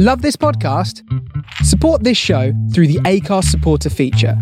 [0.00, 1.02] Love this podcast?
[1.64, 4.40] Support this show through the Acast supporter feature.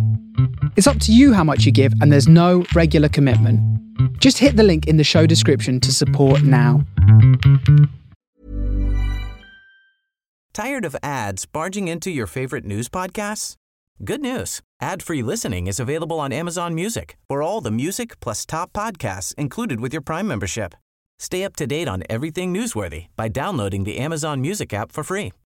[0.76, 3.58] It's up to you how much you give, and there's no regular commitment.
[4.20, 6.84] Just hit the link in the show description to support now.
[10.52, 13.54] Tired of ads barging into your favorite news podcasts?
[14.04, 14.60] Good news.
[14.82, 19.80] Ad-free listening is available on Amazon Music for all the music plus top podcasts included
[19.80, 20.74] with your Prime membership.
[21.18, 25.32] Stay up to date on everything newsworthy by downloading the Amazon Music app for free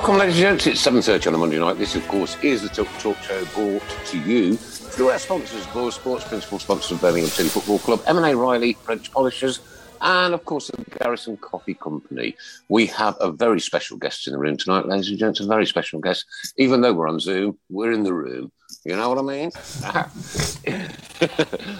[0.00, 0.66] Welcome, ladies and gents.
[0.66, 1.76] It's 7.30 on a Monday night.
[1.76, 5.90] This, of course, is the Talk Talk Show brought to you through our sponsors, Boyle
[5.90, 9.60] Sports, principal sponsors of Birmingham City Football Club, M&A Reilly, French Polishers,
[10.00, 12.34] and, of course, the Garrison Coffee Company.
[12.70, 15.66] We have a very special guest in the room tonight, ladies and gents, a very
[15.66, 16.24] special guest.
[16.56, 18.50] Even though we're on Zoom, we're in the room.
[18.86, 19.50] You know what I mean?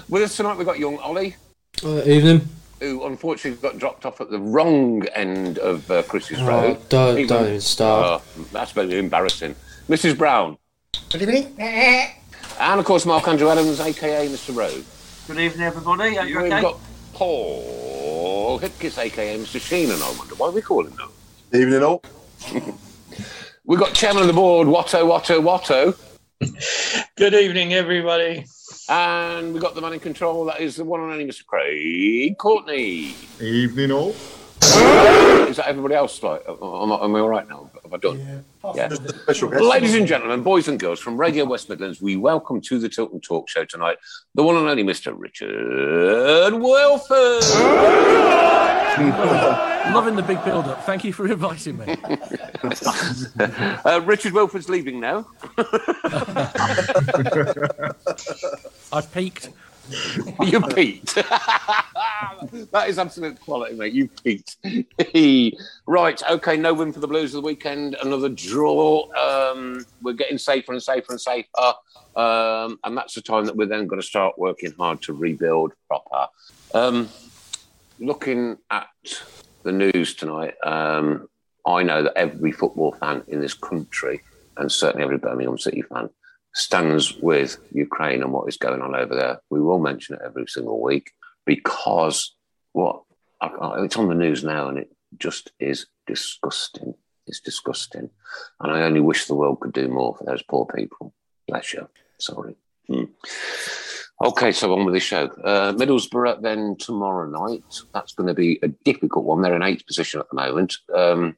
[0.09, 1.37] With us tonight, we've got young Ollie,
[1.83, 2.47] Uh, evening.
[2.81, 6.89] Who unfortunately got dropped off at the wrong end of uh, Chris's Oh, road.
[6.89, 8.23] don't- Even- don't even start.
[8.37, 9.55] Oh, that's very embarrassing.
[9.87, 10.17] Mrs.
[10.17, 10.57] Browne.
[11.11, 11.55] Good evening.
[12.59, 14.55] And of course, Mark Andrew Adams, aka Mr.
[14.55, 14.81] Rowe.
[15.27, 16.17] Good evening, everybody.
[16.17, 16.61] Are you We've okay?
[16.61, 16.79] got
[17.13, 19.61] Paul Hipkiss, aka Mr.
[19.61, 21.59] Sheen, and I wonder why we call him that.
[21.59, 22.01] Evening all.
[23.65, 25.95] We've got Chairman of the Board, Watto, Watto, Watto.
[27.15, 28.45] Good evening, everybody.
[28.91, 31.45] And we've got the man in control, that is the one and only Mr.
[31.45, 33.15] Craig Courtney.
[33.39, 34.09] Evening all.
[34.09, 36.21] Is that everybody else?
[36.21, 37.71] Like, am I, am I all right now?
[37.91, 38.45] Have I done?
[38.73, 38.87] Yeah.
[38.87, 39.63] Just a special guest.
[39.63, 43.19] Ladies and gentlemen, boys and girls from Radio West Midlands, we welcome to the Tilton
[43.19, 43.97] Talk Show tonight
[44.33, 45.13] the one and only Mr.
[45.17, 47.43] Richard Wilford.
[49.93, 50.85] Loving the big build up.
[50.85, 51.97] Thank you for inviting me.
[53.85, 55.27] uh, Richard Wilford's leaving now.
[58.93, 59.49] I've peaked.
[60.41, 61.15] you peaked.
[62.71, 63.93] that is absolute quality, mate.
[63.93, 64.57] You peaked.
[65.85, 67.95] right, okay, no win for the Blues of the weekend.
[68.01, 69.09] Another draw.
[69.15, 71.73] Um, we're getting safer and safer and safer.
[72.15, 75.73] Um, and that's the time that we're then going to start working hard to rebuild
[75.87, 76.27] proper.
[76.73, 77.09] Um,
[77.99, 78.89] looking at
[79.63, 81.27] the news tonight, um,
[81.65, 84.21] I know that every football fan in this country,
[84.57, 86.09] and certainly every Birmingham City fan,
[86.53, 89.41] stands with Ukraine and what is going on over there.
[89.49, 91.11] We will mention it every single week
[91.45, 92.35] because
[92.73, 93.03] what
[93.41, 96.93] it's on the news now and it just is disgusting.
[97.27, 98.09] It's disgusting.
[98.59, 101.13] And I only wish the world could do more for those poor people.
[101.47, 101.87] Bless you.
[102.17, 102.55] Sorry.
[102.87, 103.05] Hmm.
[104.23, 105.25] Okay, so on with the show.
[105.43, 107.81] Uh, Middlesbrough then tomorrow night.
[107.93, 109.41] That's going to be a difficult one.
[109.41, 110.75] They're in eighth position at the moment.
[110.93, 111.37] Um,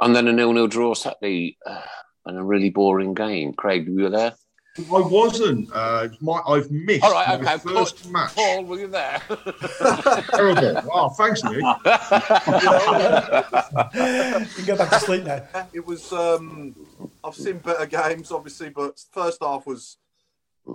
[0.00, 1.56] and then a nil-nil draw Saturday.
[1.64, 1.82] Uh,
[2.26, 3.52] and a really boring game.
[3.52, 4.34] Craig, were you there?
[4.78, 5.68] I wasn't.
[5.70, 7.58] Uh, my, I've missed All right, my okay.
[7.74, 8.34] first Paul, match.
[8.34, 9.20] Paul, were you there?
[10.30, 10.90] Terrible.
[10.90, 11.56] Oh, thanks, Nick.
[14.42, 15.46] You can go back to sleep now.
[15.74, 16.10] It was.
[16.12, 16.74] Um,
[17.22, 19.98] I've seen better games, obviously, but first half was.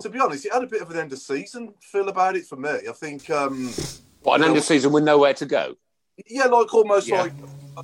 [0.01, 2.45] To be honest, it had a bit of an end of season feel about it
[2.45, 2.69] for me.
[2.69, 3.29] I think.
[3.29, 3.71] Um,
[4.21, 5.75] what, an end of season with nowhere to go?
[6.27, 7.21] yeah, like almost Yeah.
[7.23, 7.33] like.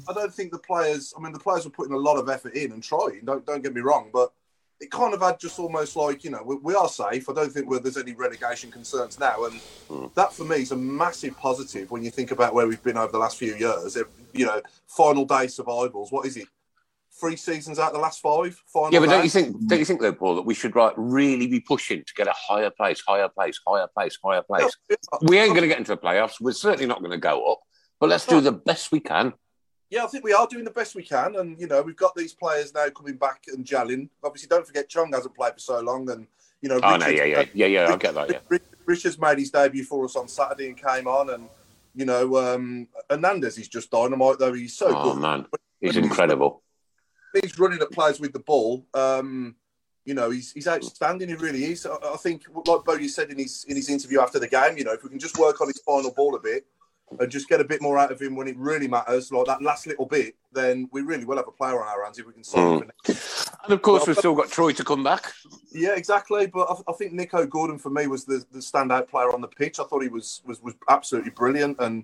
[0.09, 1.13] I don't think the players.
[1.17, 3.21] I mean, the players were putting a lot of effort in and trying.
[3.25, 4.31] Don't don't get me wrong, but
[4.79, 7.29] it kind of had just almost like you know we, we are safe.
[7.29, 9.53] I don't think there's any relegation concerns now, and
[9.89, 10.05] Hmm.
[10.15, 13.11] that for me is a massive positive when you think about where we've been over
[13.11, 13.95] the last few years.
[13.95, 16.11] It- you know, final day survivals.
[16.11, 16.47] What is it?
[17.11, 18.59] Three seasons out of the last five.
[18.65, 19.55] Final Yeah, but don't you think?
[19.67, 22.33] Don't you think though, Paul, that we should like really be pushing to get a
[22.35, 24.75] higher place, higher place, higher place, higher place?
[25.21, 26.41] We ain't going to get into the playoffs.
[26.41, 27.59] We're certainly not going to go up.
[27.99, 29.33] But let's do the best we can.
[29.93, 32.15] Yeah, I think we are doing the best we can, and you know we've got
[32.15, 34.09] these players now coming back and gelling.
[34.23, 36.25] Obviously, don't forget Chong hasn't played for so long, and
[36.63, 36.79] you know.
[36.81, 37.93] Oh no, yeah, yeah, yeah, yeah.
[37.93, 38.31] I get that.
[38.31, 38.39] Yeah.
[38.49, 41.47] Rich- Richards made his debut for us on Saturday and came on, and
[41.93, 44.53] you know um, Hernandez is just dynamite though.
[44.53, 45.21] He's so Oh good.
[45.21, 45.45] man,
[45.79, 46.63] he's incredible.
[47.39, 48.87] He's running at players with the ball.
[48.95, 49.55] Um,
[50.05, 51.29] you know, he's he's outstanding.
[51.29, 51.85] He really is.
[51.85, 54.85] I, I think, like Bowyer said in his in his interview after the game, you
[54.85, 56.65] know, if we can just work on his final ball a bit,
[57.19, 59.61] and just get a bit more out of him when it really matters, like that
[59.61, 62.33] last little bit, then we really will have a player on our hands if we
[62.33, 62.91] can sign him.
[63.63, 65.31] And of course, we've still got Troy to come back.
[65.71, 66.47] Yeah, exactly.
[66.47, 69.47] But I, I think Nico Gordon for me was the, the standout player on the
[69.47, 69.79] pitch.
[69.79, 72.03] I thought he was was, was absolutely brilliant, and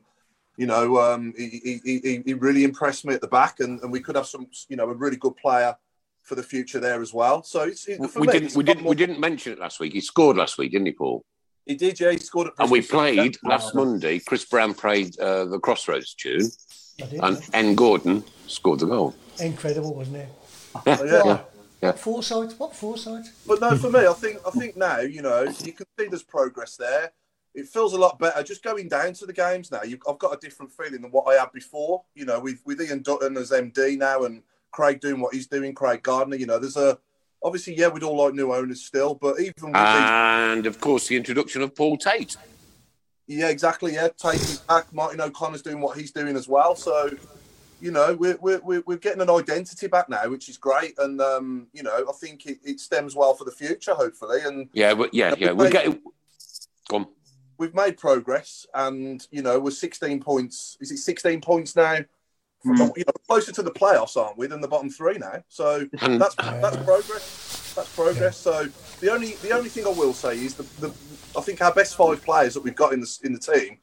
[0.58, 3.92] you know, um, he, he, he, he really impressed me at the back, and, and
[3.92, 5.74] we could have some, you know, a really good player
[6.22, 7.44] for the future there as well.
[7.44, 9.60] So it's, it, for we me, didn't it's we didn't more- we didn't mention it
[9.60, 9.94] last week.
[9.94, 11.24] He scored last week, didn't he, Paul?
[11.70, 12.10] He did, yeah.
[12.10, 13.38] He scored at And we played City.
[13.44, 14.18] last Monday.
[14.18, 16.50] Chris Browne played uh, the Crossroads tune,
[16.98, 17.76] did, and N.
[17.76, 19.14] Gordon scored the goal.
[19.40, 20.30] Incredible, wasn't it?
[20.76, 21.24] Oh, yeah.
[21.26, 21.42] Yeah,
[21.84, 21.92] yeah.
[21.92, 23.26] Foresight, what foresight?
[23.46, 26.24] But no, for me, I think I think now you know you can see there's
[26.24, 27.12] progress there.
[27.54, 29.84] It feels a lot better just going down to the games now.
[29.84, 32.04] You, I've got a different feeling than what I had before.
[32.16, 34.42] You know, with with Ian Dutton as MD now and
[34.72, 36.36] Craig doing what he's doing, Craig Gardner.
[36.36, 36.98] You know, there's a
[37.44, 41.16] obviously yeah, we'd all like new owners still, but even with And of course, the
[41.16, 42.38] introduction of Paul Tate.
[43.28, 44.92] yeah, exactly, yeah, taking back.
[44.94, 46.76] Martin O'Connor's doing what he's doing as well.
[46.76, 47.12] So.
[47.82, 51.00] You know, we're, we're, we're we're getting an identity back now, which is great.
[51.00, 54.42] And, um, you know, I think it, it stems well for the future, hopefully.
[54.44, 56.02] And Yeah, but yeah, yeah, we're getting.
[56.92, 57.08] on.
[57.58, 60.78] we've made progress, and you know we're 16 points.
[60.82, 62.00] Is it 16 points now?
[62.62, 62.84] From, Hmm.
[62.98, 65.44] You know, closer to the playoffs, aren't we, than the bottom three now?
[65.48, 67.74] So And- that's that's uh, progress.
[67.76, 68.38] That's progress.
[68.38, 68.68] So
[69.00, 70.94] the only the only thing I will say is the, the
[71.38, 73.78] I think our best five players that we've got in the in the team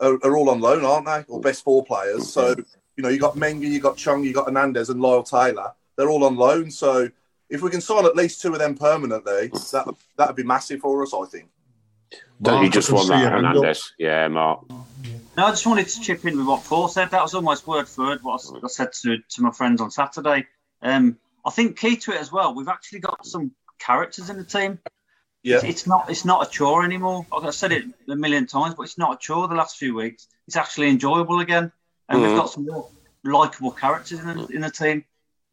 [0.00, 1.32] are, are all on loan, aren't they?
[1.32, 2.32] Or best four players.
[2.32, 2.60] So hmm.
[2.96, 5.72] you know you got Mengi, you got Chong, you got Hernandez, and Lyle Taylor.
[5.96, 6.70] They're all on loan.
[6.70, 7.10] So
[7.50, 11.02] if we can sign at least two of them permanently, that that'd be massive for
[11.02, 11.50] us, I think.
[12.42, 13.54] Don't you just I can want that, your hand up.
[13.54, 13.92] Hernandez?
[13.98, 14.64] Yeah, Mark.
[15.36, 17.10] No, I just wanted to chip in with what Paul said.
[17.10, 20.46] That was almost word for word what I said to, to my friends on Saturday.
[20.82, 21.16] Um,
[21.46, 22.54] I think key to it as well.
[22.54, 24.78] We've actually got some characters in the team.
[25.42, 25.56] Yeah.
[25.56, 27.26] It's, it's not it's not a chore anymore.
[27.32, 29.48] Like I said it a million times, but it's not a chore.
[29.48, 31.72] The last few weeks, it's actually enjoyable again,
[32.08, 32.36] and we've Mhm.
[32.36, 32.88] got some more
[33.24, 35.04] likable characters in the, in the team.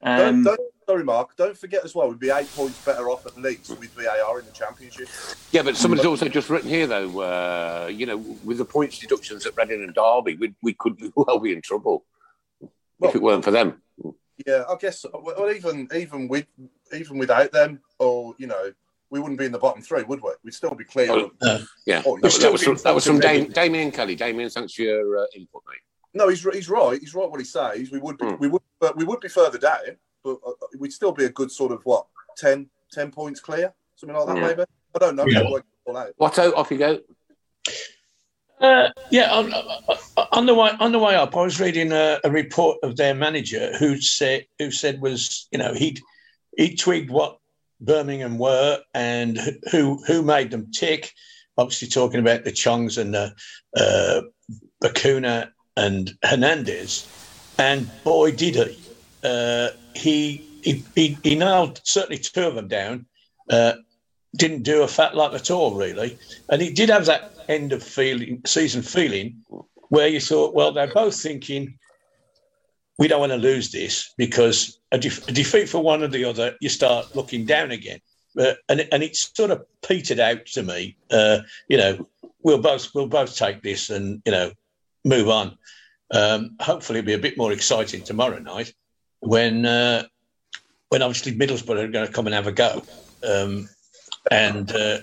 [0.03, 0.59] Don't, Um, don't,
[0.89, 1.35] sorry, Mark.
[1.35, 4.45] Don't forget as well, we'd be eight points better off at least with VAR in
[4.47, 5.07] the championship.
[5.51, 9.45] Yeah, but somebody's also just written here, though, uh, you know, with the points deductions
[9.45, 12.05] at Reading and Derby, we, we could be- well be in trouble
[13.01, 13.83] if it weren't for them.
[14.47, 15.05] Yeah, I guess.
[15.13, 16.47] Well, even even with
[16.91, 18.71] even without them, or you know,
[19.11, 20.31] we wouldn't be in the bottom three, would we?
[20.43, 21.11] We'd still be clear.
[21.11, 24.15] Oh, of, Yeah, Oh, that, was- that was from, that was from Dam- Damien Kelly.
[24.15, 25.81] Damien, thanks for your uh, input, mate.
[26.15, 26.99] No, he's he's right.
[26.99, 27.91] He's right what he says.
[27.91, 28.35] We would be, Hmm.
[28.39, 29.97] we would but we would be further down,
[30.35, 32.05] but uh, we'd still be a good sort of what
[32.37, 34.47] 10, 10 points clear, something like that, Yeah.
[34.47, 34.63] maybe.
[34.95, 35.25] I don't know.
[35.27, 35.39] Yeah.
[35.41, 36.13] I'll work all out.
[36.19, 36.99] Watto, off you go.
[38.59, 39.53] Uh, yeah, on,
[40.33, 43.13] on the way on the way up, I was reading a, a report of their
[43.13, 46.01] manager who said who said was you know he'd
[46.57, 47.37] he twigged what
[47.79, 49.39] Birmingham were and
[49.71, 51.13] who who made them tick.
[51.57, 53.33] Obviously, talking about the Chongs and the
[53.77, 54.21] uh,
[54.83, 57.07] Bacuna and Hernandez,
[57.57, 58.77] and boy did he!
[59.23, 63.05] Uh, he, he he he nailed certainly two of them down.
[63.49, 63.73] Uh,
[64.35, 66.17] didn't do a fat lot at all, really.
[66.49, 69.43] And he did have that end of feeling, season feeling,
[69.89, 71.77] where you thought, well, they're both thinking,
[72.99, 76.55] we don't want to lose this because a, a defeat for one or the other,
[76.61, 77.99] you start looking down again.
[78.37, 80.95] Uh, and and it sort of petered out to me.
[81.09, 82.07] Uh, you know,
[82.43, 84.51] we'll both we'll both take this and you know
[85.03, 85.57] move on.
[86.13, 88.73] Um, hopefully, it'll be a bit more exciting tomorrow night
[89.19, 90.03] when uh,
[90.89, 92.83] when obviously Middlesbrough are going to come and have a go.
[93.27, 93.69] Um,
[94.31, 94.99] and uh,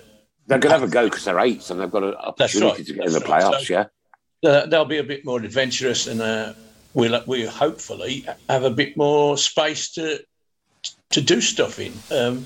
[0.47, 2.85] They're going to have a go because they're eights and they've got an opportunity right.
[2.85, 3.43] to get in the right.
[3.43, 4.65] playoffs, So- yeah?
[4.67, 6.53] they'll be a bit more adventurous and uh,
[6.93, 10.19] we'll we'll hopefully have a bit more space to
[11.09, 11.93] to do stuff in.
[12.11, 12.45] Um,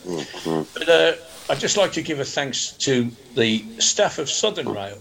[0.75, 1.13] but uh,
[1.49, 4.97] I'd just like to give a thanks to the staff of Southern Rail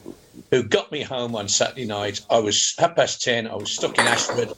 [0.50, 2.20] who got me home on Saturday night.
[2.30, 3.46] I was half past ten.
[3.46, 4.52] I was stuck in Ashford,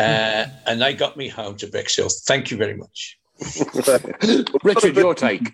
[0.00, 2.08] uh, and they got me home to Bexhill.
[2.26, 3.18] Thank you very much.
[4.64, 5.52] Richard, your take.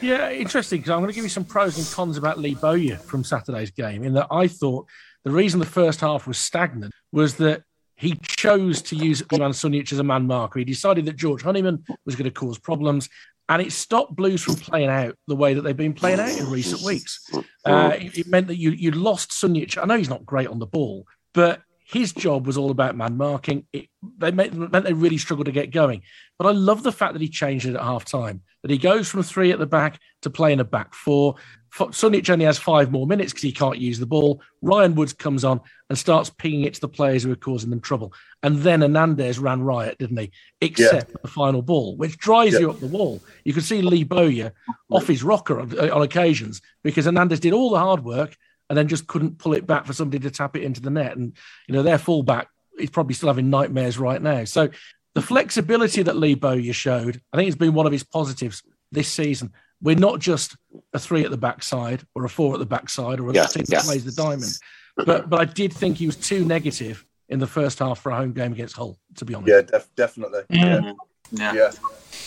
[0.00, 2.96] Yeah, interesting because I'm going to give you some pros and cons about Lee Bowyer
[2.96, 4.04] from Saturday's game.
[4.04, 4.86] In that I thought
[5.24, 7.62] the reason the first half was stagnant was that
[7.96, 10.60] he chose to use Ivan Sunjic as a man marker.
[10.60, 13.08] He decided that George Honeyman was going to cause problems,
[13.48, 16.48] and it stopped Blues from playing out the way that they've been playing out in
[16.48, 17.28] recent weeks.
[17.64, 19.82] Uh, it, it meant that you you lost Sunjic.
[19.82, 23.16] I know he's not great on the ball, but his job was all about man
[23.16, 23.66] marking.
[23.72, 26.02] It, they meant, meant they really struggled to get going.
[26.38, 28.42] But I love the fact that he changed it at half time.
[28.62, 31.36] That he goes from three at the back to playing a back four.
[31.72, 34.42] Sunjic only has five more minutes because he can't use the ball.
[34.60, 37.80] Ryan Woods comes on and starts pinging it to the players who are causing them
[37.80, 38.12] trouble.
[38.42, 40.30] And then Hernandez ran riot, didn't he?
[40.60, 42.60] Except the final ball, which drives Yeah.
[42.60, 43.22] you up the wall.
[43.44, 44.52] You can see Lee Bowyer
[44.90, 48.36] off his rocker on, on occasions because Hernandez did all the hard work
[48.68, 51.16] and then just couldn't pull it back for somebody to tap it into the net.
[51.16, 51.32] And
[51.66, 52.48] you know, their fullback
[52.78, 54.44] is probably still having nightmares right now.
[54.44, 54.68] So
[55.14, 59.08] the flexibility that Lee Bowyer showed, I think, has been one of his positives this
[59.08, 59.52] season.
[59.80, 60.56] We're not just
[60.92, 63.64] a three at the backside or a four at the backside or a Yeah, team
[63.68, 63.78] yeah.
[63.78, 64.52] that plays the diamond.
[64.96, 68.16] But but I did think he was too negative in the first half for a
[68.16, 68.98] home game against Hull.
[69.16, 70.40] To be honest, Yeah, def- definitely.
[70.52, 70.82] Mm.
[70.84, 70.92] Yeah.
[71.32, 71.52] Yeah.
[71.52, 71.70] yeah.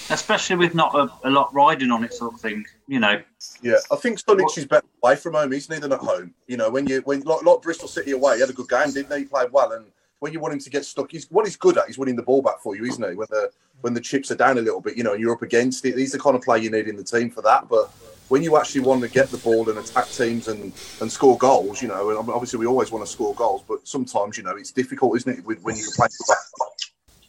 [0.10, 2.66] Especially with not a, a lot riding on it, sort of thing.
[2.88, 3.22] You know.
[3.62, 6.34] Yeah, I think Sunjic is better away from home, isn't he, than at home?
[6.48, 8.92] You know, when you when like, like Bristol City away, he had a good game,
[8.92, 9.20] didn't he?
[9.20, 9.86] He played well, and
[10.22, 12.22] when you want him to get stuck, he's what he's good at He's winning the
[12.24, 13.16] ball back for you, isn't he?
[13.16, 15.42] When the when the chips are down a little bit, you know, and you're up
[15.42, 17.68] against it, he's the kind of player you need in the team for that.
[17.68, 17.88] But
[18.30, 21.82] when you actually want to get the ball and attack teams and and score goals,
[21.82, 24.72] you know, and obviously we always want to score goals, but sometimes you know it's
[24.72, 25.46] difficult, isn't it?
[25.46, 26.08] With, when you can play.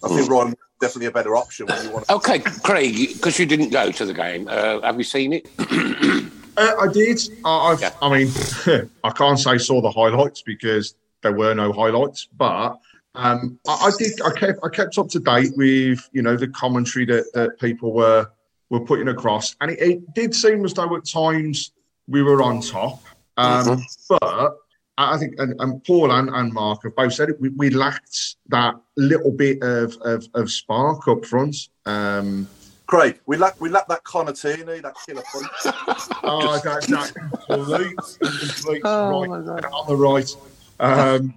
[0.04, 0.32] I think hmm.
[0.32, 2.06] Ryan definitely a better option when you want.
[2.06, 2.14] to...
[2.16, 5.48] Okay, Craig, because you didn't go to the game, uh, have you seen it?
[6.54, 7.18] Uh, I did.
[7.46, 8.30] I, I've, I mean,
[9.04, 12.78] I can't say saw the highlights because there were no highlights, but
[13.14, 14.20] um, I, I did.
[14.20, 17.94] I kept I kept up to date with you know the commentary that, that people
[17.94, 18.28] were
[18.68, 21.72] were putting across, and it, it did seem as though at times
[22.06, 23.02] we were on top.
[23.38, 24.58] Um, But
[24.98, 27.40] I think, and, and Paul and, and Mark have both said it.
[27.40, 31.56] We, we lacked that little bit of of, of spark up front.
[31.86, 32.46] Um,
[32.86, 36.08] Craig, we lack we lack that Conatini, that killer punch.
[36.24, 37.12] Oh, that, that
[37.48, 40.36] complete, complete Oh, right on the right.
[40.78, 41.34] Um,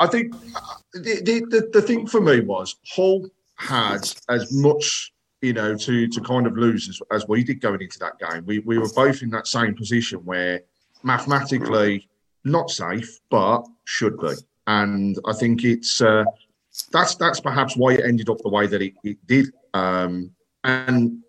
[0.00, 0.32] I think
[0.94, 6.08] the, the, the, the thing for me was Hull had as much, you know, to,
[6.08, 8.44] to kind of lose as, as we did going into that game.
[8.46, 10.62] We, we were both in that same position where
[11.02, 12.08] mathematically
[12.48, 14.34] not safe, but should be.
[14.66, 16.24] And I think it's uh,
[16.92, 19.46] that's that's perhaps why it ended up the way that it, it did.
[19.74, 20.30] Um,
[20.64, 21.22] and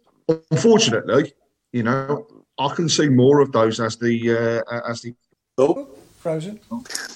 [0.51, 1.33] unfortunately,
[1.71, 5.13] you know, I can see more of those as the uh, as the
[5.57, 6.59] oh Frozen.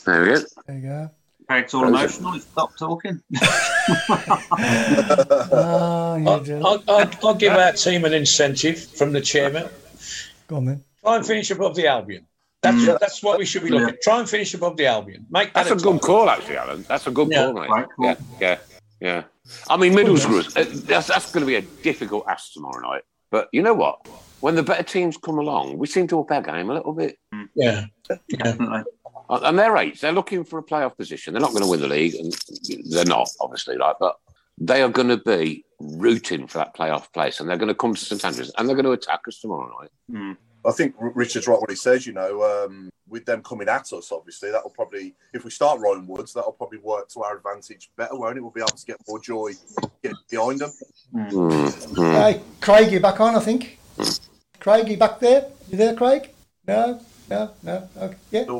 [0.05, 0.41] There we go.
[0.65, 1.11] There you go.
[1.47, 2.31] Craig's all emotional.
[2.31, 3.21] He's stopped talking.
[3.85, 6.65] Ah, you I'll.
[6.65, 9.67] I'll, I'll, I'll give our team an incentive from the chairman.
[10.47, 10.83] Go on then.
[11.01, 12.25] Try and finish above the Albion.
[12.63, 13.89] That's that's what we should be looking.
[13.89, 14.01] at.
[14.01, 15.25] Try and finish above the Albion.
[15.29, 16.83] Make that That's a good call, actually, Alan.
[16.87, 17.69] That's a good Yeah, call, mate.
[17.69, 18.05] right, cool.
[18.05, 18.57] Yeah, yeah,
[19.01, 19.23] yeah.
[19.69, 23.03] I mean, Middlesbrough, uh, that's, that's going to be a difficult ask tomorrow night.
[23.29, 24.07] But you know what?
[24.39, 27.17] When the better teams come along, we seem to up our game a little bit.
[27.53, 27.85] Yeah.
[28.29, 28.83] Definitely.
[29.29, 29.99] Uh, And they're eight.
[30.01, 31.33] They're looking for a playoff position.
[31.33, 32.33] They're not going to win the league, and
[32.89, 34.17] they're not, obviously, like, but
[34.57, 37.95] they are going to be rooting for that playoff place, and they're going to come
[37.95, 40.37] to St Andrews, and they're going to attack us tomorrow night.
[40.65, 42.07] I think Richard's right what he says.
[42.07, 46.07] You know, um, with them coming at us, obviously that'll probably, if we start Ryan
[46.07, 48.41] Woods, that'll probably work to our advantage better, won't it?
[48.41, 49.51] We'll be able to get more joy
[50.01, 50.71] get behind them.
[51.95, 53.77] Hey, Craig, you back on, I think.
[54.59, 55.49] Craig, you back there?
[55.69, 56.29] You there, Craig?
[56.67, 57.89] No, no, no.
[57.97, 58.17] Okay.
[58.31, 58.59] Yeah.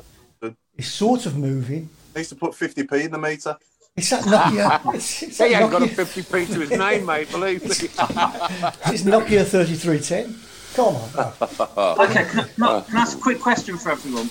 [0.75, 1.89] It's sort of moving.
[2.13, 3.55] He Needs to put 50p in the meter.
[3.95, 4.95] It's that Nokia.
[4.95, 7.69] It's, it's that He ain't got a 50p to his name, mate, believe me.
[7.69, 10.35] it's Nokia 3310.
[10.73, 11.09] Come on.
[11.99, 14.29] Okay, can, I- can I, can I ask a quick question for everyone?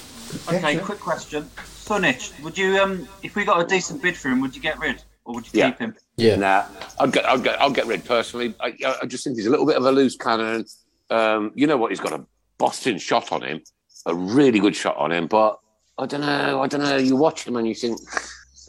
[0.50, 0.84] Yeah, Okay, sure.
[0.84, 1.44] quick question.
[1.56, 4.78] Sunjic, would you um if we got a decent bid for him, would you get
[4.78, 5.70] rid or would you Yeah.
[5.70, 5.94] keep him?
[6.16, 6.36] Yeah.
[6.36, 6.64] Nah,
[6.98, 8.54] I'll get, I'll get, I'll get rid personally.
[8.60, 10.64] I, I just think he's a little bit of a loose cannon.
[11.10, 11.90] Um, you know what?
[11.90, 12.24] He's got a
[12.58, 13.60] Boston shot on him,
[14.06, 15.26] a really good shot on him.
[15.26, 15.58] But
[15.98, 16.60] I don't know.
[16.62, 16.96] I don't know.
[16.96, 17.98] You watch him and you think,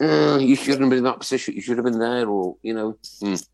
[0.00, 1.54] uh, you shouldn't have been in that position.
[1.54, 2.98] You should have been there, or you know.
[3.22, 3.46] mm.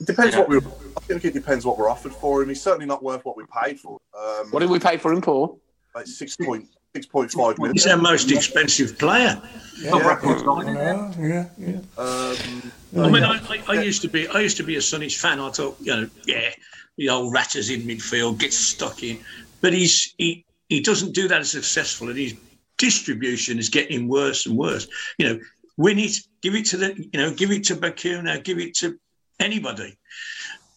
[0.00, 0.58] It depends what we.
[0.58, 2.48] I think it depends what we're offered for him.
[2.48, 4.00] He's certainly not worth what we paid for.
[4.16, 5.56] Um, What did we pay for him for?
[5.94, 7.74] Like six point six point five million.
[7.74, 9.40] He's our most expensive player.
[9.88, 11.80] Top record I yeah, yeah.
[11.98, 15.18] Um, I mean, I, I, I used to be, I used to be a Sunjic
[15.18, 15.40] fan.
[15.40, 16.50] I thought, you know, yeah,
[16.96, 19.18] the old ratters in midfield gets stuck in,
[19.60, 22.34] but he's he he doesn't do that as successful, and his
[22.78, 24.86] distribution is getting worse and worse.
[25.18, 25.40] You know,
[25.76, 28.98] win it, give it to the, you know, give it to Bacuna, give it to
[29.42, 29.98] anybody.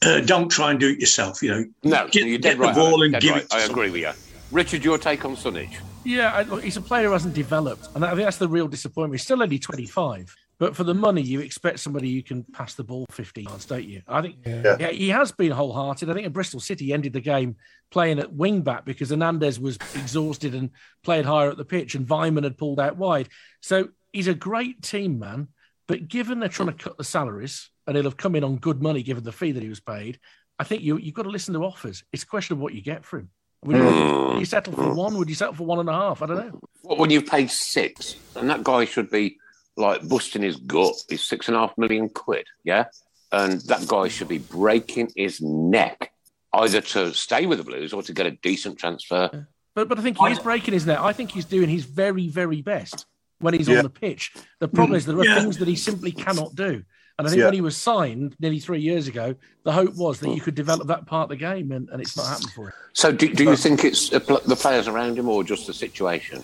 [0.04, 1.42] Uh, don't try and do it yourself.
[1.42, 3.44] You know, No, get, you're get dead the ball and dead give right.
[3.44, 3.50] it.
[3.50, 3.86] To I someone.
[3.86, 4.36] agree with you.
[4.52, 5.76] Richard, your take on Sunjic?
[6.04, 8.68] Yeah, I, look, he's a player who hasn't developed, and I think that's the real
[8.68, 9.14] disappointment.
[9.20, 12.84] He's still only 25, but for the money, you expect somebody who can pass the
[12.84, 14.04] ball 15 yards, don't you?
[14.08, 14.78] I think Yeah.
[14.80, 16.08] yeah, he has been wholehearted.
[16.10, 17.56] I think at Bristol City, he ended the game
[17.90, 20.70] playing at wing back because Hernandez was exhausted and
[21.04, 23.30] played higher at the pitch, and Vyman had pulled out wide.
[23.62, 25.48] So he's a great team man,
[25.88, 28.82] but given they're trying to cut the salaries, and he'll have come in on good
[28.82, 30.20] money given the fee that he was paid,
[30.60, 32.04] I think you, you've got to listen to offers.
[32.12, 33.30] It's a question of what you get for him.
[33.64, 35.18] Would you, would you settle for one?
[35.18, 36.22] Would you settle for one and a half?
[36.22, 36.60] I don't know.
[36.84, 39.38] What when you've paid six, and that guy should be
[39.76, 40.94] like busting his gut.
[41.10, 42.86] He's six and a half million quid, yeah,
[43.32, 46.12] and that guy should be breaking his neck
[46.54, 50.02] either to stay with the Blues or to get a decent transfer But but I
[50.02, 51.00] think he's breaking his neck.
[51.00, 53.06] I think he's doing his very very best
[53.40, 53.80] when he's Yeah.
[53.80, 54.32] on the pitch.
[54.60, 54.96] The problem hmm.
[54.96, 55.42] is there are Yeah.
[55.42, 56.84] things that he simply cannot do.
[57.18, 57.46] And I think Yeah.
[57.46, 60.88] when he was signed nearly three years ago, the hope was that you could develop
[60.88, 62.74] that part of the game, and, and it's not happened for him.
[62.94, 64.20] So, do, do you think it's the
[64.60, 66.44] players around him or just the situation?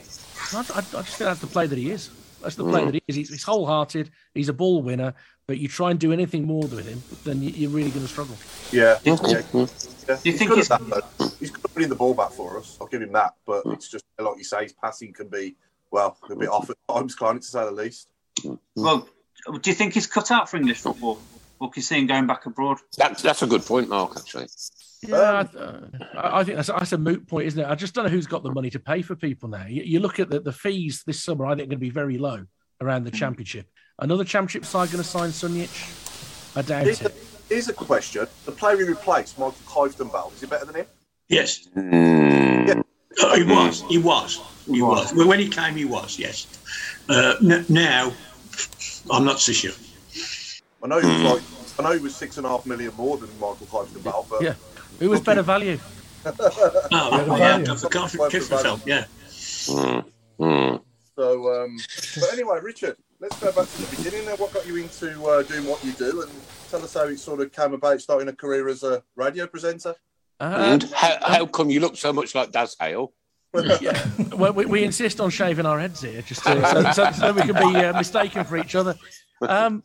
[0.54, 2.10] I, I, I just think that's the play that he is.
[2.42, 2.88] That's the player mm.
[2.88, 3.16] that he is.
[3.16, 4.10] He's, he's wholehearted.
[4.34, 5.14] He's a ball winner.
[5.48, 8.12] But you try and do anything more with him, then you, you're really going to
[8.12, 8.36] struggle.
[8.72, 8.98] Yeah.
[9.04, 9.42] Do you- yeah.
[9.42, 10.08] Mm.
[10.08, 10.16] yeah.
[10.16, 11.28] Do you He's think good he's- at that, though.
[11.40, 12.78] He's good at winning the ball back for us.
[12.80, 13.34] I'll give him that.
[13.46, 13.74] But mm.
[13.74, 15.56] it's just like you say, his passing can be
[15.92, 18.08] well a bit off at times, can't it, to say the least.
[18.76, 19.08] Well,
[19.62, 21.20] do you think he's cut out for English football?
[21.60, 22.80] Or can you see him going back abroad?
[22.98, 24.14] That's that's a good point, Mark.
[24.18, 24.48] Actually,
[25.08, 25.18] Yeah,
[25.56, 25.82] I, uh,
[26.16, 27.68] I I think that's, that's a moot point, isn't it?
[27.68, 29.66] I just don't know who's got the money to pay for people now.
[29.68, 31.90] You, you look at the, the fees this summer, I think, are going to be
[31.92, 32.46] very low
[32.82, 33.68] around the championship.
[34.00, 36.58] Another championship side going to sign Sunjic?
[36.58, 37.12] I doubt Here's a,
[37.48, 40.86] here's a question: The player he replaced, Michael Clifton Bell, is he better than him?
[41.30, 41.68] Yes.
[41.76, 42.84] Mm.
[43.20, 43.82] Oh, he was.
[43.84, 44.42] He was.
[44.66, 45.14] He was.
[45.14, 46.18] Well, when he came, he was.
[46.18, 46.48] Yes.
[47.08, 48.14] Uh, n- now,
[49.10, 49.72] I'm not so sure.
[50.84, 53.18] I know he was like, I know he was six and a half million more
[53.18, 54.54] than Maikel Kieftenbeld, but Yeah.
[55.00, 55.80] Who was better value?
[56.24, 57.76] Oh, Yeah, yeah, yeah.
[57.76, 59.06] for Kieftenbeld, yeah.
[59.68, 60.06] Mm.
[60.40, 60.82] Mm.
[61.16, 61.78] So, um,
[62.20, 64.26] but anyway, Richard, let's go back to the beginning.
[64.26, 66.32] Then, what got you into uh, doing what you do, and
[66.70, 69.96] tell us how it sort of came about starting a career as a radio presenter.
[70.40, 73.12] Uh, And how, how come you look so much like Daz Hale?
[73.82, 74.08] Yeah.
[74.52, 77.56] we, we insist on shaving our heads here, just to, so, so, so we can
[77.56, 78.96] be uh, mistaken for each other.
[79.42, 79.84] Um,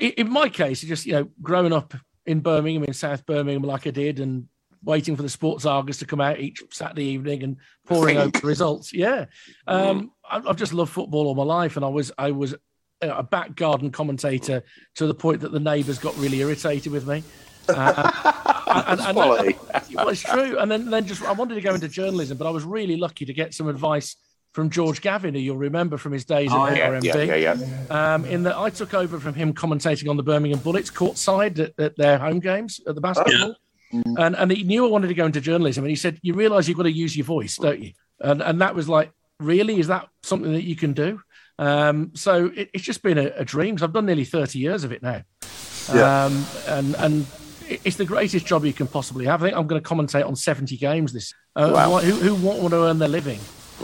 [0.00, 1.94] in, my case, just you know, growing up
[2.26, 4.48] in Birmingham, in South Birmingham, like I did, and
[4.84, 7.56] waiting for the Sports Argus to come out each Saturday evening and
[7.86, 8.92] pouring over the results.
[8.92, 9.26] Yeah,
[9.66, 12.54] um, I, I've just loved football all my life, and I was I was
[13.00, 14.62] a back garden commentator
[14.94, 17.22] to the point that the neighbours got really irritated with me.
[17.68, 19.56] Uh, and, and, Quality.
[19.94, 20.58] well, it's true.
[20.58, 23.24] And then, then just I wanted to go into journalism, but I was really lucky
[23.26, 24.16] to get some advice
[24.52, 27.04] from George Gavin, who you'll remember from his days Oh, at yeah, RMB.
[27.04, 27.54] Yeah, yeah,
[27.90, 28.14] yeah.
[28.14, 31.72] Um, in that I took over from him commentating on the Birmingham Bullets courtside at,
[31.78, 33.56] at their home games at the basketball.
[33.92, 35.84] And, and he knew I wanted to go into journalism.
[35.84, 37.92] And he said, You realize you've got to use your voice, don't you?
[38.20, 39.78] And, and that was like, Really?
[39.78, 41.20] Is that something that you can do?
[41.58, 43.76] Um, so it, it's just been a, a dream.
[43.76, 45.22] 'cause I've done nearly 30 years of it now.
[45.92, 46.24] Yeah.
[46.24, 47.26] Um, and, and
[47.68, 49.42] it's the greatest job you can possibly have.
[49.42, 51.34] I think I'm going to commentate on 70 games this.
[51.54, 51.98] Uh, Wow.
[51.98, 53.40] Who, who want, want to earn their living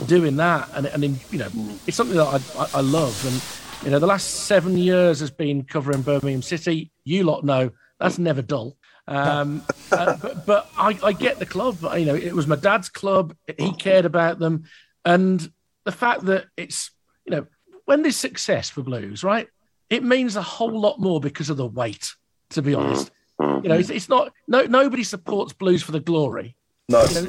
[0.07, 0.69] doing that?
[0.73, 1.49] And, and in, you know,
[1.87, 3.25] it's something that I, I, I love.
[3.25, 6.91] And, you know, the last seven years has been covering Birmingham City.
[7.03, 8.77] You lot know that's never dull.
[9.07, 11.77] Um, uh, but but I, I get the club.
[11.97, 13.35] You know, it was my dad's club.
[13.57, 14.65] He cared about them,
[15.05, 15.51] and
[15.85, 16.91] the fact that it's
[17.25, 17.47] you know
[17.85, 19.47] when there's success for Blues, right?
[19.89, 22.13] It means a whole lot more because of the weight.
[22.51, 23.63] To be honest, Mm-hmm.
[23.63, 26.55] you know, it's, it's not no nobody supports Blues for the glory.
[26.89, 27.21] No, You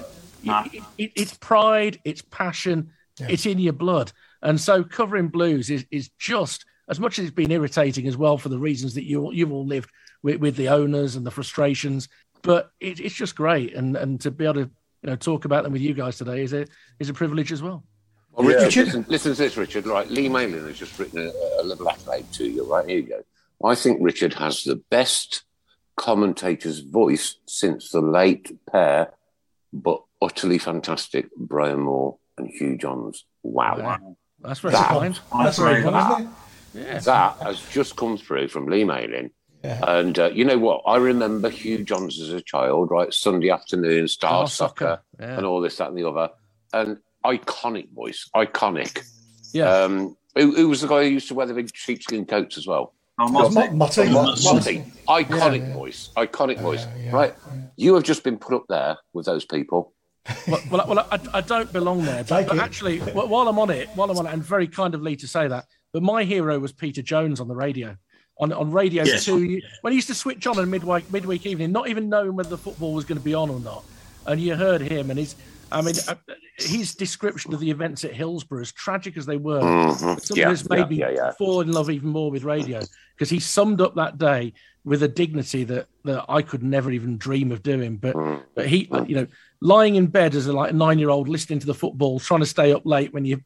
[0.50, 4.12] know, it- it- it's pride, it's passion, it's in your blood.
[4.42, 8.38] And so covering blues is, is just as much as it's been irritating as well
[8.38, 9.90] for the reasons that you you've all lived
[10.22, 12.08] with, with the owners and the frustrations.
[12.42, 14.70] But it, it's just great, and and to be able to
[15.02, 16.66] you know talk about them with you guys today is a
[16.98, 17.84] is a privilege as well.
[18.32, 18.84] Well, Richard, Richard?
[18.86, 19.86] listen, listen to this, Richard.
[19.86, 22.64] Right, Lee Malin has just written a, a little accolade to you.
[22.64, 23.22] Right, here you go.
[23.68, 25.42] I think Richard has the best
[25.96, 29.12] commentator's voice since the late pair,
[29.72, 33.24] but utterly fantastic Brian Moore and Hugh Johns.
[33.42, 33.78] Wow.
[33.78, 34.16] Wow.
[34.40, 35.20] That's very That- kind.
[35.38, 36.30] That's very good, isn't?
[36.72, 36.98] Yeah.
[37.00, 39.30] That has just come through from Lee Malin.
[39.64, 39.80] Yeah.
[39.86, 40.82] And uh, you know what?
[40.86, 43.12] I remember Hugh Johns as a child, right?
[43.12, 45.36] Sunday afternoon, Star, Star Soccer, Soccer, yeah.
[45.36, 46.30] and all this, that, and the other.
[46.72, 49.04] And iconic voice, iconic.
[49.52, 49.70] Yeah.
[49.70, 52.66] Um, who, who was the guy who used to wear the big sheepskin coats as
[52.66, 52.94] well?
[53.22, 53.76] Oh, It's Martin.
[53.78, 54.08] Motty.
[54.10, 54.84] Monty.
[55.08, 55.72] Iconic Yeah.
[55.74, 56.10] voice.
[56.16, 56.86] Iconic voice.
[56.98, 57.34] yeah, right.
[57.76, 59.92] You have just been put up there with those people.
[60.48, 62.24] well, well, well I, I don't belong there.
[62.24, 64.94] But, but actually, wh- while I'm on it, while I'm on it, and very kind
[64.94, 67.96] of Lee to say that, but my hero was Peter Jones on the radio.
[68.38, 69.26] On, on Radio Yes.
[69.26, 72.48] 2, when he used to switch on in midweek, midweek evening, not even knowing whether
[72.48, 73.84] the football was going to be on or not.
[74.26, 75.34] And you heard him, and his,
[75.72, 76.14] I mean, uh,
[76.56, 80.20] his description of the events at Hillsborough, as tragic as they were, Mhm.
[80.20, 82.82] something Yeah, that's made yeah, me yeah, fall in love even more with radio
[83.16, 84.52] because he summed up that day
[84.84, 87.96] with a dignity that, that I could never even dream of doing.
[87.96, 88.42] But Mm.
[88.54, 89.26] but he, you know,
[89.60, 92.46] lying in bed as a like nine year old, listening to the football, trying to
[92.46, 93.42] stay up late when you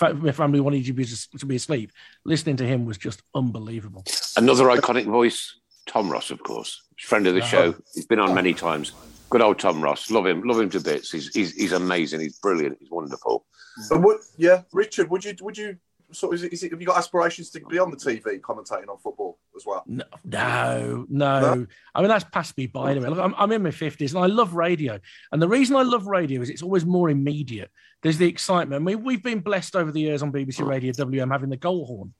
[0.00, 1.90] my family wanted you to be, to be asleep,
[2.24, 4.04] listening to him was just unbelievable.
[4.36, 6.80] Another iconic voice, Tom Ross, of course.
[7.00, 7.74] Friend of the show.
[7.92, 8.92] He's been on many times.
[9.34, 10.12] Good old Tom Ross.
[10.12, 10.42] Love him.
[10.44, 11.10] Love him to bits.
[11.10, 12.20] He's, he's, he's amazing.
[12.20, 12.76] He's brilliant.
[12.78, 13.44] He's wonderful.
[13.90, 15.76] And would, yeah, Richard, would you would you
[16.12, 16.70] So is it, is it?
[16.70, 19.82] Have you got aspirations to be on the TV commentating on football as well?
[19.88, 21.66] No, no, no.
[21.96, 23.08] I mean, that's passed me by anyway.
[23.08, 25.00] Look, I'm, I'm in my 50s and I love radio.
[25.32, 27.72] And the reason I love radio is it's always more immediate.
[28.04, 28.82] There's the excitement.
[28.82, 31.86] I mean, we've been blessed over the years on BBC Radio WM having the goal
[31.86, 32.14] horn.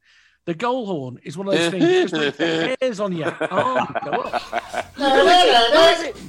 [0.47, 3.97] The goal horn is one of those things just like the hairs on your arm
[4.05, 4.43] go up.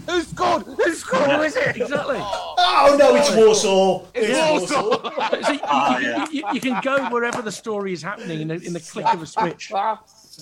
[0.07, 0.63] Who scored?
[0.63, 1.31] Who scored?
[1.31, 1.75] Who is it?
[1.75, 2.17] Exactly.
[2.19, 4.07] Oh no, it's Walsall.
[4.13, 6.01] It's So Walsall.
[6.01, 8.79] you, you- you- you can go wherever the story is happening in the, in the
[8.79, 9.69] click of a switch.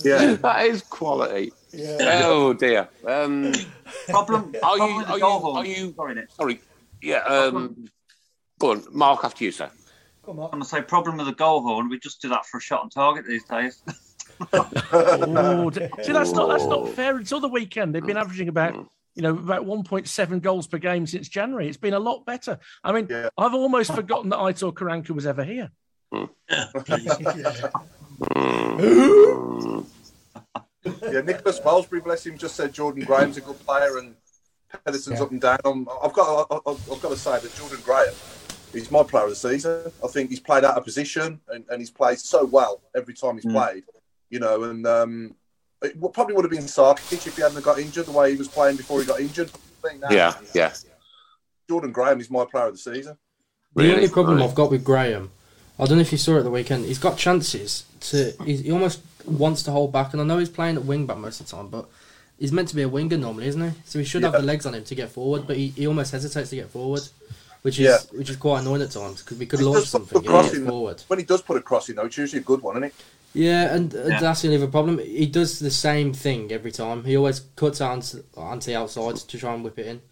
[0.04, 0.34] Yeah.
[0.42, 1.52] that is quality.
[2.00, 2.88] Oh dear.
[3.06, 3.52] Um,
[4.08, 4.54] Problem.
[4.62, 5.04] are you?
[5.06, 5.24] Are you?
[5.24, 5.92] Are you?
[5.96, 6.30] Sorry, Nick.
[6.30, 6.60] Sorry.
[7.02, 7.18] Yeah.
[7.24, 7.88] Um,
[8.60, 9.24] go on, Mark.
[9.24, 9.68] After you, sir.
[10.26, 10.50] Come I'm on.
[10.52, 11.88] gonna say problem with the goal horn.
[11.88, 13.82] We just do that for a shot on target these days.
[14.92, 17.16] Oh, see, that's not that's not fair.
[17.16, 18.84] Until the weekend, they've been averaging about mm.
[19.14, 21.68] you know about 1.7 goals per game since January.
[21.68, 22.58] It's been a lot better.
[22.82, 23.28] I mean, Yeah.
[23.38, 25.70] I've almost forgotten that Aitor Karanka was ever here.
[26.12, 26.28] Mm.
[28.34, 29.86] Mm.
[31.12, 34.14] Yeah, Nicholas Wellsbury, bless him, just said Jordan Graham's a good player and
[34.86, 35.58] Pedersen's up and down.
[35.64, 38.12] Um, I've got, I- I- I've got to say that Jordan Graham,
[38.74, 39.90] he's my player of the season.
[40.02, 43.36] I think he's played out of position and, and he's played so well every time
[43.36, 43.84] he's played.
[44.30, 45.34] You know, and um,
[45.82, 48.36] it w- probably would have been Sarkic if he hadn't got injured the way he
[48.36, 49.50] was playing before he got injured.
[50.00, 50.34] Now, Yeah.
[50.54, 50.72] Yeah.
[51.68, 53.16] Jordan Graham is my player of the season.
[53.74, 53.94] The Really?
[53.96, 55.30] only problem I've got with Graham,
[55.78, 56.84] I don't know if you saw it the weekend.
[56.84, 58.32] He's got chances to.
[58.44, 61.16] He's, he almost wants to hold back, and I know he's playing at wing back
[61.18, 61.86] most of the time, but
[62.38, 63.76] he's meant to be a winger normally, isn't he?
[63.84, 66.12] So he should have the legs on him to get forward, but he, he almost
[66.12, 67.02] hesitates to get forward,
[67.64, 67.98] which is Yeah.
[68.18, 70.28] which is quite annoying at times because we could He launch does put something the
[70.28, 70.66] and cross in.
[70.66, 71.02] forward.
[71.08, 72.94] When he does put a cross in, though, it's usually a good one, isn't it?
[73.32, 74.20] Yeah, and uh, Yeah.
[74.20, 74.98] that's the other problem.
[74.98, 77.04] He does the same thing every time.
[77.04, 80.02] He always cuts out onto, onto the outside to try and whip it in.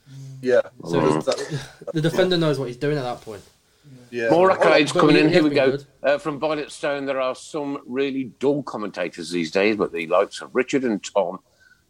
[0.40, 0.62] Yeah.
[0.88, 1.26] So Because
[1.92, 3.42] The defender knows what he's doing at that point.
[4.10, 4.30] yeah.
[4.30, 5.28] More Well, accolades coming in.
[5.28, 5.76] Here we go.
[6.02, 10.40] Uh, from Violet Stone, there are some really dull commentators these days, but the likes
[10.40, 11.38] of Richard and Tom,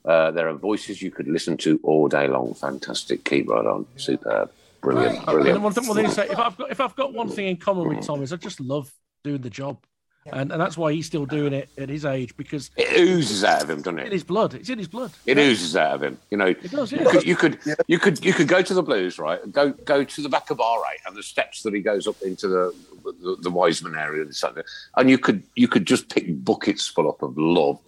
[0.04, 2.52] uh, there are voices you could listen to all day long.
[2.54, 3.24] Fantastic.
[3.24, 3.86] Keep right on.
[3.96, 4.50] Superb.
[4.82, 5.16] Brilliant.
[5.18, 5.60] And Brilliant.
[5.62, 7.56] one thing, one thing to say, if I've got if I've got one thing in
[7.56, 8.92] common with Tom is I just love
[9.24, 9.78] doing the job,
[10.26, 13.62] and and that's why he's still doing it at his age because It oozes out
[13.62, 14.54] of him, doesn't it's in his blood.
[14.54, 15.12] It's in his blood.
[15.24, 16.18] It oozes out of him.
[16.30, 18.82] You know, It does, you could, you could, you could, you could go to the
[18.82, 19.40] Blues, right?
[19.52, 22.20] Go, go to the back of bar eight and the steps that he goes up
[22.22, 24.64] into the the, the Wiseman area and something,
[24.96, 27.78] and you could, you could just pick buckets full up of love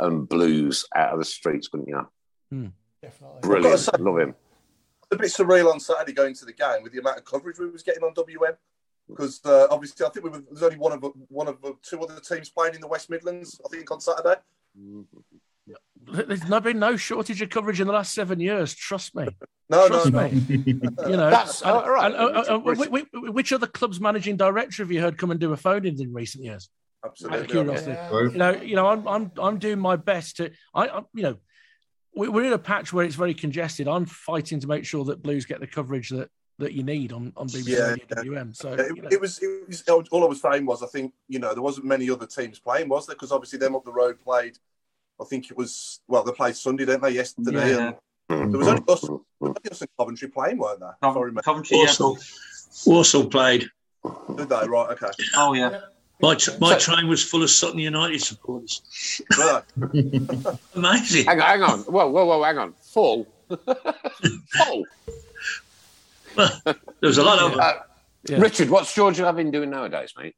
[0.00, 2.06] and blues out of the streets, couldn't you?
[2.50, 2.66] Hmm.
[3.02, 3.40] Definitely.
[3.42, 3.78] Brilliant.
[3.80, 4.34] say- Love him.
[5.10, 7.68] A bit surreal on Saturday going to the game with the amount of coverage we
[7.70, 8.54] was getting on WM.
[9.08, 12.00] Because uh, obviously, I think we were, there's only one of one of the two
[12.00, 13.60] other teams playing in the West Midlands.
[13.64, 14.36] I think on Saturday.
[16.06, 18.74] There's no been no shortage of coverage in the last seven years.
[18.74, 19.28] Trust me.
[19.70, 20.42] No, Trust no, me.
[20.68, 20.74] You
[21.16, 22.12] know, That's- and- all right.
[22.12, 22.18] and, uh,
[22.50, 25.40] uh, uh, whi- whi- whi- which other club's managing director have you heard come and
[25.40, 26.68] do a phone in in recent years?
[27.02, 27.46] Out of absolutely.
[27.48, 28.20] curiosity, Yeah.
[28.20, 30.50] you know, you know, I'm I'm I'm doing my best to.
[30.74, 31.38] I, I you know, we-
[32.14, 33.88] we're in a patch where it's very congested.
[33.88, 37.32] I'm fighting to make sure that Blues get the coverage that that you need on
[37.36, 38.16] on BBC Yeah, Radio yeah.
[38.22, 38.54] WM.
[38.54, 39.08] So Yeah, you know.
[39.08, 39.82] it, it was, it was.
[39.88, 42.88] All I was saying was, I think you know there wasn't many other teams playing,
[42.88, 43.16] was there?
[43.16, 44.58] Because obviously them up the road played.
[45.20, 47.10] I think it was well, they played Sunday, didn't they?
[47.10, 47.92] Yesterday, Yeah.
[48.30, 49.04] and there was only us,
[49.40, 50.96] only us in Coventry playing, weren't there?
[51.02, 51.42] If I remember.
[51.42, 51.84] Coventry, yeah.
[51.84, 52.18] Walsall,
[52.86, 53.66] Walsall played.
[54.36, 54.68] Did they?
[54.68, 54.90] Right.
[54.92, 55.06] Okay.
[55.36, 55.80] Oh yeah.
[56.20, 58.82] My, tr- my train was full of Sutton United supporters.
[59.36, 59.62] Were
[60.74, 61.26] Amazing.
[61.26, 61.78] Hang on, hang on.
[61.80, 62.72] Whoa, whoa, whoa, hang on.
[62.80, 63.26] Full.
[63.50, 64.84] Full.
[66.36, 67.60] There was a lot of them.
[67.60, 67.72] Uh,
[68.28, 68.38] Yeah.
[68.38, 70.34] Richard, what's George Gavin doing nowadays, mate?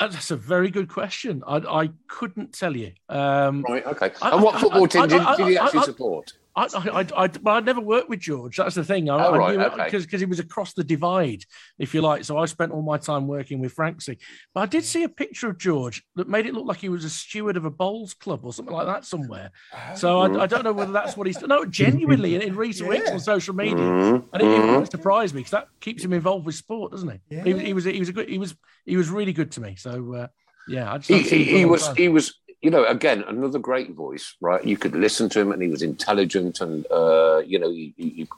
[0.00, 1.42] Uh, That's a very good question.
[1.46, 2.92] I I couldn't tell you.
[3.08, 4.12] Um, Right, okay.
[4.22, 6.32] I- and what I- football I- team did, I- did he actually I- support?
[6.56, 8.56] I, I, I, I, well, I'd never worked with George.
[8.58, 9.10] That's the thing.
[9.10, 9.90] I, Oh, I right, knew okay.
[9.98, 11.42] because he was across the divide,
[11.78, 12.24] if you like.
[12.24, 14.18] So I spent all my time working with Franksy.
[14.54, 17.04] But I did see a picture of George that made it look like he was
[17.04, 19.50] a steward of a bowls club or something like that somewhere.
[19.96, 23.10] So I, I don't know whether that's what he's no genuinely in, in recent weeks
[23.10, 24.68] on social media, Mhm, and it, it mhm.
[24.68, 27.20] wouldn't surprise me because that keeps him involved with sport, doesn't he?
[27.42, 29.60] He, was- he was he was a good he was he was really good to
[29.60, 29.74] me.
[29.76, 30.26] So uh,
[30.68, 31.96] yeah, I just He, he, him for a he was time.
[31.96, 35.60] he was you know again another great voice right you could listen to him and
[35.62, 38.28] he was intelligent and uh you know he, he, he-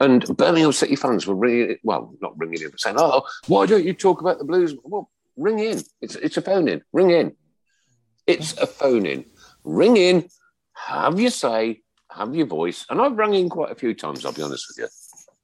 [0.00, 3.84] and Birmingham City fans were really well not ringing in but saying oh why don't
[3.84, 7.36] you talk about the Blues well ring in it's it's a phone in ring in
[8.26, 9.24] it's a phone in
[9.62, 10.28] ring in
[10.74, 14.32] have your say have your voice and I've rung in quite a few times I'll
[14.32, 14.88] be honest with you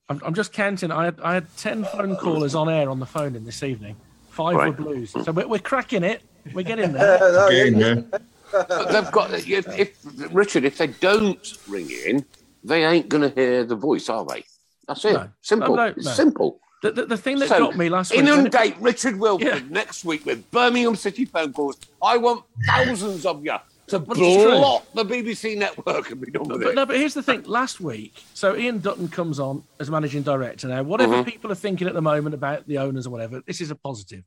[0.08, 0.90] I'm, I'm just counting.
[0.90, 3.94] I had I had ten phone callers on air on the phone in this evening.
[4.30, 4.76] Five Right.
[4.76, 5.12] were blues.
[5.12, 6.22] So we're, we're cracking it.
[6.52, 7.18] We're getting there.
[7.32, 7.64] no, yeah.
[7.64, 8.18] yeah.
[8.52, 9.98] But they've got if, if
[10.34, 12.24] Richard, if they don't ring in,
[12.62, 14.44] they ain't going to hear the voice, are they?
[14.86, 15.14] That's it.
[15.14, 15.28] No.
[15.40, 15.76] Simple.
[15.76, 16.60] No, no, it's simple.
[16.82, 18.20] The, the, the thing that So, got me last week.
[18.20, 21.76] Inundate Richard Wilford next week with Birmingham City phone calls.
[22.02, 23.56] I want thousands of you
[23.88, 26.74] to block the BBC network and be done with But it.
[26.74, 27.42] no, but here's the thing.
[27.44, 30.66] Last week, so Ian Dutton comes on as managing director.
[30.66, 31.26] Now, whatever Mhm.
[31.26, 34.24] people are thinking at the moment about the owners or whatever, this is a positive.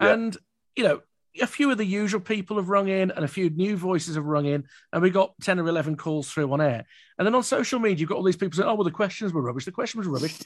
[0.00, 0.12] Yeah.
[0.14, 0.36] And
[0.76, 1.02] you know,
[1.40, 4.24] a few of the usual people have rung in, and a few new voices have
[4.24, 6.84] rung in, and we got ten or eleven calls through on air.
[7.18, 9.32] And then on social media, you've got all these people saying, "Oh, well, the questions
[9.32, 9.64] were rubbish.
[9.64, 10.38] The questions were rubbish."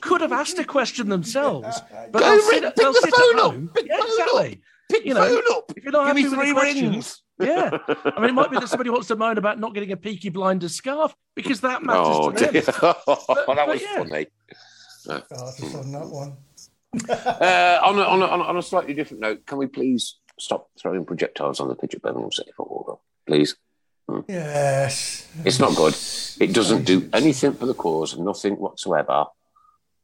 [0.00, 1.80] Could have asked a question themselves,
[2.12, 3.70] but Go they'll ring- sit, pick they'll the sit phone at up, home.
[3.74, 4.60] pick Yeah, phone exactly.
[4.90, 5.72] Pick you the know, phone up.
[5.76, 7.22] if you're not Give happy with three the questions, rings.
[7.38, 7.78] yeah.
[8.16, 10.30] I mean, it might be that somebody wants to moan about not getting a Peaky
[10.30, 12.52] Blinders scarf because that matters Oh, to them.
[12.52, 12.62] dear.
[12.62, 13.96] that was yeah.
[13.98, 14.26] funny.
[15.08, 16.36] Oh, just on that one.
[17.08, 21.04] Uh, on, a, on, a, on a slightly different note, can we please stop throwing
[21.04, 22.98] projectiles on the pitch at Birmingham City Football Club?
[23.26, 23.56] Please.
[24.26, 25.28] Yes.
[25.44, 25.94] It's not good.
[26.40, 29.26] It doesn't do anything for the cause, nothing whatsoever.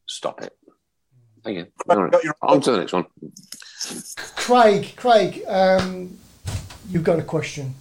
[0.06, 0.56] Stop it.
[1.42, 1.66] Thank you.
[1.88, 2.14] All right.
[2.42, 3.06] On to the next one.
[4.36, 6.16] Craig, Craig, um,
[6.88, 7.74] you've got a question.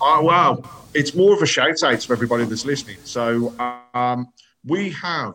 [0.00, 0.62] Oh wow!
[0.94, 2.96] It's more of a shout out to everybody that's listening.
[3.04, 3.54] So
[3.94, 4.28] um,
[4.64, 5.34] we have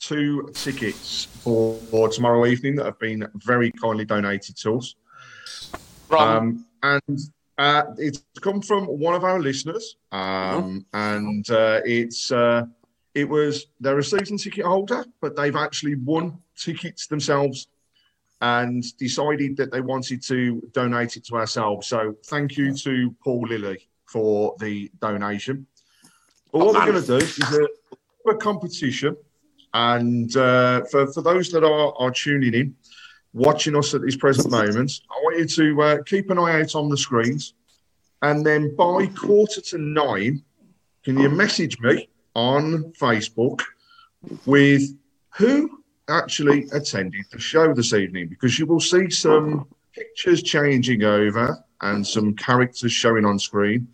[0.00, 4.94] two tickets for, for tomorrow evening that have been very kindly donated to us.
[6.10, 7.18] Um, and
[7.58, 12.64] uh, it's come from one of our listeners, um, and uh, it's uh,
[13.14, 17.66] it was they're a season ticket holder, but they've actually won tickets themselves
[18.40, 21.88] and decided that they wanted to donate it to ourselves.
[21.88, 25.66] So thank you to Paul Lilly for the donation.
[26.52, 29.16] But what we're going to do is a, a competition,
[29.74, 32.76] and uh, for for those that are are tuning in,
[33.32, 36.74] watching us at this present moment, I want you to uh, keep an eye out
[36.74, 37.54] on the screens,
[38.22, 40.42] and then by quarter to nine,
[41.04, 43.62] can you message me on Facebook
[44.46, 44.82] with
[45.36, 48.28] who actually attended the show this evening?
[48.28, 53.88] Because you will see some pictures changing over and some characters showing on screen,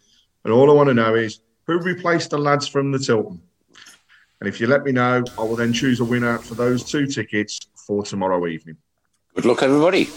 [0.45, 3.41] and all I want to know is who replaced the lads from the Tilton.
[4.41, 7.07] And if you let me know, I will then choose a winner for those two
[7.07, 8.77] tickets for tomorrow evening.
[9.35, 10.09] Good luck, everybody.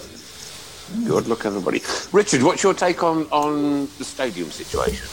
[1.07, 1.81] Good luck, everybody.
[2.11, 5.07] Richard, what's your take on, on the stadium situation?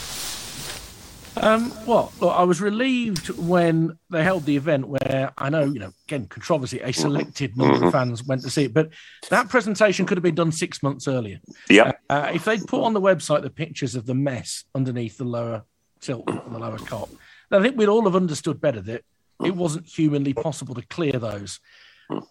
[1.36, 5.80] Um, well, look, I was relieved when they held the event where I know, you
[5.80, 7.86] know, again, controversy, a selected number Mhm.
[7.86, 8.90] of fans went to see it, but
[9.30, 11.40] that presentation could have been done six months earlier.
[11.68, 11.92] Yeah.
[12.08, 15.64] Uh, if they'd put on the website the pictures of the mess underneath the lower
[16.00, 17.08] tilt and the lower Kop,
[17.50, 19.02] then I think we'd all have understood better that
[19.44, 21.58] it wasn't humanly possible to clear those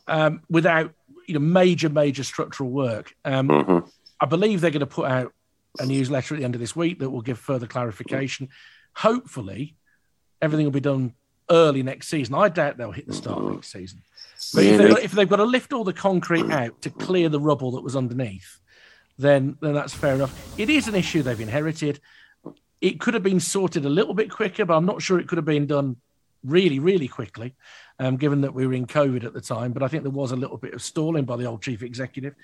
[0.07, 0.93] um, without,
[1.27, 3.13] you know, major, major structural work.
[3.25, 3.89] Um, Mhm.
[4.19, 5.33] I believe they're going to put out
[5.79, 8.49] a newsletter at the end of this week that will give further clarification.
[8.95, 9.75] Hopefully,
[10.41, 11.13] everything will be done
[11.49, 12.35] early next season.
[12.35, 14.01] I doubt they'll hit the start of next season.
[14.53, 17.39] But if, they've, if they've got to lift all the concrete out to clear the
[17.39, 18.59] rubble that was underneath,
[19.17, 20.59] then then that's fair enough.
[20.59, 21.99] It is an issue they've inherited.
[22.81, 25.37] It could have been sorted a little bit quicker, but I'm not sure it could
[25.37, 25.97] have been done
[26.43, 27.55] really, really quickly,
[27.99, 29.71] um, given that we were in COVID at the time.
[29.71, 32.35] But I think there was a little bit of stalling by the old chief executive.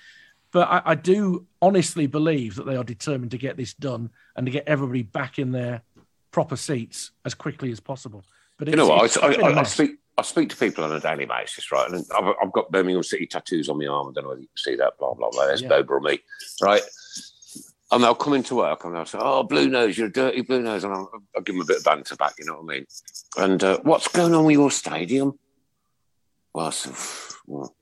[0.51, 4.45] But I, I do honestly believe that they are determined to get this done and
[4.45, 5.83] to get everybody back in their
[6.31, 8.23] proper seats as quickly as possible.
[8.57, 9.01] But You know what?
[9.01, 9.91] I, it's been a I, I, speak.
[10.17, 11.89] I speak to people on a daily basis, right?
[11.89, 14.09] And I've, I've got Birmingham City tattoos on my arm.
[14.09, 14.97] I don't know whether you can see that.
[14.97, 15.45] Blah blah blah.
[15.45, 15.69] There's Yeah.
[15.69, 16.19] Boba or me,
[16.61, 16.81] right?
[17.91, 20.61] And they'll come into work and they'll say, "Oh, blue nose, you're a dirty blue
[20.61, 22.35] nose," and I'll, I'll give them a bit of banter back.
[22.37, 22.85] You know what I mean?
[23.37, 25.39] And uh, what's going on with your stadium?
[26.53, 26.93] Well, said,
[27.47, 27.75] well,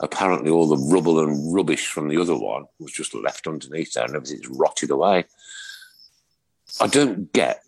[0.00, 4.04] apparently all the rubble and rubbish from the other one was just left underneath there,
[4.04, 5.24] and everything's rotted away.
[6.80, 7.62] I don't get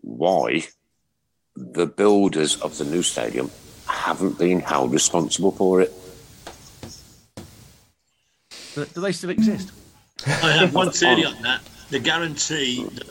[0.00, 0.66] why
[1.54, 3.50] the builders of the new stadium
[3.86, 5.92] haven't been held responsible for it.
[8.74, 9.72] Do they still exist?
[10.24, 11.60] I have one theory on that.
[11.90, 13.10] The guarantee that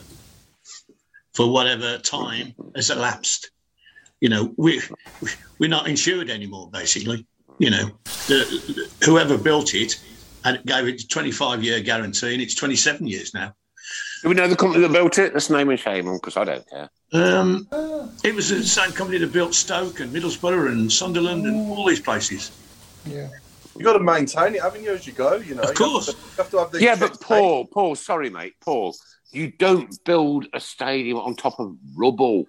[1.34, 3.50] for whatever time has elapsed.
[4.20, 4.80] You know, we
[5.58, 6.70] we're not insured anymore.
[6.70, 7.26] Basically,
[7.58, 7.90] you know,
[8.26, 10.00] the, whoever built it
[10.44, 13.54] and gave it a 25 year guarantee, and it's 27 years now.
[14.22, 15.34] Do we know the company that built it?
[15.34, 16.88] Let's name and shame them because I don't care.
[17.12, 17.68] Um,
[18.24, 22.00] it was the same company that built Stoke and Middlesbrough and Sunderland and all these
[22.00, 22.50] places.
[23.04, 23.28] Yeah.
[23.78, 25.36] You got to maintain it, haven't you, as you go?
[25.36, 26.08] You know, Of course.
[26.08, 28.96] You have to, you have to have the Yeah, but Paul, Paul, sorry, mate, Paul,
[29.32, 32.46] you don't build a stadium on top of rubble.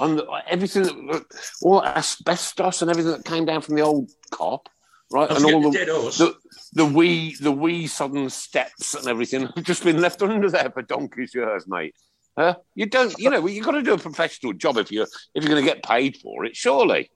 [0.00, 1.24] On the, everything, that,
[1.62, 4.66] all asbestos and everything that came down from the old Kop,
[5.10, 5.28] right?
[5.28, 6.36] Don't and all the, the the
[6.72, 10.82] the wee the wee sudden steps and everything have just been left under there for
[10.82, 11.94] donkey's years, mate.
[12.38, 12.54] Huh?
[12.76, 15.42] You don't, you know, you have got to do a professional job if you're if
[15.42, 17.10] you're going to get paid for it, surely.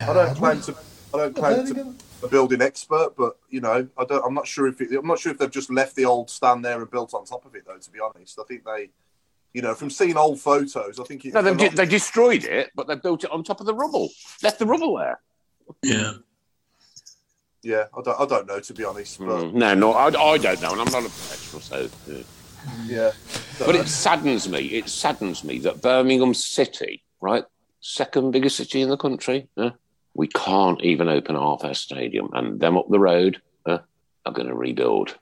[0.00, 0.74] I don't claim to.
[1.14, 1.80] I don't claim to be
[2.22, 4.24] a building expert, but you know, I don't.
[4.24, 6.64] I'm not sure if it, I'm not sure if they've just left the old stand
[6.64, 7.78] there and built on top of it, though.
[7.78, 8.90] To be honest, I think they,
[9.54, 12.70] you know, from seeing old photos, I think it, No, they, a they destroyed it,
[12.74, 14.10] but they built it on top of the rubble.
[14.42, 15.20] Left the rubble there.
[15.82, 16.12] Yeah.
[17.62, 20.38] yeah, I don't, I don't know to be honest, but Mm, no, no, I, I
[20.38, 21.88] don't know, and I'm not a professional, so.
[22.06, 22.22] yeah.
[22.86, 23.12] yeah,
[23.58, 24.60] But it saddens me.
[24.66, 27.44] It saddens me that Birmingham City, right,
[27.80, 29.70] second biggest city in the country, yeah,
[30.18, 33.78] we can't even open half our stadium, and them up the road uh,
[34.26, 35.16] are going to rebuild.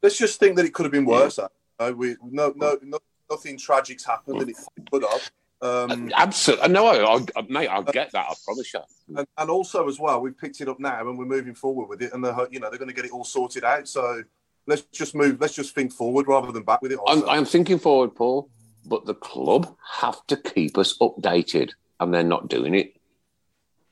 [0.00, 1.40] let's just think that it could have been worse.
[1.40, 1.48] uh,
[1.94, 4.56] we no, no, no, nothing tragic's happened, and it
[4.92, 5.30] could have.
[5.60, 8.26] Um, Absolutely, no, I, I, mate, I get that.
[8.30, 8.80] I promise you.
[9.16, 12.00] and, and also as well, we've picked it up now and we're moving forward with
[12.00, 13.88] it, and they're you know they're going to get it all sorted out.
[13.88, 14.22] So
[14.68, 15.40] let's just move.
[15.40, 17.00] Let's just think forward rather than back with it.
[17.08, 18.48] I'm, I'm thinking forward, Paul,
[18.86, 22.94] but the club have to keep us updated, and they're not doing it.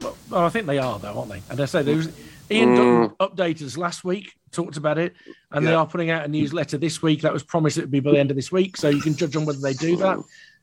[0.00, 1.42] Well, I think they are, though, aren't they?
[1.50, 2.08] And I say there was
[2.50, 3.16] Ian Mm.
[3.18, 5.14] Updated us last week, talked about it,
[5.52, 7.22] and they are putting out a newsletter this week.
[7.22, 9.14] That was promised it would be by the end of this week, so you can
[9.14, 10.18] judge on whether they do that.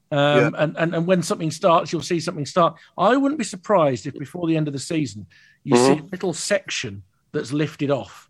[0.09, 2.75] Um, and, and and when something starts, you'll see something start.
[2.97, 5.25] I wouldn't be surprised if before the end of the season
[5.63, 8.26] you see a little section that's lifted off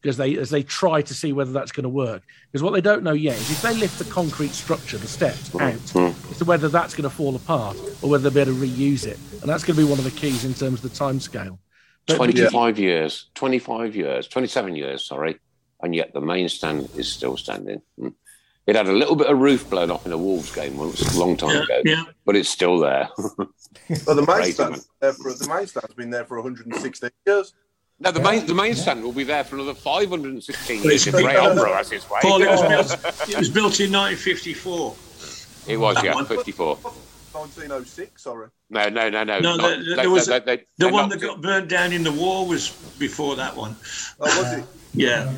[0.00, 2.22] because they as they try to see whether that's going to work.
[2.50, 5.54] Because what they don't know yet is if they lift the concrete structure, the steps
[5.56, 8.66] out, as to whether that's going to fall apart or whether they'll be able to
[8.66, 10.96] reuse it, and that's going to be one of the keys in terms of the
[10.96, 11.58] time scale.
[12.06, 15.38] But- but you- 25 years, 25 years, 27 years, sorry,
[15.82, 17.82] and yet the main stand is still standing.
[17.98, 18.14] Mm.
[18.66, 21.18] It had a little bit of roof blown off in a Wolves game once, a
[21.18, 22.04] long time Yeah, ago, yeah.
[22.24, 23.08] but it's still there.
[23.36, 27.52] But the main Crazy, stand's there for the main stand's been there for 116 years.
[28.02, 31.06] No, the main the main stand will be there for another 516 But years it's
[31.08, 32.18] if a Ray big- Albro has his way.
[32.22, 32.62] Paul, it was
[32.96, 33.28] built.
[33.28, 34.96] It was built in 1954.
[35.66, 36.24] It was, That yeah, one.
[36.24, 36.76] 54.
[36.76, 38.48] 1906, sorry.
[38.70, 39.38] No, no, no, no.
[39.40, 41.68] No, not- the- they- there was they- a- they- The one that knocked got burned
[41.68, 43.76] down in the war was before that one.
[44.18, 44.64] Oh, was it?
[44.94, 45.30] Yeah.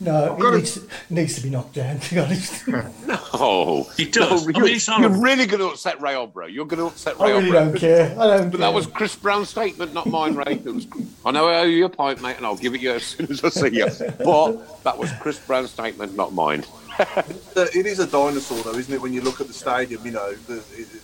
[0.00, 0.58] No, got it it.
[0.58, 0.78] needs,
[1.10, 2.64] needs to be knocked down, to be honest.
[3.40, 4.46] Oh, It does.
[4.46, 6.52] No, I mean, it's you're, on a- you're really going to upset Ray Albro.
[6.52, 7.52] You're going to upset I Ray really Albro.
[7.52, 8.04] don't care.
[8.18, 8.66] I don't But care.
[8.68, 10.54] that was Chris Browne's statement, not mine, Ray.
[10.54, 10.86] It was,
[11.24, 13.30] I know I owe you a pint, mate, and I'll give it you as soon
[13.30, 13.86] as I see you.
[14.24, 16.64] But that was Chris Browne's statement, not mine.
[17.56, 19.00] It is a dinosaur, though, isn't it?
[19.00, 20.54] When you look at the stadium, you know, the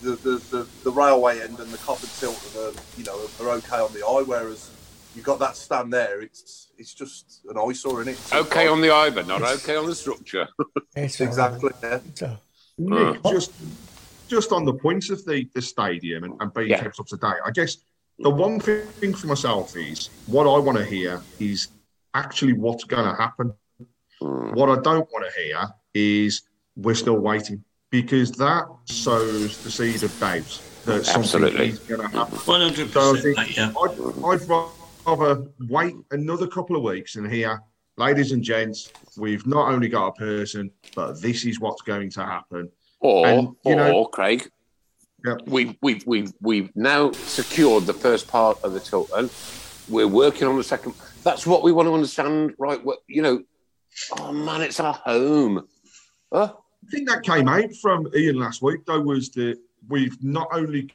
[0.02, 3.76] the, the, the, the railway end and the Copper Tilt are, you know, are okay
[3.78, 4.70] on the eye, whereas
[5.14, 6.20] you've got that stand there.
[6.20, 8.34] It's it's just an eyesore, isn't it?
[8.34, 10.48] Okay on the eye, but not okay on the structure.
[10.96, 11.70] It's exactly.
[11.82, 11.98] Yeah.
[12.14, 12.36] So,
[12.78, 13.12] hmm.
[13.12, 13.52] Nick, just
[14.28, 16.82] just on the point of the, the stadium and, and being Yeah.
[16.82, 17.78] kept up to date, I guess
[18.18, 21.68] the one thing for myself is what I want to hear is
[22.14, 23.52] actually what's going to happen.
[24.20, 24.52] Hmm.
[24.54, 26.42] What I don't want to hear is
[26.76, 31.68] we're still waiting because that sows the seed of doubt that something Absolutely.
[31.68, 32.38] is going to happen.
[32.38, 32.92] 100%.
[32.92, 33.72] So I think yeah.
[33.80, 33.90] I'd,
[34.42, 34.70] I'd rather
[35.06, 37.60] wait another couple of weeks and hear,
[37.96, 42.20] ladies and gents, we've not only got a person, but this is what's going to
[42.24, 42.70] happen.
[43.00, 44.48] Or, And, you or know- Craig,
[45.24, 45.36] Yeah.
[45.46, 49.30] we, we, we, we've now secured the first part of the Tilton.
[49.88, 50.94] We're working on the second.
[51.22, 52.82] That's what we want to understand, right?
[52.82, 53.42] What, you know,
[54.18, 55.66] oh man, it's our home.
[56.32, 56.52] Huh?
[56.86, 60.90] I think that came out from Ian last week, though, was that we've not only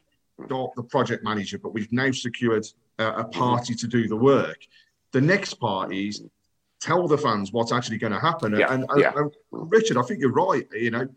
[0.48, 2.65] got the project manager, but we've now secured
[3.00, 4.60] a, a party to do the work.
[5.12, 6.22] The next part is
[6.80, 8.56] tell the fans what's actually going to happen.
[8.56, 9.12] Yeah, and, and- yeah.
[9.16, 10.68] and Richard, I think you're right.
[10.74, 11.08] You know,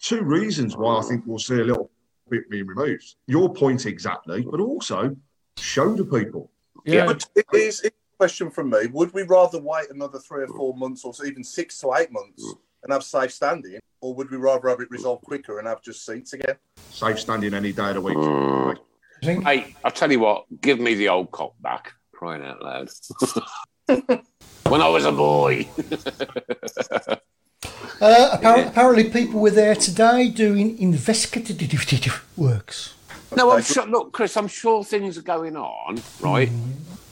[0.00, 1.90] two reasons why I think we'll see a little
[2.28, 3.14] bit being removed.
[3.26, 5.16] Your point exactly, but also
[5.56, 6.50] show the people.
[6.84, 8.86] Yeah, But it is it's a question from me.
[8.92, 12.44] Would we rather wait another three or four months, or even six to eight months,
[12.82, 16.04] and have safe standing, or would we rather have it resolved quicker and have just
[16.04, 16.56] seats again?
[16.90, 18.16] Safe standing any day of the week.
[18.18, 18.76] Mm.
[19.24, 19.28] Mm.
[19.28, 22.62] I think Hey, I'll tell you what, give me the old cock back, crying out
[22.62, 22.88] loud.
[24.68, 25.68] when I was a boy.
[28.00, 32.94] uh, apparently, apparently people were there today doing investigative works.
[33.36, 33.86] No, I'm sure.
[33.86, 36.50] Look, Chris, I'm sure things are going on, right?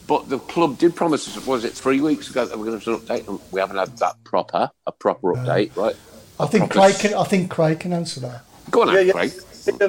[0.07, 2.85] But the club did promise us, was it three weeks ago that we're going to
[2.85, 3.29] do an update?
[3.29, 5.97] And we haven't had that proper, a proper update, right?
[6.39, 7.15] I think proper Craig can.
[7.15, 8.43] I think Craig can answer that.
[8.71, 9.13] Go on, Yeah, out, yeah.
[9.13, 9.33] Craig.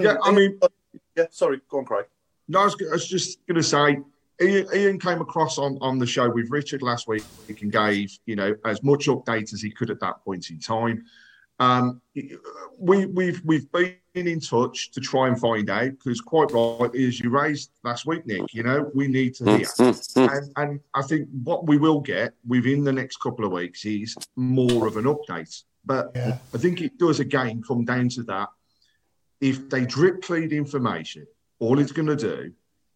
[0.01, 0.59] Yeah, I mean-
[1.15, 1.25] yeah.
[1.31, 2.05] Sorry, go on, Craig.
[2.47, 3.99] No, I was, I was just going to say,
[4.41, 8.36] Ian, Ian came across on, on the show with Richard last week and gave you
[8.36, 11.05] know as much update as he could at that point in time.
[11.59, 12.01] Um,
[12.80, 17.20] we, we've we've been in touch to try and find out because quite rightly, as
[17.20, 20.38] you raised last week, Nick, you know we need to hear, mm, mm, mm.
[20.38, 24.15] and, and I think what we will get within the next couple of weeks is
[24.36, 25.63] more of an update.
[25.86, 26.38] But Yeah.
[26.53, 28.49] I think it does again come down to that.
[29.41, 31.28] If they drip feed information,
[31.64, 32.51] all it's going to do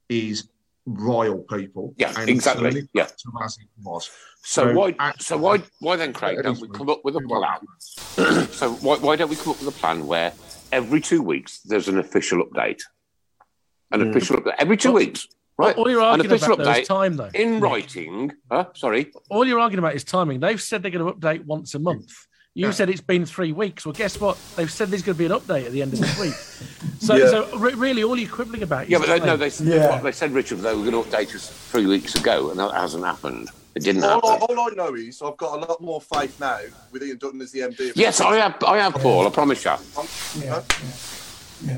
[0.09, 0.49] is
[0.85, 1.93] rile people.
[1.97, 3.05] Yeah, and exactly, yeah.
[3.05, 4.09] to as it was.
[4.43, 4.95] So, why?
[4.99, 5.63] actually- So why?
[5.79, 6.39] Why then, Craig?
[6.43, 8.47] Don't we come up with a plan?
[8.59, 8.97] so why?
[8.97, 10.33] Why don't we come up with a plan where
[10.71, 12.81] every two weeks there's an official update,
[13.91, 14.09] an Mm.
[14.11, 15.75] official update every two weeks, right?
[15.77, 17.29] All you're arguing about though is time, though.
[17.33, 18.31] in writing.
[18.51, 18.65] Huh?
[18.73, 19.11] Sorry.
[19.29, 20.39] All you're arguing about is timing.
[20.41, 22.11] They've said they're going to update once a month.
[22.57, 23.85] You said it's been three weeks.
[23.85, 24.35] Well, guess what?
[24.55, 26.33] They've said there's going to be an update at the end of this week.
[26.99, 27.29] So, Yeah.
[27.29, 28.89] so re- really, all you're quibbling about.
[28.89, 29.49] Yeah, but they, no, time.
[29.67, 32.59] they, what they said, Richard, they were going to update us three weeks ago, and
[32.59, 33.49] that hasn't happened.
[33.75, 34.47] It didn't All, happen.
[34.57, 36.57] all I know is I've got a lot more faith now
[36.91, 37.91] with Ian Dutton as the MD.
[37.95, 38.61] Yes, I have.
[38.63, 39.27] I have, Paul.
[39.27, 39.71] I promise you.
[40.43, 40.63] Yeah,
[41.65, 41.77] yeah.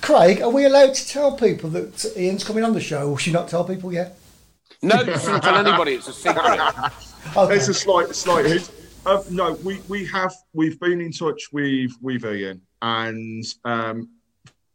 [0.00, 3.32] Craig, are we allowed to tell people that Ian's coming on the show, or should
[3.32, 4.16] not tell people yet?
[4.82, 5.94] No, you shouldn't tell anybody.
[5.94, 6.60] It's a secret.
[7.36, 8.70] It's a slight, slight hint.
[9.06, 14.10] Uh, no, we, we have we've been in touch with with Ian, and um,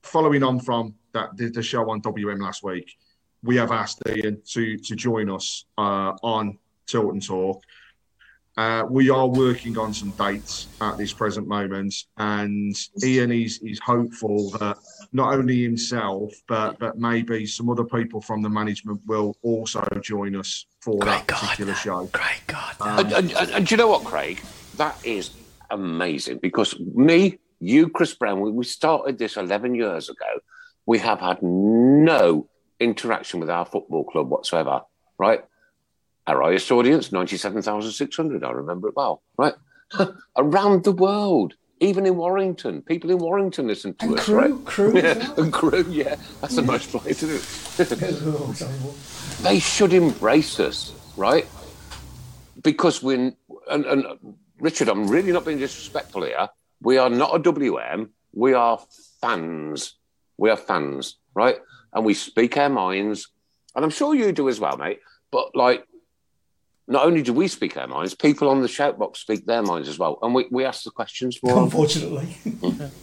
[0.01, 2.97] following on from that the, the show on WM last week,
[3.43, 6.57] we have asked Ian to to join us uh, on
[6.87, 7.61] Tilton Talk.
[8.57, 13.79] Uh, we are working on some dates at this present moment, and Ian is is
[13.79, 14.77] hopeful that
[15.11, 20.37] not only himself but but maybe some other people from the management will also join
[20.37, 22.05] us for that particular show.
[22.13, 22.75] Great God!
[22.79, 24.41] And, and, and, and do you know what, Craig?
[24.77, 25.31] That is
[25.69, 30.39] amazing because me, you, Chris Browne, we, we started this 11 years ago.
[30.85, 32.47] We have had no
[32.79, 34.81] interaction with our football club whatsoever,
[35.17, 35.43] right?
[36.27, 38.43] Our highest audience, 97,600.
[38.43, 39.53] I remember it well, right?
[40.37, 42.81] Around the world, even in Warrington.
[42.81, 44.65] People in Warrington listen to And us, crew, right?
[44.65, 45.39] crew Yeah, well.
[45.43, 46.15] and crew, yeah.
[46.41, 48.65] That's a nice place, isn't it?
[49.43, 51.45] They should embrace us, right?
[52.63, 53.35] Because when
[53.69, 54.05] and, and
[54.59, 56.49] Richard, I'm really not being disrespectful here.
[56.81, 58.09] We are not a WM.
[58.33, 58.79] We are
[59.21, 59.95] fans.
[60.37, 61.57] We are fans, right?
[61.93, 63.27] And we speak our minds,
[63.75, 64.99] and I'm sure you do as well, mate.
[65.31, 65.85] But like,
[66.87, 69.89] not only do we speak our minds, people on the shout box speak their minds
[69.89, 71.63] as well, and we, we ask the questions for them.
[71.63, 72.35] Unfortunately.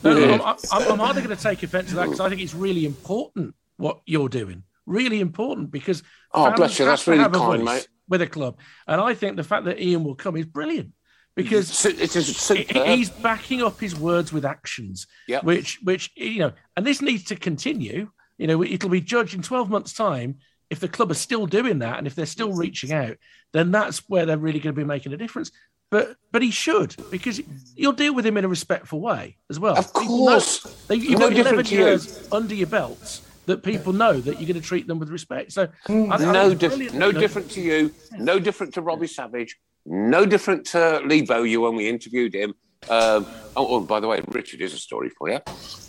[0.05, 2.55] No, I'm, I'm, I'm either going to take offence to that because I think it's
[2.55, 4.63] really important what you're doing.
[4.87, 6.03] Really important because
[6.35, 7.89] Oh, fans bless you, have that's to really have a kind, voice mate.
[8.09, 10.93] With a club, and I think the fact that Ian will come is brilliant
[11.35, 15.07] because it is he- he's backing up his words with actions.
[15.29, 15.45] Yep.
[15.45, 18.11] Which, which you know, and this needs to continue.
[18.39, 20.39] You know, it'll be judged in 12 months' time
[20.73, 23.19] if the club are still doing that and if they're still reaching out.
[23.53, 25.51] Then that's where they're really going to be making a difference.
[25.91, 27.39] But but he should because
[27.77, 29.77] you'll deal with him in a respectful way as well.
[29.77, 30.61] Of course.
[30.89, 31.81] they, you've No got 11 to you.
[31.85, 35.53] years under your belts that people know that you're going to treat them with respect.
[35.53, 37.93] So I, I no, diff- no different to you.
[38.17, 39.59] No different to Robbie Savage.
[39.85, 42.55] No different to Lee Bowyer when we interviewed him.
[42.89, 45.41] Um, oh, oh, by the way, Richard is a story for you.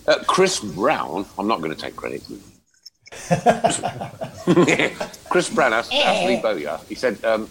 [0.07, 1.25] Uh, Chris Browne.
[1.39, 2.23] I'm not going to take credit.
[5.29, 6.79] Chris Browne asked, asked Lee Bowyer.
[6.87, 7.49] He said, um,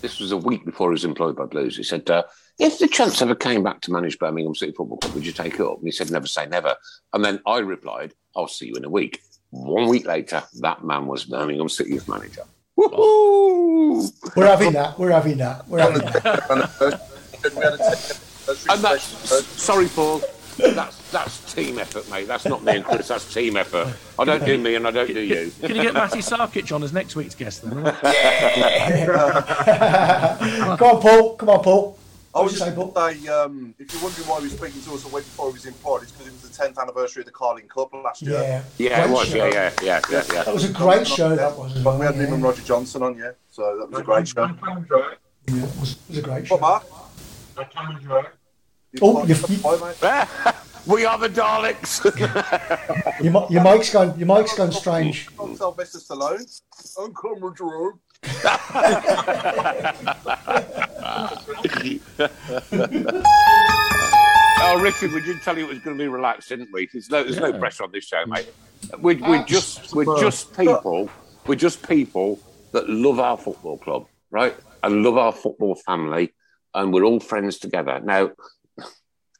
[0.00, 2.24] "This was a week before he was employed by Blues." He said, uh,
[2.58, 5.54] "If the chance ever came back to manage Birmingham City Football Club, would you take
[5.54, 6.74] it up?" And he said, "Never say never."
[7.12, 9.20] And then I replied, "I'll see you in a week."
[9.50, 12.42] One week later, that man was Birmingham City's manager.
[12.76, 14.10] Woohoo!
[14.36, 14.98] We're having that.
[14.98, 15.68] We're having that.
[15.68, 17.10] We're having that.
[18.68, 19.04] And that's
[19.62, 20.20] sorry, Paul.
[20.56, 22.26] That's that's team effort, mate.
[22.26, 23.08] That's not me and Chris.
[23.08, 23.94] That's team effort.
[24.18, 25.50] I don't do me and I don't do you.
[25.60, 27.72] Can you get Matty Sarkic on as next week's guest then?
[30.76, 31.36] Come on, Paul.
[31.36, 31.98] Come on, Paul.
[32.34, 34.94] I was just going to say, um, if you're wondering why he was speaking to
[34.94, 37.20] us a week before he was in pod, it's because it was the 10th anniversary
[37.20, 38.32] of the Carling Cup last year.
[38.32, 38.62] Yeah.
[38.76, 39.28] Yeah, it was.
[39.28, 39.36] show.
[39.36, 40.42] Yeah, yeah, yeah, yeah, yeah.
[40.42, 41.36] That was a great show.
[41.36, 41.74] That was.
[41.74, 43.30] But we well, had him and Roger Johnson on, yeah.
[43.50, 44.50] So that was a great show.
[45.46, 46.56] Yeah, it was, it was a great show.
[46.56, 46.84] What, Mark?
[49.02, 49.58] Oh, you, you,
[50.86, 52.04] We are the Daleks.
[53.22, 54.18] your, mi- your mic's gone.
[54.18, 55.28] Your mic's gone strange.
[55.36, 55.96] Don't tell Mr.
[55.96, 56.60] Stallone.
[56.98, 58.00] I'm Cameron Jerome.
[64.60, 66.86] oh, Richard, we did tell you it was going to be relaxed, didn't we?
[66.92, 68.52] There's no, there's no pressure on this show, mate.
[68.98, 71.08] We're, we're just we're just people.
[71.46, 72.38] We're just people
[72.72, 74.54] that love our football club, right?
[74.82, 76.34] And love our football family,
[76.74, 78.00] and we're all friends together.
[78.00, 78.32] Now,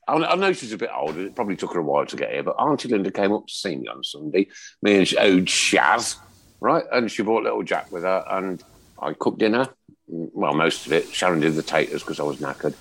[0.08, 1.26] I I know she's a bit older.
[1.26, 3.54] It probably took her a while to get here, but Auntie Linda came up to
[3.54, 4.48] see me on Sunday.
[4.82, 6.16] Me and old Shaz,
[6.60, 6.84] right?
[6.92, 8.62] And she brought little Jack with her, and
[8.98, 9.68] I cooked dinner.
[10.06, 11.08] Well, most of it.
[11.12, 12.74] Sharon did the taters because I was knackered,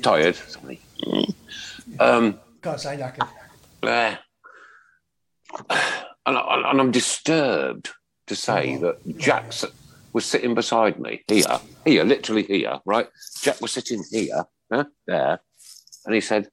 [0.00, 0.36] tired.
[0.36, 0.80] Sorry.
[1.98, 3.28] Um, Can't say knackered.
[3.82, 4.16] uh,
[6.26, 7.90] and, I, and I'm disturbed
[8.28, 9.52] to say that Jack
[10.12, 13.08] was sitting beside me here, here, literally here, right?
[13.40, 15.40] Jack was sitting here, huh, there,
[16.04, 16.48] and he said,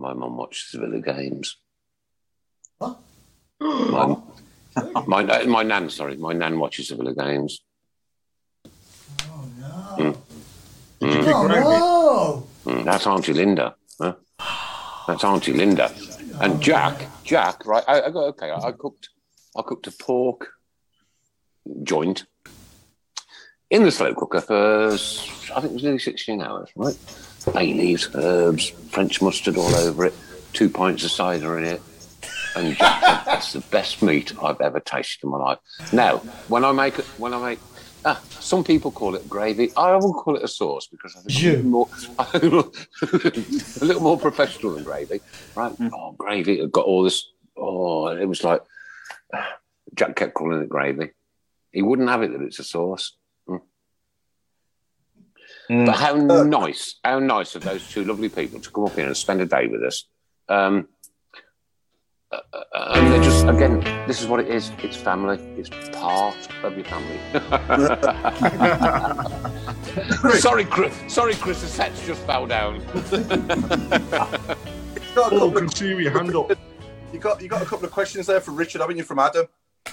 [0.00, 1.56] "My mum watches the Villa games."
[2.80, 4.16] My,
[5.06, 7.60] My uh, my nan, sorry, my nan watches the Villa games.
[9.98, 10.16] Mm.
[11.00, 11.26] Mm.
[11.32, 12.72] Oh no!
[12.72, 13.74] Mm, That's Auntie Linda.
[14.00, 14.14] Huh?
[15.06, 15.90] That's Auntie Linda.
[16.40, 17.82] And Jack, Jack, right?
[17.88, 18.50] I, I got okay.
[18.50, 19.08] I, I cooked,
[19.56, 20.48] I cooked a pork
[21.82, 22.24] joint
[23.70, 26.70] in the slow cooker for I think it was nearly sixteen hours.
[26.76, 26.96] Right?
[27.52, 30.14] Bay leaves, herbs, French mustard all over it,
[30.52, 31.82] two pints of cider in it.
[32.56, 35.58] And Jack that's the best meat I've ever tasted in my life.
[35.92, 36.18] Now,
[36.48, 37.58] when I make it, when I make,
[38.04, 39.70] ah, some people call it gravy.
[39.76, 41.88] I will call it a sauce because I think it's a little more,
[43.82, 45.20] a little more professional than gravy.
[45.54, 45.72] Right?
[45.92, 46.60] Oh, gravy!
[46.60, 47.26] It got all this.
[47.56, 48.62] Oh, it was like
[49.94, 51.10] Jack kept calling it gravy.
[51.72, 53.16] He wouldn't have it that it's a sauce.
[55.70, 55.86] Mm.
[55.86, 59.16] But how nice, how nice of those two lovely people to come up here and
[59.16, 60.04] spend a day with us.
[60.48, 60.88] Um,
[62.30, 64.70] uh, uh, and they're just, again, this is what it is.
[64.82, 65.38] It's family.
[65.56, 67.18] It's part of your family.
[70.38, 70.94] sorry, Chris.
[71.08, 71.62] Sorry, Chris.
[71.62, 72.82] The set's just fell down.
[75.20, 76.52] Oh, can see your hand up.
[77.12, 79.02] You got you got a couple of questions there for Richard, haven't you?
[79.02, 79.46] From Adam.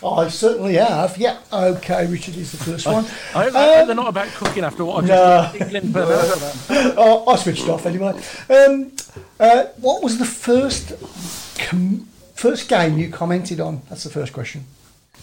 [0.04, 1.18] I certainly have.
[1.18, 1.38] Yeah.
[1.52, 3.06] Okay, Richard is the first one.
[3.34, 5.50] I hope, I hope they're not about cooking after what I No.
[5.54, 6.94] just England per hour.
[6.98, 8.20] oh, I switched off anyway.
[8.50, 8.92] Um,
[9.40, 10.94] uh, what was the first
[11.60, 13.82] com- first game you commented on?
[13.90, 14.66] That's the first question.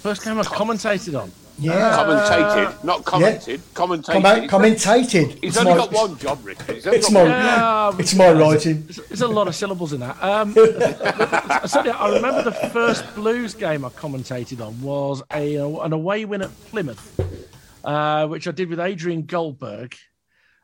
[0.02, 1.30] First game I commentated on.
[1.58, 1.72] Yeah.
[1.96, 3.60] commentated, not commented.
[3.74, 4.04] Commentated.
[4.04, 5.30] Comment- commentated.
[5.40, 6.60] He's It's only my- got one job, Rick.
[6.62, 7.94] He's only It's got my one.
[8.00, 8.82] it's my writing.
[8.84, 10.20] There's, there's a lot of syllables in that.
[10.22, 10.54] Um,
[11.66, 16.42] certainly, I remember the first Blues game I commentated on was a an away win
[16.42, 17.20] at Plymouth,
[17.84, 19.94] uh, which I did with Adrian Goldberg.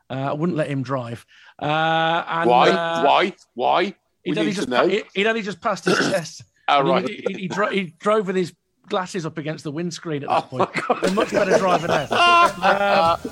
[0.09, 1.25] Uh, I wouldn't let him drive.
[1.61, 2.69] Uh, and, Why?
[2.71, 3.33] uh, Why?
[3.53, 3.95] Why?
[4.23, 4.87] He'd only, just, to know.
[4.87, 6.41] he- he'd only just passed his test.
[6.71, 7.25] Oh, And he- right.
[7.35, 8.53] He, he, dro- he drove with his
[8.89, 11.03] glasses up against the windscreen at Oh, that point.
[11.05, 13.17] A much better driver now.
[13.23, 13.31] um,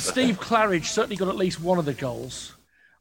[0.00, 2.54] Steve Claridge certainly got at least one of the goals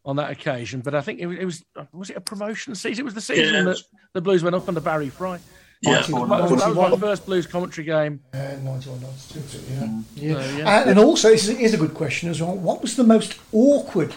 [0.06, 3.04] on that occasion, but I think it was, it was was it a promotion season?
[3.04, 3.64] It was the season Yeah.
[3.64, 3.82] that
[4.14, 5.39] the Blues went up under Barry Fry.
[5.82, 6.02] Yeah.
[6.02, 8.20] that, was, my first Blues commentary game.
[8.34, 10.02] Uh, 91, 92, yeah.
[10.16, 10.36] yeah.
[10.36, 10.80] Uh, yeah.
[10.82, 12.56] And, and also, this is, is a good question as well.
[12.56, 14.14] What was the most awkward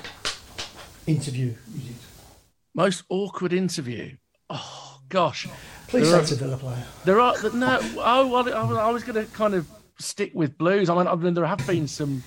[1.07, 1.97] interview you did?
[2.75, 4.17] Most awkward interview.
[4.51, 5.47] Oh gosh.
[5.93, 6.85] Please There say are- Villa player.
[7.05, 7.79] There are no.
[7.99, 9.69] Oh, well, I was, I was going to kind of
[9.99, 10.89] stick with Blues.
[10.89, 12.23] I mean, I mean, there have been some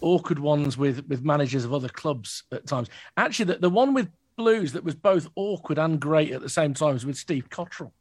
[0.00, 2.88] awkward ones with with managers of other clubs at times.
[3.18, 4.08] Actually, the, the one with
[4.38, 7.92] Blues that was both awkward and great at the same time was with Steve Cotterill.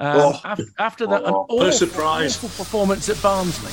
[0.00, 0.40] Um, Oh.
[0.42, 2.36] after, after that, an Oh, awful, a surprise.
[2.42, 3.72] awful performance at Barnsley,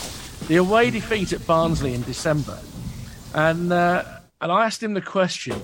[0.50, 2.60] the away defeat at Barnsley in December,
[3.34, 4.04] and uh,
[4.42, 5.56] and I asked him the question.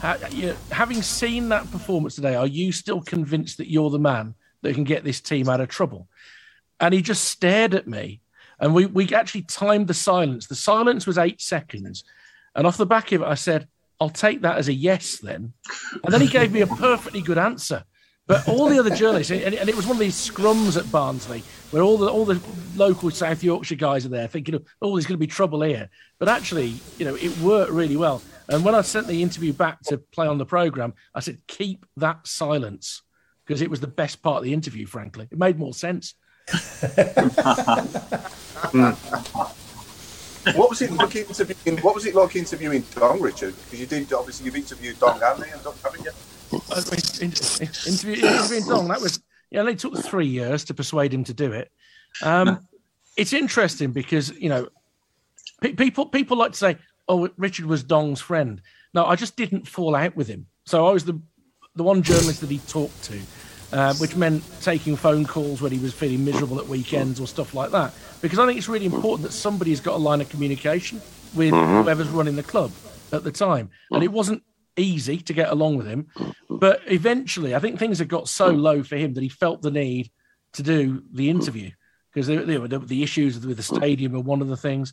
[0.00, 4.84] having seen that performance today, are you still convinced that you're the man that can
[4.84, 6.08] get this team out of trouble?
[6.80, 8.20] And he just stared at me.
[8.58, 10.46] And we, we actually timed the silence.
[10.46, 12.04] The silence was eight seconds.
[12.54, 13.68] And off the back of it, I said,
[14.00, 15.52] I'll take that as a yes then.
[16.04, 17.84] And then he gave me a perfectly good answer.
[18.26, 21.44] But all the other journalists, and, and it was one of these scrums at Barnsley,
[21.70, 22.40] where all the all the
[22.74, 25.88] local South Yorkshire guys are there thinking, oh, there's going to be trouble here.
[26.18, 28.20] But actually, you know, it worked really well.
[28.48, 31.86] And when I sent the interview back to play on the program, I said, keep
[31.98, 33.02] that silence
[33.46, 34.86] because it was the best part of the interview.
[34.86, 36.14] Frankly, it made more sense.
[40.54, 41.78] What was it like interviewing?
[41.80, 43.54] What was it like interviewing Dong, Richard?
[43.64, 45.72] Because you did obviously you've interviewed Dong, haven't you?
[45.82, 46.12] Haven't you?
[46.70, 49.20] I mean, in- in- interview, interviewing Dong, that was
[49.50, 49.58] yeah.
[49.58, 51.72] It only took three years to persuade him to do it.
[52.22, 52.60] Um,
[53.16, 54.68] it's interesting because you know
[55.60, 56.78] pe- people people like to say,
[57.08, 58.62] "Oh, Richard was Dong's friend."
[58.94, 60.46] No, I just didn't fall out with him.
[60.64, 61.20] So I was the
[61.76, 63.20] the one journalist that he talked to,
[63.72, 67.54] uh, which meant taking phone calls when he was feeling miserable at weekends or stuff
[67.54, 67.92] like that.
[68.22, 71.00] Because I think it's really important that somebody's got a line of communication
[71.34, 71.82] with Mhm.
[71.82, 72.72] whoever's running the club
[73.12, 73.70] at the time.
[73.92, 74.42] And it wasn't
[74.76, 76.06] easy to get along with him,
[76.48, 79.70] but eventually, I think things had got so low for him that he felt the
[79.70, 80.10] need
[80.54, 81.70] to do the interview
[82.12, 84.92] because the, the, the issues with the stadium were one of the things.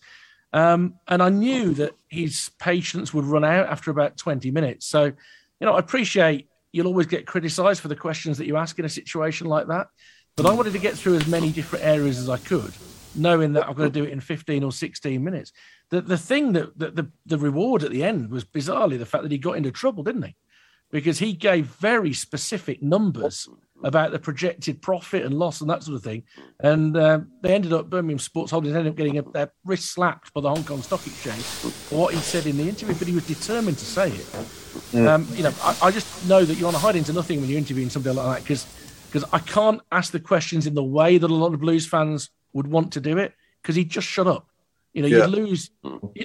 [0.51, 4.85] Um, and I knew that his patience would run out after about 20 minutes.
[4.85, 5.13] So, you
[5.61, 8.89] know, I appreciate you'll always get criticized for the questions that you ask in a
[8.89, 9.87] situation like that.
[10.35, 12.73] But I wanted to get through as many different areas as I could,
[13.15, 15.53] knowing that I've got to do it in 15 or 16 minutes.
[15.91, 19.23] The, the thing that, that the, the reward at the end was bizarrely the fact
[19.23, 20.35] that he got into trouble, didn't he?
[20.91, 23.47] Because he gave very specific numbers
[23.83, 26.23] about the projected profit and loss and that sort of thing.
[26.59, 30.33] And uh, they ended up, Birmingham Sports Holdings ended up getting a, their wrist slapped
[30.33, 33.13] by the Hong Kong Stock Exchange for what he said in the interview, but he
[33.13, 34.25] was determined to say it.
[34.93, 35.07] Mm.
[35.07, 37.49] Um, you know, I, I just know that you're on a hiding to nothing when
[37.49, 38.65] you're interviewing somebody like that because
[39.11, 42.31] because I can't ask the questions in the way that a lot of Blues fans
[42.53, 44.47] would want to do it because he'd just shut up.
[44.93, 45.25] You know, Yeah.
[45.25, 45.69] you'd lose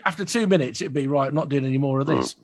[0.06, 0.80] after two minutes.
[0.80, 1.28] It'd be right.
[1.28, 2.36] I'm not doing any more of this.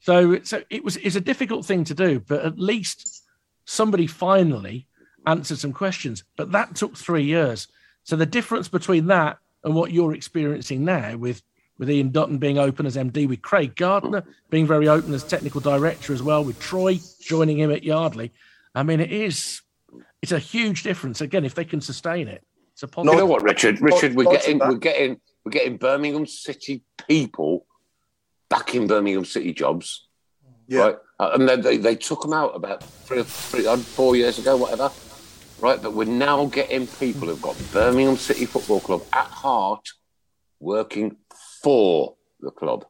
[0.00, 0.96] So, so it was.
[0.96, 3.19] It's a difficult thing to do, but at least
[3.70, 4.86] somebody finally
[5.26, 6.24] answered some questions.
[6.36, 7.68] But that took three years.
[8.02, 11.42] So the difference between that and what you're experiencing now with
[11.78, 15.62] with Ian Dutton being open as MD, with Craig Gardner being very open as technical
[15.62, 18.32] director as well, with Troy joining him at Yardley.
[18.74, 19.62] I mean, it is
[20.20, 21.20] it's a huge difference.
[21.20, 22.42] Again, if they can sustain it,
[22.72, 23.14] it's a positive.
[23.14, 23.80] You know what, Richard?
[23.80, 27.66] Richard, we're getting we're getting we're getting Birmingham City people
[28.48, 30.08] back in Birmingham City jobs,
[30.66, 30.80] Yeah.
[30.80, 30.96] right?
[31.20, 34.56] Uh, and then they, they took them out about three, three, uh, four years ago,
[34.56, 34.90] whatever,
[35.58, 35.82] right?
[35.82, 39.86] But we're now getting people who've got Birmingham City Football Club at heart,
[40.60, 41.16] working
[41.62, 42.86] for the club.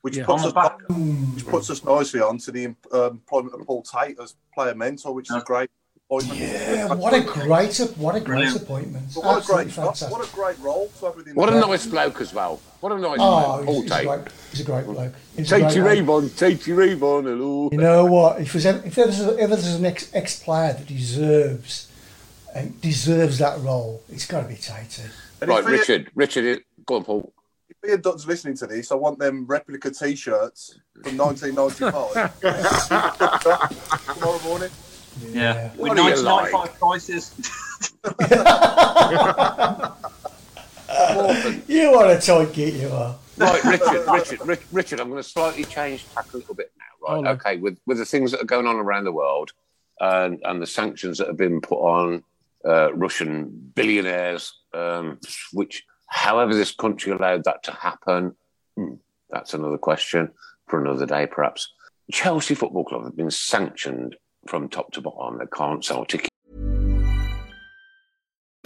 [0.00, 0.24] Which Yeah.
[0.24, 0.78] puts us back.
[0.88, 2.74] which puts us nicely on to the um,
[3.10, 5.70] employment of Paul Tait as player mentor, which is a great
[6.06, 6.40] appointment.
[6.40, 9.12] Yeah, what a great, what a great appointment.
[9.14, 12.32] What a great what a great role to have within What a nice bloke as
[12.32, 12.60] well.
[12.84, 13.64] What a nice Oh, bloke.
[13.64, 14.06] Paul he's, he's, a Tait.
[14.06, 14.20] great,
[14.50, 15.12] he's a great bloke.
[15.34, 16.24] He's a Tatey great bloke.
[16.24, 17.68] Raybon, Tatey Raybon, hello.
[17.72, 18.42] You know what?
[18.42, 21.88] If there's ever, if there's, ever there's an ex, ex player that deserves
[22.54, 25.08] uh, deserves that role, it's got to be Tatey.
[25.40, 27.32] Right, if Ian- Richard, Richard, go on, Paul.
[27.70, 34.68] If Ian Dutt's listening to this, I want them replica T-shirts from 1995 tomorrow morning.
[35.30, 35.70] Yeah.
[35.78, 37.32] With What are you 1995 prices.
[41.68, 43.16] You are a tight git, you are.
[43.36, 47.08] Right, Richard, Richard, Rich, Richard, I'm going to slightly change tack a little bit now,
[47.08, 47.18] right?
[47.18, 47.30] Oh, no.
[47.30, 49.52] Okay, with, with the things that are going on around the world
[50.00, 52.22] and, and the sanctions that have been put on
[52.64, 55.18] uh, Russian billionaires, um,
[55.52, 58.36] which, however, this country allowed that to happen,
[58.76, 58.94] hmm,
[59.30, 60.30] that's another question
[60.68, 61.72] for another day, perhaps.
[62.12, 64.16] Chelsea Football Club have been sanctioned
[64.46, 65.38] from top to bottom.
[65.38, 66.28] They can't sell tickets.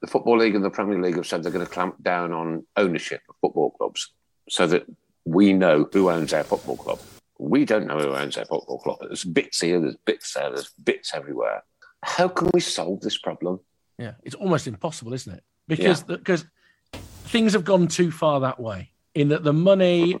[0.00, 2.66] the Football League and the Premier League have said they're going to clamp down on
[2.76, 4.12] ownership of football clubs
[4.48, 4.86] so that
[5.24, 6.98] we know who owns our football club.
[7.38, 8.98] We don't know who owns our football club.
[9.00, 11.62] There's bits here, there's bits there, there's bits everywhere.
[12.02, 13.60] How can we solve this problem?
[13.98, 15.44] Yeah, it's almost impossible, isn't it?
[15.68, 16.46] Because because
[17.24, 18.90] things have gone too far that way.
[19.14, 20.18] In that the money,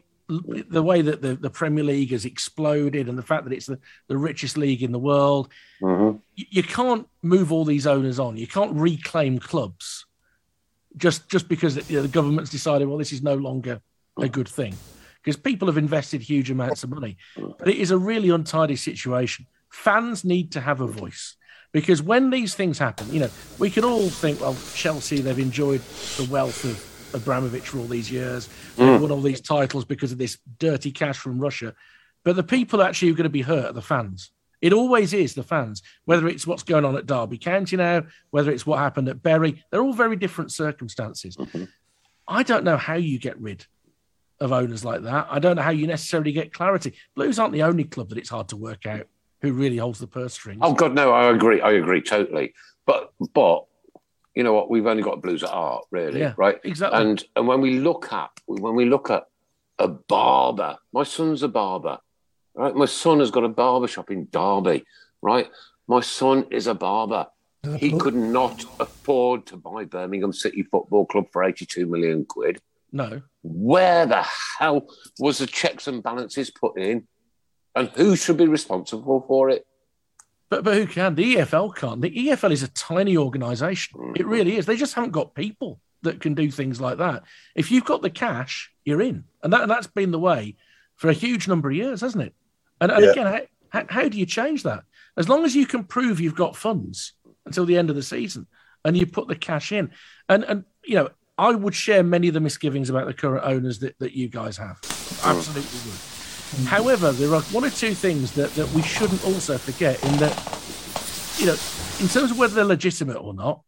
[0.68, 3.78] the way that the, the Premier League has exploded, and the fact that it's the,
[4.08, 5.48] the richest league in the world,
[5.82, 6.18] Mm-hmm.
[6.34, 8.36] you, you can't move all these owners on.
[8.36, 10.04] You can't reclaim clubs
[10.96, 13.80] just just because you know, the government's decided, well, this is no longer
[14.18, 14.74] a good thing.
[15.22, 17.16] Because people have invested huge amounts of money,
[17.58, 19.46] but it is a really untidy situation.
[19.70, 21.36] Fans need to have a voice
[21.72, 25.80] because when these things happen, you know, we can all think, well, Chelsea, they've enjoyed
[26.16, 28.48] the wealth of Abramovich for all these years.
[28.76, 29.00] Mm.
[29.00, 31.74] won all these titles because of this dirty cash from Russia.
[32.24, 34.30] But the people actually who are going to be hurt are the fans.
[34.60, 38.50] It always is the fans, whether it's what's going on at Derby County now, whether
[38.50, 39.64] it's what happened at Bury.
[39.70, 41.36] They're all very different circumstances.
[42.28, 43.64] I don't know how you get rid
[44.38, 45.28] of owners like that.
[45.30, 46.94] I don't know how you necessarily get clarity.
[47.14, 49.06] Blues aren't the only club that it's hard to work out
[49.42, 50.60] who really holds the purse strings.
[50.62, 51.60] Oh God, no, I agree.
[51.60, 52.54] I agree totally.
[52.86, 53.64] But but
[54.34, 54.70] you know what?
[54.70, 56.58] We've only got blues at art, really, Yeah, right?
[56.64, 57.00] exactly.
[57.00, 59.24] And and when we look at when we look at
[59.78, 61.98] a barber, my son's a barber,
[62.54, 62.74] right?
[62.74, 64.84] My son has got a barber shop in Derby,
[65.22, 65.48] right?
[65.88, 67.26] My son is a barber.
[67.78, 72.60] He could not afford to buy Birmingham City Football Club for eighty-two million quid.
[72.92, 73.20] No.
[73.42, 74.24] Where the
[74.58, 74.86] hell
[75.18, 77.06] was the checks and balances put in,
[77.74, 79.66] and who should be responsible for it?
[80.50, 81.14] But but who can?
[81.14, 82.00] The EFL can't.
[82.00, 83.98] The EFL is a tiny organisation.
[83.98, 84.18] Mm.
[84.18, 84.66] It really is.
[84.66, 87.22] They just haven't got people that can do things like that.
[87.54, 90.56] If you've got the cash, you're in, and that and that's been the way
[90.96, 92.34] for a huge number of years, hasn't it?
[92.80, 93.10] And, and Yeah.
[93.12, 93.40] again, how,
[93.80, 94.84] how, how do you change that?
[95.16, 97.12] As long as you can prove you've got funds,
[97.46, 98.46] until the end of the season,
[98.84, 99.90] and you put the cash in.
[100.28, 103.78] And and you know, I would share many of the misgivings about the current owners
[103.80, 104.80] that, that you guys have.
[104.80, 105.36] Mm.
[105.36, 106.09] Absolutely would.
[106.66, 110.34] However, there are one or two things that, that we shouldn't also forget in that,
[111.38, 111.56] you know,
[112.00, 113.62] in terms of whether they're legitimate or not,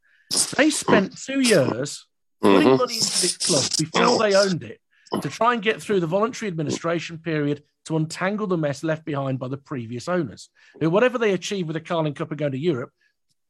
[0.57, 2.07] they spent two years
[2.41, 2.79] putting Mhm.
[2.79, 4.81] money into this club before they owned it
[5.21, 9.39] to try and get through the voluntary administration period to untangle the mess left behind
[9.39, 10.49] by the previous owners,
[10.81, 12.91] who, whatever they achieved with the Carling Cup and going to Europe,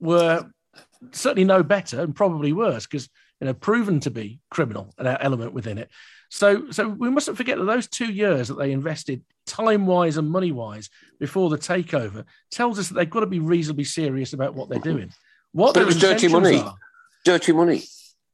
[0.00, 0.50] were
[1.12, 3.08] certainly no better and probably worse because
[3.40, 5.90] you know proven to be criminal an element within it.
[6.34, 10.30] So, so we mustn't forget that those two years that they invested time wise and
[10.30, 10.88] money wise
[11.20, 14.78] before the takeover tells us that they've got to be reasonably serious about what they're
[14.78, 15.12] doing.
[15.52, 16.56] What But it was dirty money.
[16.58, 16.74] are-
[17.26, 17.82] Dirty money.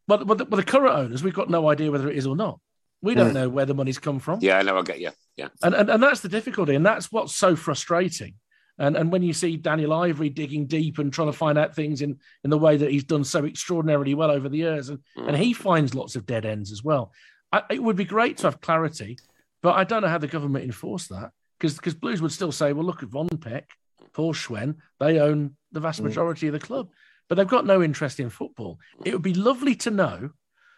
[0.07, 2.37] but, but, the, but the current owners, we've got no idea whether it is or
[2.37, 2.61] not.
[3.03, 3.35] We don't Mm.
[3.35, 4.39] know where the money's come from.
[4.43, 4.79] Yeah, I know.
[4.79, 5.11] I get you.
[5.37, 5.49] Yeah.
[5.65, 8.35] And, and and that's the difficulty, and that's what's so frustrating.
[8.79, 12.01] And and when you see Daniel Ivery digging deep and trying to find out things
[12.03, 15.37] in in the way that he's done so extraordinarily well over the years, and and
[15.37, 17.13] he finds lots of dead ends as well.
[17.53, 19.19] I, it would be great to have clarity,
[19.63, 22.73] but I don't know how the government enforce that because because Blues would still say,
[22.73, 23.69] well, look at Vong Pech,
[24.13, 26.05] Paul Suen, they own the vast Mm.
[26.05, 26.91] majority of the club,
[27.29, 28.79] but they've got no interest in football.
[29.05, 30.31] It would be lovely to know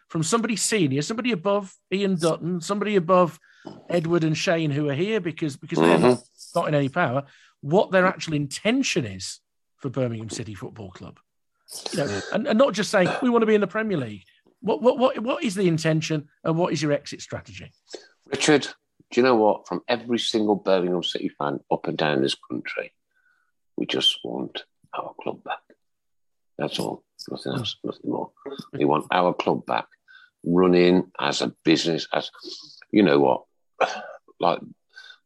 [0.09, 3.39] from somebody senior, somebody above Ian Dutton, somebody above
[3.89, 6.23] Edward and Shane who are here because because they're not,
[6.55, 7.25] not in any power,
[7.61, 9.41] what their actual intention is
[9.77, 11.18] for Birmingham City Football Club.
[11.93, 14.25] You know, and, and not just saying we want to be in the Premier League.
[14.61, 17.73] What what what what is the intention and what is your exit strategy?
[18.27, 18.69] Richard,
[19.11, 19.67] do you know what?
[19.67, 22.93] From every single Birmingham City fan up and down this country,
[23.77, 25.61] we just want our club back.
[26.59, 27.05] That's all.
[27.31, 27.77] Nothing else.
[27.83, 28.33] Nothing more.
[28.73, 29.87] We want our club back,
[30.45, 32.07] running as a business.
[32.13, 32.31] As
[32.91, 33.45] you know what?
[34.39, 34.61] Like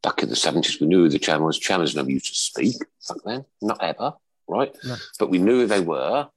[0.03, 1.59] back in the seventies, we knew who the chairman was.
[1.59, 2.77] Chairmans never used to speak
[3.09, 4.15] back then, not ever,
[4.47, 4.75] right?
[4.85, 4.97] No.
[5.19, 6.29] But we knew who they were,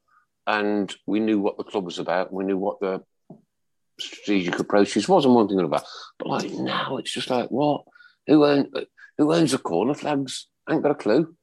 [0.47, 2.33] and we knew what the club was about.
[2.33, 3.03] We knew what the
[3.99, 5.83] strategic approaches was and one thing and about.
[6.17, 7.83] But like now, it's just like what?
[8.25, 8.67] Who owns
[9.17, 10.47] who owns the corner flags?
[10.65, 11.35] I ain't got a clue.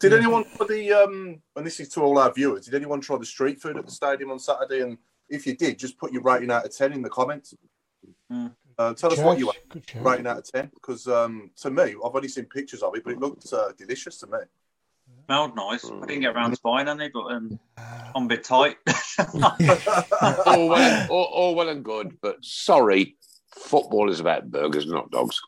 [0.00, 1.42] Did anyone for the um?
[1.54, 2.64] And this is to all our viewers.
[2.64, 4.80] Did anyone try the street food at the stadium on Saturday?
[4.80, 4.96] And
[5.28, 7.54] if you did, just put your rating out of ten in the comments.
[8.78, 10.02] Uh, tell us what you choice, good choice.
[10.02, 10.70] rating out of ten.
[10.72, 14.18] Because um, to me, I've only seen pictures of it, but it looked uh, delicious
[14.20, 14.38] to me.
[15.30, 15.84] Smelled nice.
[15.84, 17.60] I didn't get around to buying any, but um,
[18.16, 18.78] I'm a bit tight.
[19.32, 23.16] all, well and, all, all well and good, but sorry,
[23.54, 25.40] football is about burgers, not dogs.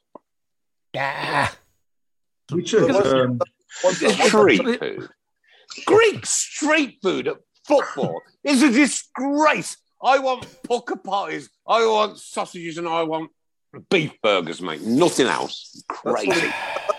[0.95, 1.49] Yeah.
[2.53, 3.41] Richard, um,
[3.83, 5.09] Street food.
[5.85, 9.79] Greek street food at football is a disgrace.
[10.01, 13.33] I want Pukka pies, I want sausages, and I want
[13.91, 14.83] beef burgers, mate.
[14.83, 15.83] Nothing else.
[16.05, 16.53] That's Crazy.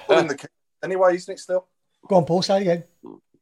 [0.04, 0.50] Still in the
[0.84, 1.70] anyway, isn't it still?
[2.08, 2.84] Go on, Paul, say it again.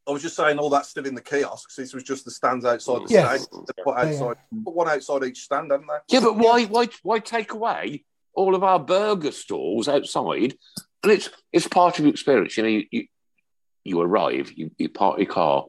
[0.08, 1.76] I was just saying all that's still in the kiosks.
[1.76, 3.36] This was just the stands outside the Yeah.
[3.38, 3.66] stadium.
[3.68, 4.34] They put Yeah, yeah.
[4.64, 6.16] put one outside each stand, haven't they?
[6.16, 8.04] Yeah, but why, why, why take away
[8.34, 10.56] all of our burger stalls outside?
[11.04, 12.58] And it's it's part of your experience.
[12.58, 13.08] You know, you you,
[13.84, 15.66] you arrive, you, you park your car,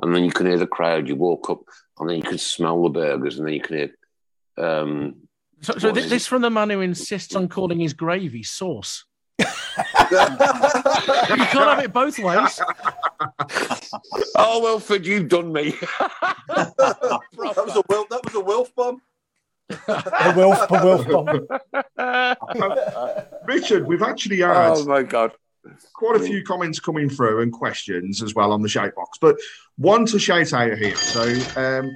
[0.00, 1.06] and then you can hear the crowd.
[1.08, 1.60] You walk up,
[1.98, 3.96] and then you can smell the burgers, and then you can hear.
[4.58, 5.28] Um,
[5.60, 8.42] So, so what thi- is this from the man who insists on calling his gravy
[8.42, 9.04] sauce.
[10.10, 12.60] You can't have it both ways.
[14.36, 15.70] oh, Wilford, you've done me.
[16.48, 19.00] that was a Wil- that was a Wilf bomb.
[19.86, 21.46] A wolf, a wolf bomb.
[23.46, 25.32] Richard, we've actually had oh my god.
[25.94, 29.36] quite a few comments coming through and questions as well on the shout box, but
[29.76, 30.96] one to shout out here.
[30.96, 31.22] So,
[31.56, 31.90] um,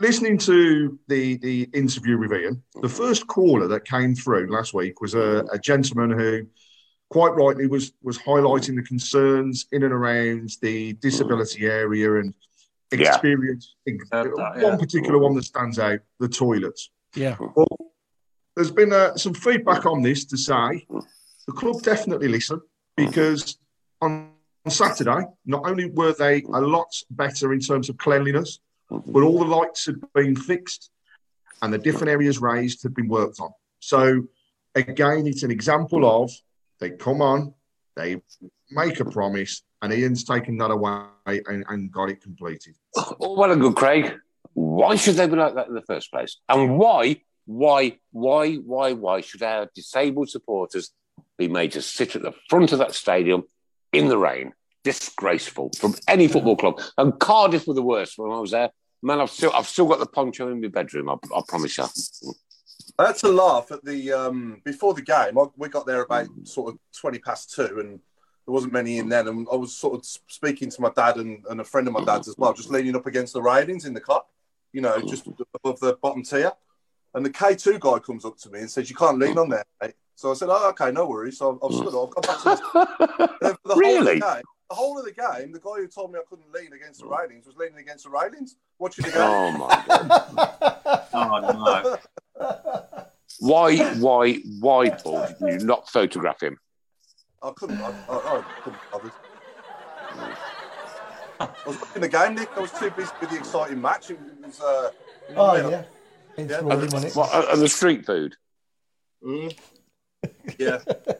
[0.00, 5.00] listening to the the interview with Ian, the first caller that came through last week
[5.00, 6.46] was a, a gentleman who,
[7.12, 12.34] quite rightly, was was highlighting the concerns in and around the disability area and
[12.90, 13.10] Yeah.
[13.12, 13.74] experience.
[14.10, 14.26] that,
[14.68, 16.90] one particular one that stands out: the toilets.
[17.14, 17.36] Yeah.
[17.38, 17.92] Well,
[18.56, 20.86] there's been uh, some feedback on this to say
[21.46, 22.60] the club definitely listen
[22.96, 23.58] because
[24.00, 24.30] on
[24.68, 29.44] Saturday, not only were they a lot better in terms of cleanliness, but all the
[29.58, 30.90] lights had been fixed
[31.60, 33.50] and the different areas raised had been worked on.
[33.80, 34.02] So,
[34.74, 36.30] again, it's an example of
[36.82, 37.54] they come on,
[37.94, 38.20] they
[38.72, 42.74] make a promise, and Ian's taken that away and, and got it completed.
[43.20, 44.12] All well and good, Craig.
[44.54, 46.38] Why should they be like that in the first place?
[46.48, 50.90] And why, why, why, why, why should our disabled supporters
[51.38, 53.44] be made to sit at the front of that stadium
[53.92, 54.52] in the rain?
[54.82, 56.80] Disgraceful from any football club.
[56.98, 58.70] And Cardiff were the worst when I was there.
[59.04, 61.08] Man, I've still, I've still got the poncho in my bedroom.
[61.08, 61.84] I, I promise you.
[62.98, 65.38] I had to laugh at the um, before the game.
[65.38, 66.44] I, we got there about hmm.
[66.44, 68.00] sort of twenty past two, and
[68.46, 71.44] there wasn't many in then, and I was sort of speaking to my dad and,
[71.48, 73.94] and a friend of my dad's as well, just leaning up against the railings in
[73.94, 74.30] the cup,
[74.72, 75.32] you know, just hmm.
[75.54, 76.52] above the bottom tier.
[77.14, 79.64] And the K2 guy comes up to me and says, "You can't lean on there."
[79.80, 79.94] Mate.
[80.14, 82.08] So I said, "Oh, okay, no worries." So I've, I've stood up.
[82.08, 84.20] I've gone back to the, and the whole of the Really?
[84.20, 87.00] game, the whole of the game, the guy who told me I couldn't lean against
[87.00, 87.14] the hmm.
[87.14, 89.20] railings was leaning against the railings, watching the game.
[89.20, 90.98] Oh my god!
[91.14, 91.98] Oh no!
[93.40, 95.26] Why, why, why, Paul?
[95.40, 96.58] Did you not photograph him?
[97.42, 97.80] I couldn't.
[97.80, 99.10] I, I, I couldn't bother.
[101.40, 102.48] I was watching the game, Nick.
[102.56, 104.10] I was too busy with the exciting match.
[104.10, 104.60] It was.
[104.60, 104.90] Uh,
[105.34, 105.82] Oh, what yeah.
[106.36, 106.60] It's Yeah.
[106.60, 107.02] rolling on.
[107.02, 108.36] What, uh, and the street food.
[109.24, 109.56] Mm.
[110.58, 110.78] Yeah.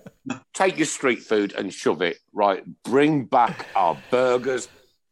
[0.55, 2.19] Take your street food and shove it.
[2.33, 2.63] Right.
[2.85, 4.69] Bring back our burgers,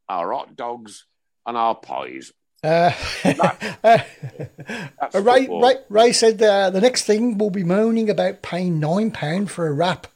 [0.09, 1.07] our hot dogs,
[1.47, 2.33] and our pies.
[2.63, 2.93] Uh,
[3.85, 3.99] uh,
[5.15, 5.49] Ray.
[5.49, 9.67] Ray, Ray said uh, the next thing we'll be moaning about paying nine pound for
[9.67, 10.07] a wrap.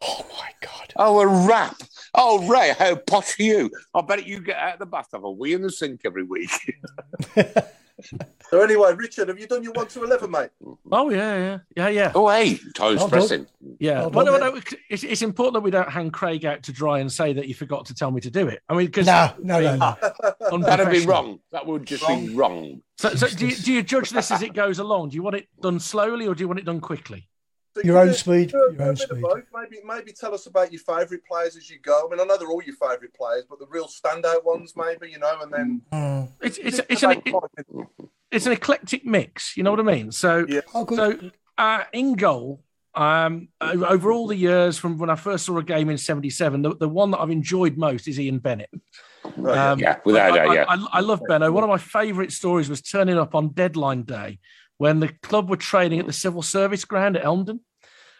[0.00, 0.92] Oh my god!
[0.96, 1.76] Oh, a wrap.
[2.16, 3.70] Oh, Ray, how posh are you?
[3.94, 6.24] I bet you get out of the bath, have a wee in the sink every
[6.24, 6.50] week.
[8.50, 10.50] So anyway, Richard, have you done your one to eleven, mate?
[10.92, 12.12] Oh yeah, yeah, yeah, yeah.
[12.14, 13.10] Oh, hey, time's Well done.
[13.10, 13.46] pressing.
[13.80, 14.60] Yeah, Well well, no, done, no,
[14.90, 17.54] it's, it's important that we don't hang Craig out to dry and say that you
[17.54, 18.60] forgot to tell me to do it.
[18.68, 20.58] I mean, because No, no, no, no.
[20.58, 21.40] That'd be wrong.
[21.52, 22.82] That would just be wrong.
[22.98, 25.08] So, so do, you, do you judge this as it goes along?
[25.08, 27.28] Do you want it done slowly or do you want it done quickly?
[27.84, 28.50] Your own speed.
[28.50, 29.22] Do Your a own bit of speed.
[29.22, 29.42] both.
[29.54, 32.06] Maybe, maybe tell us about your favourite players as you go.
[32.06, 35.10] I mean, I know they're all your favourite players, but the real standout ones, maybe
[35.10, 37.22] you know, and then It's it's it's an
[38.30, 39.56] it's an eclectic mix.
[39.56, 40.12] You know what I mean?
[40.12, 40.46] So
[40.94, 41.18] so
[41.58, 42.62] uh, in goal.
[42.94, 46.76] Um, over all the years from when I first saw a game in '77, the,
[46.76, 48.70] the one that I've enjoyed most is Ian Bennett.
[49.36, 49.76] yeah.
[49.76, 50.64] Yeah, without I, doubt, I- yeah.
[50.66, 51.52] I, I love Benno.
[51.52, 54.38] One of my favourite stories was turning up on deadline day
[54.78, 57.60] when the club were training at the civil service ground at Elmdon.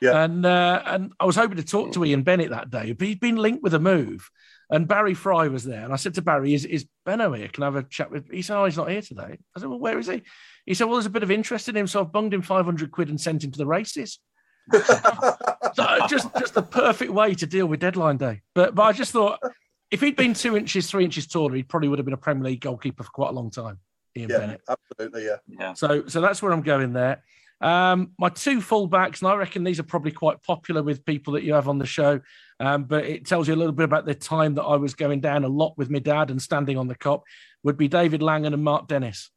[0.00, 0.24] Yeah.
[0.24, 3.20] And uh, and I was hoping to talk to Ian Bennett that day, but he'd
[3.20, 4.30] been linked with a move.
[4.68, 5.84] And Barry Fry was there.
[5.84, 7.48] And I said to Barry, Is, is Benno here?
[7.48, 9.38] Can I have a chat with He said, Oh, he's not here today.
[9.56, 10.22] I said, Well, where is he?
[10.66, 11.86] He said, Well, there's a bit of interest in him.
[11.86, 14.18] So I've bunged him 500 quid and sent him to the races.
[15.76, 18.40] So just just the perfect way to deal with deadline day.
[18.54, 19.38] But but I just thought
[19.90, 22.44] if he'd been two inches, three inches taller, he probably would have been a Premier
[22.44, 23.78] League goalkeeper for quite a long time.
[24.16, 24.60] Ian yeah, Bennett.
[24.68, 25.72] absolutely, yeah, yeah.
[25.74, 27.22] So so that's where I'm going there.
[27.60, 31.42] Um, my two fullbacks, and I reckon these are probably quite popular with people that
[31.42, 32.20] you have on the show.
[32.60, 35.20] Um, but it tells you a little bit about the time that I was going
[35.20, 37.22] down a lot with my dad and standing on the Kop.
[37.62, 39.30] Would be David Langan and Mark Dennis.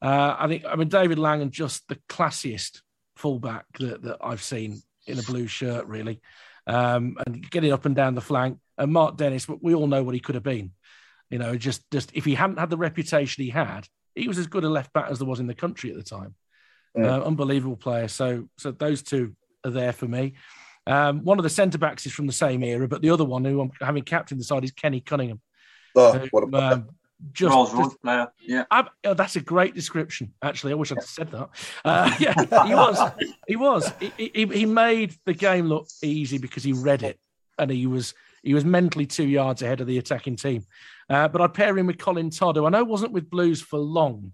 [0.00, 2.82] Uh, I think I mean David Langan just the classiest
[3.16, 6.20] fullback that, that I've seen in a blue shirt, really,
[6.66, 8.58] um, and getting up and down the flank.
[8.76, 10.72] And Mark Dennis, we all know what he could have been.
[11.30, 13.86] You know, just just if he hadn't had the reputation he had,
[14.18, 16.02] he was as good a left back as there was in the country at the
[16.02, 16.34] time.
[16.94, 17.16] Yeah.
[17.16, 18.08] Uh, unbelievable player.
[18.08, 20.34] So so those two are there for me.
[20.86, 23.44] Um, one of the centre backs is from the same era, but the other one
[23.44, 25.40] who I'm having captain the side is Kenny Cunningham.
[25.94, 26.88] Oh, who, what a um,
[27.32, 28.28] just, Rolls Royce player.
[28.40, 28.64] Yeah.
[28.70, 30.32] Ab- oh, that's a great description.
[30.42, 31.50] Actually, I wish I'd said that.
[31.84, 32.34] Uh, yeah,
[32.66, 33.12] he was.
[33.46, 33.92] He was.
[34.00, 37.18] He, he, he made the game look easy because he read it,
[37.58, 40.64] and he was he was mentally two yards ahead of the attacking team.
[41.08, 43.78] Uh, but I'd pair him with Colin Todd, who I know wasn't with Blues for
[43.78, 44.32] long,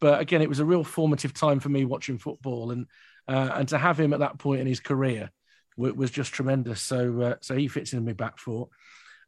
[0.00, 2.86] but again, it was a real formative time for me watching football, and
[3.28, 5.30] uh, and to have him at that point in his career
[5.76, 6.80] wa- was just tremendous.
[6.82, 8.68] So uh, so he fits in my back four.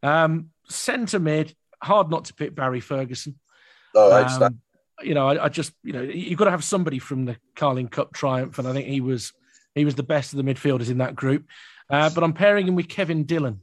[0.03, 3.39] Um, centre mid, hard not to pick Barry Ferguson.
[3.95, 4.25] Oh.
[4.43, 4.61] Um,
[5.03, 7.89] you know, I, I just you know you've got to have somebody from the Carling
[7.89, 9.33] Cup triumph, and I think he was
[9.75, 11.47] he was the best of the midfielders in that group.
[11.89, 13.61] Uh, but I'm pairing him with Kevin Dillon,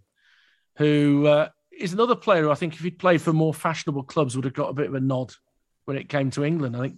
[0.78, 4.36] who uh, is another player who I think if he'd played for more fashionable clubs
[4.36, 5.34] would have got a bit of a nod
[5.86, 6.76] when it came to England.
[6.76, 6.98] I think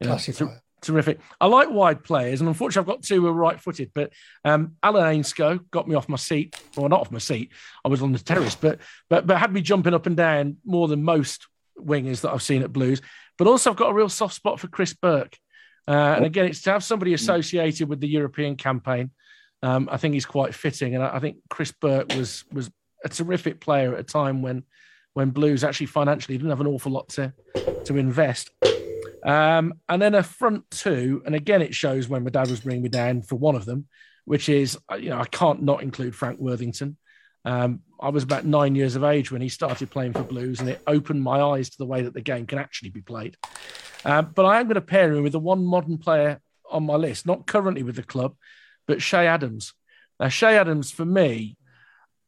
[0.00, 1.20] you know, ter- terrific.
[1.40, 3.92] I like wide players, and unfortunately, I've got two who are right-footed.
[3.94, 4.12] But
[4.44, 7.52] um, Alan Ainscow got me off my seat, well, not off my seat.
[7.84, 10.88] I was on the terrace, but but but had me jumping up and down more
[10.88, 11.46] than most
[11.78, 13.00] wingers that I've seen at Blues.
[13.38, 15.36] But also, I've got a real soft spot for Chris Burke.
[15.86, 19.10] Uh, and again, it's to have somebody associated with the European campaign.
[19.62, 22.70] Um, I think he's quite fitting, and I, I think Chris Burke was was
[23.04, 24.64] a terrific player at a time when
[25.12, 27.32] when Blues actually financially didn't have an awful lot to
[27.84, 28.50] to invest.
[29.24, 32.82] Um, and then a front two, and again, it shows when my dad was bringing
[32.82, 33.86] me down for one of them,
[34.24, 36.96] which is uh, you know I can't not include Frank Worthington.
[37.46, 40.68] Um, I was about nine years of age when he started playing for Blues, and
[40.68, 43.36] it opened my eyes to the way that the game can actually be played.
[44.04, 46.40] Uh, but I am going to pair him with the one modern player
[46.70, 48.34] on my list, not currently with the club,
[48.86, 49.74] but Che Adams.
[50.20, 51.56] Now, Che Adams, for me,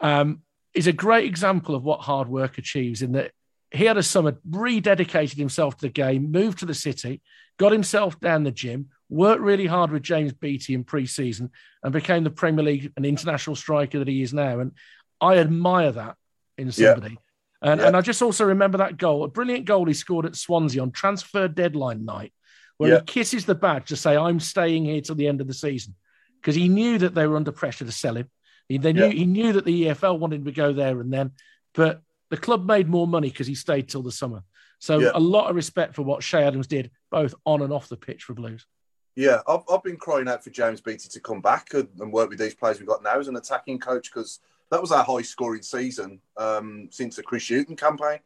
[0.00, 0.42] um,
[0.76, 3.32] is a great example of what hard work achieves in that
[3.72, 7.20] he had a summer, rededicated himself to the game, moved to the city,
[7.58, 11.50] got himself down the gym, worked really hard with James Beattie in pre season,
[11.82, 14.60] and became the Premier League and international striker that he is now.
[14.60, 14.72] And
[15.20, 16.16] I admire that
[16.58, 16.72] in Yeah.
[16.72, 17.18] somebody.
[17.62, 17.86] And, Yeah.
[17.88, 20.92] and I just also remember that goal, a brilliant goal he scored at Swansea on
[20.92, 22.32] transfer deadline night,
[22.76, 22.98] where Yeah.
[22.98, 25.94] he kisses the badge to say, I'm staying here till the end of the season.
[26.36, 28.30] Because he knew that they were under pressure to sell him.
[28.68, 29.10] He, they knew, Yeah.
[29.10, 31.32] he knew that the EFL wanted him to go there and then,
[31.74, 34.42] but the club made more money because he stayed till the summer.
[34.78, 35.10] So Yeah.
[35.14, 38.24] a lot of respect for what Che Adams did, both on and off the pitch
[38.24, 38.66] for Blues.
[39.14, 42.28] Yeah, I've, I've been crying out for James Beattie to come back and, and work
[42.28, 44.40] with these players we've got now as an attacking coach because
[44.70, 48.18] that was our high scoring season um, since the Chris Hughton campaign.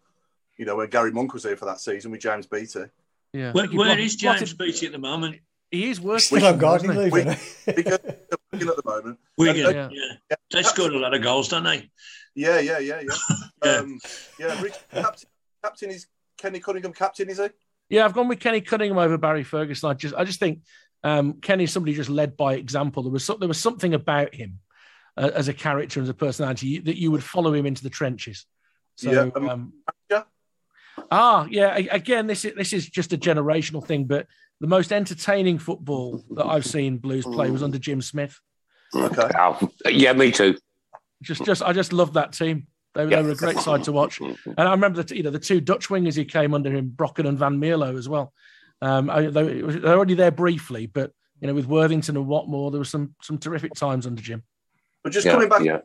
[0.57, 2.87] You know, when Gary Monk was here for that season with James Beattie.
[3.33, 3.53] Yeah.
[3.53, 5.37] Where, He where blotted- is James Beattie at the moment?
[5.71, 6.21] He is working.
[6.39, 7.11] Still on gardening isn't he?
[7.11, 7.27] leave,
[7.87, 8.19] isn't?
[8.53, 9.19] Wigan at the moment.
[9.39, 10.03] Wigan, And- yeah.
[10.31, 11.91] and- They scored a lot of goals, don't they?
[12.35, 13.37] Yeah, yeah, yeah, yeah.
[13.65, 13.77] Yeah.
[13.77, 13.99] Um,
[14.39, 15.29] yeah, Rich, captain,
[15.63, 16.07] captain is
[16.39, 16.93] Kenny Cunningham.
[16.95, 17.49] Captain is he?
[17.91, 19.91] Yeah, I've gone with Kenny Cunningham over Barry Ferguson.
[19.91, 20.61] I just, I just think
[21.05, 23.03] um, Kenny's somebody just led by example.
[23.03, 24.61] There was, so, there was something about him
[25.17, 28.47] uh, as a character, as a personality, that you would follow him into the trenches.
[28.97, 29.73] So, Yeah, um, um,
[30.11, 30.23] yeah.
[31.11, 31.75] ah, yeah.
[31.77, 34.27] Again, this is this is just a generational thing, but
[34.61, 38.39] the most entertaining football that I've seen Blues play was under Jim Smith.
[38.95, 39.29] Okay.
[39.39, 40.59] Oh, yeah, me too.
[41.23, 42.67] Just, just, I just loved that team.
[42.95, 44.21] They, they were a great side to watch.
[44.21, 47.29] And I remember the, you know, the two Dutch wingers who came under him, Brocken
[47.29, 48.33] and Van Mierlo as well.
[48.83, 52.81] Um, I, they, they're already there briefly, but you know, with Worthington and Whatmore, there
[52.81, 54.43] were some some terrific times under Jim.
[55.03, 55.79] But just Yeah, coming back yeah.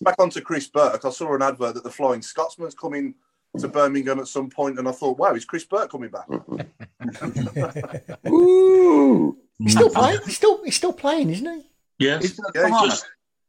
[0.00, 3.14] back onto Chris Burke, I saw an advert that the Flying Scotsman's coming
[3.58, 6.28] to Birmingham at some point, and I thought, wow, is Chris Burke coming back?
[8.28, 9.36] Ooh.
[9.58, 10.20] He's still playing.
[10.24, 11.66] He's still he's still playing, isn't he?
[11.98, 12.20] Yeah.
[12.54, 13.06] yeah, he's just,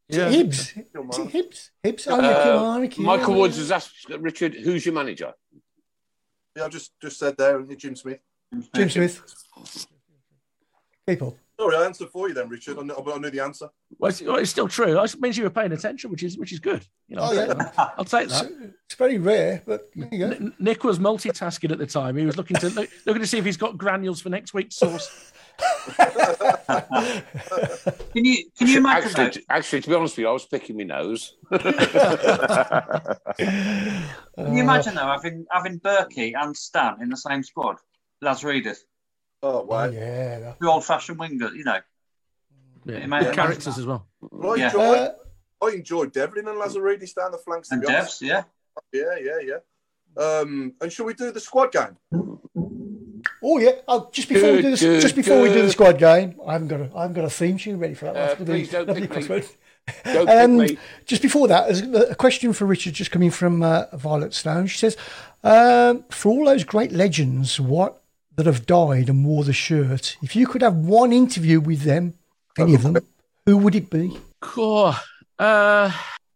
[0.08, 0.54] Is it Hibs?
[0.54, 0.94] Is it
[1.32, 1.70] Hibs?
[1.84, 2.08] Hibs?
[2.10, 3.06] Oh, yeah, Uh, Kilmarnock, yeah.
[3.06, 5.34] Michael Woods has asked Richard, who's your manager?
[6.56, 8.20] yeah, I just just said there, Jim Smith.
[8.74, 9.22] Jim Smith.
[11.06, 11.38] People.
[11.60, 12.80] Sorry, I answered for you then, Richard.
[12.80, 13.68] I knew, but I knew the answer.
[13.98, 14.98] Well, it's, well, it's still true.
[14.98, 16.86] It means you were paying attention, which is which is good.
[17.10, 17.46] You know, Oh, I'll, yeah.
[17.48, 17.94] take that.
[17.98, 18.74] I'll take It's, that.
[18.86, 20.26] it's very rare, but there you go.
[20.32, 22.16] N- Nick was multitasking at the time.
[22.16, 24.78] He was looking to look, looking to see if he's got granules for next week's
[24.78, 25.34] sauce.
[26.70, 29.38] Can you can you imagine Actually, that?
[29.50, 31.36] actually, to be honest with you, I was picking my nose.
[31.52, 31.60] Can
[34.38, 37.76] you imagine though having having Berkey and Stan in the same squad?
[38.24, 38.78] Lazaridis,
[39.42, 39.86] Oh, wow.
[39.86, 40.40] Oh, yeah.
[40.40, 41.80] that- the old fashioned winger, you know.
[42.86, 44.08] Yeah, Imagine- characters as well.
[44.22, 44.66] Well, I, Yeah.
[44.68, 47.72] enjoyed, Uh, I enjoyed Devlin and Lazaridis down the flanks.
[47.72, 47.88] And be.
[47.88, 48.44] Devs, yeah.
[48.94, 50.24] Yeah, yeah, yeah.
[50.24, 51.98] Um, and shall we do the squad game?
[53.42, 53.72] Oh yeah.
[53.88, 56.54] Oh, just before we do this, Good, just before we do the squad game, I
[56.54, 58.16] haven't got a I haven't got a theme tune ready for that.
[58.16, 59.24] Uh, That's gonna be please don't lovely pick me.
[59.24, 59.56] crossword.
[60.06, 60.78] Don't pick Um, me.
[61.06, 64.68] just before that, there's a question for Richard just coming from uh, Violet Stone.
[64.68, 64.98] She says,
[65.44, 67.99] um, "For all those great legends, what
[68.40, 72.14] that have died and wore the shirt, if you could have one interview with them,
[72.58, 72.96] any of them,
[73.46, 74.96] who would it be?" Cool.
[75.38, 75.92] Uh,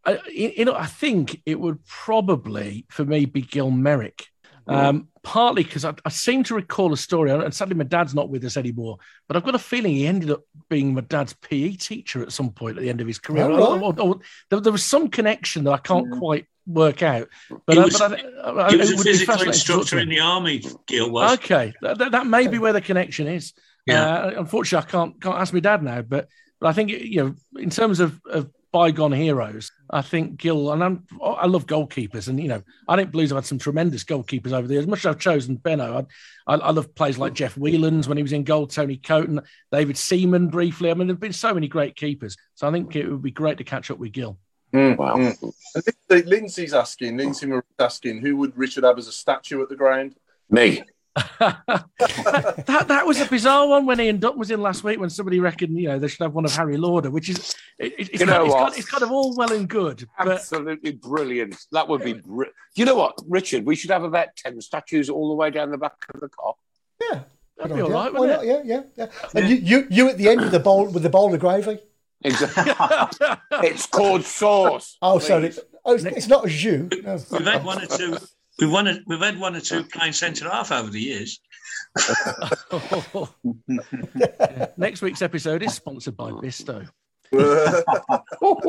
[0.05, 4.27] I, you know, I think it would probably, for me, be Gil Merrick.
[4.67, 8.29] Um, partly because I, I seem to recall a story, and sadly my dad's not
[8.29, 8.97] with us anymore,
[9.27, 12.49] but I've got a feeling he ended up being my dad's PE teacher at some
[12.51, 13.45] point at the end of his career.
[13.49, 14.17] Oh, I- right.
[14.49, 17.29] There, there was some connection that I can't quite work out.
[17.65, 19.99] But, was- but I, I, it was a would physical fascinating to talk to instructor
[19.99, 20.63] in the army.
[20.87, 21.33] Gil was.
[21.39, 23.53] Okay, that, that, may be where the connection is.
[23.85, 24.03] Yeah.
[24.03, 26.27] Uh, unfortunately, I can't can't ask my dad now, but
[26.59, 30.83] but I think you know, in terms of, of bygone heroes, I think Gil and
[30.83, 34.53] I'm, I love goalkeepers, and you know, I think Blues have had some tremendous goalkeepers
[34.53, 34.83] over the years.
[34.83, 36.05] As much as I've chosen Benno,
[36.47, 39.41] I, I, I love players like Jeff Wealands when he was in goal, Tony Coton,
[39.71, 40.89] David Seaman briefly.
[40.89, 43.57] I mean, there've been so many great keepers, so I think it would be great
[43.57, 44.37] to catch up with Gil.
[44.73, 45.15] Mm, wow.
[45.15, 45.53] Mm.
[46.09, 49.75] And Lindsay's asking, Lindsay Marie's asking, who would Richard have as a statue at the
[49.75, 50.15] ground?
[50.49, 50.83] Me.
[51.39, 55.39] that that was a bizarre one when Ian Duck was in last week when somebody
[55.39, 58.17] reckoned you know they should have one of Harry Lauder, which is it, it's, You
[58.25, 58.63] kind, know it's, what?
[58.63, 61.55] kind, it's kind of all well and good, but Absolutely brilliant.
[61.71, 62.13] That would be.
[62.13, 63.63] Br- you know what, Richard?
[63.63, 66.55] We should have about ten statues all the way down the back of the car.
[66.99, 67.19] Yeah,
[67.57, 67.95] that'd be all idea.
[67.95, 68.45] right, Why wouldn't not?
[68.45, 68.65] it?
[68.65, 69.29] Yeah, yeah, yeah.
[69.35, 71.77] And you, you, you at the end with the bowl with the bowl of gravy.
[72.23, 72.73] Exactly.
[73.67, 74.97] it's called sauce.
[75.01, 75.53] Oh, sorry.
[75.85, 76.89] Oh, it's, it's not a jus.
[77.03, 77.19] No.
[77.31, 78.17] We've had one or two.
[78.59, 78.87] We've won.
[78.87, 81.39] A, we've had one or two playing centre half over the years.
[84.19, 84.67] Yeah.
[84.77, 86.87] Next week's episode is sponsored by Bisto.
[87.33, 88.61] of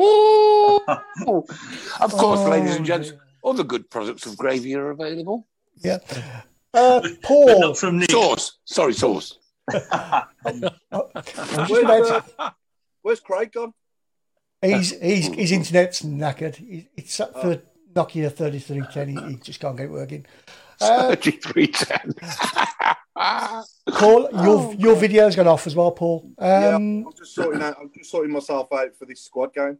[2.13, 5.47] course, Oh, ladies and gents, all the good products of gravy are available.
[5.83, 5.99] Yeah.
[6.73, 7.59] Uh, But Paul.
[7.59, 8.11] not from Nick.
[8.11, 8.57] Sauce.
[8.65, 9.37] Sorry, sauce.
[9.71, 10.23] I'm
[11.67, 12.51] just about uh,
[13.05, 13.71] where's Craig gone?
[14.63, 16.87] He's, he's, his internet's knackered.
[16.97, 17.61] It's set for
[17.93, 19.07] Nokia 3310.
[19.09, 20.25] He, he just can't get it working.
[20.81, 22.15] Uh, 3310.
[23.15, 23.63] Paul,
[23.97, 26.29] Paul, Oh, your your video's gone off as well, Paul.
[26.37, 27.77] yeah, Um, I'm just sorting out.
[27.79, 29.77] I'm just sorting myself out for this squad game.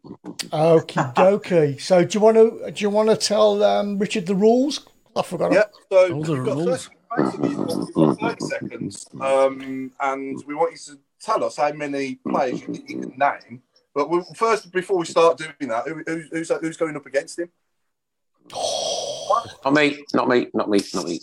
[0.54, 1.82] Okie dokie.
[1.82, 4.88] So do you want to do you want to tell um, Richard the rules?
[5.18, 5.52] I forgot.
[5.52, 5.64] Yeah.
[5.92, 6.90] So All the rules.
[7.18, 11.72] 30, basically, you've got 30 seconds, um, and we want you to tell us how
[11.72, 13.50] many players you you can mm-hmm.
[13.50, 13.62] name.
[13.94, 17.40] But we, first, before we start doing that, who, who, who's who's going up against
[17.40, 17.50] him?
[18.52, 21.20] Not me, not me, not me, not me.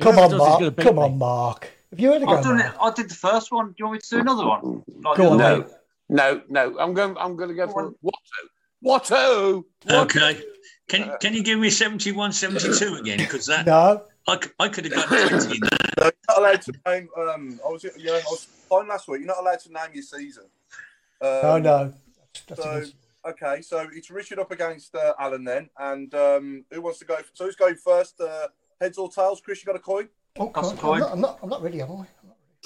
[0.00, 0.76] Come on, Mark.
[0.78, 1.70] Come on, Mark.
[1.90, 2.32] Have you had a go?
[2.32, 2.72] I've done it.
[2.80, 3.68] I did the first one.
[3.68, 4.60] Do you want me to do another one?
[4.60, 5.06] Mm-hmm.
[5.06, 5.66] Like Go on, No, way?
[6.08, 6.78] no, no.
[6.78, 7.16] I'm going.
[7.16, 8.44] I'm going to go for Watto.
[8.84, 9.64] Watto.
[9.88, 10.42] Okay.
[10.88, 13.18] Can can you give me 71, 72 again?
[13.18, 14.02] Because that No.
[14.26, 14.36] I
[14.68, 15.94] could have got 20 in that.
[15.98, 17.08] No, you're not allowed to name.
[17.16, 19.20] Um, I was, yeah, I was fine last week.
[19.20, 20.44] You're not allowed to name your season.
[21.20, 21.94] Um, No, no.
[22.34, 22.92] That's, that's So good-
[23.32, 27.16] okay, so it's Richard up against uh, Alan then, and um, who wants to go?
[27.32, 28.20] So who's going first?
[28.20, 28.48] Uh,
[28.80, 29.40] heads or tails?
[29.40, 30.08] Chris, you got a coin?
[30.38, 30.94] Oh, That's a coin.
[30.94, 31.38] I'm, not, I'm not.
[31.42, 32.06] I'm not ready, am I?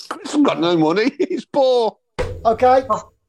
[0.09, 1.11] Chris has got no money.
[1.29, 1.99] He's poor.
[2.45, 2.85] Okay,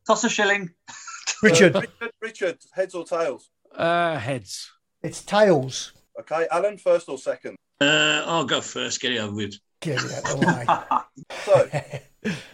[0.08, 0.70] Toss a shilling.
[1.44, 1.76] Richard.
[1.76, 3.50] Richard, Richard, heads or tails?
[3.76, 4.72] Uh, heads.
[5.04, 5.94] It's tails.
[6.20, 7.56] Okay, Alan, first or second?
[7.82, 9.02] Uh, I'll go first.
[9.02, 9.56] Get it over with.
[9.82, 10.66] Get it out of the way.
[11.46, 11.70] So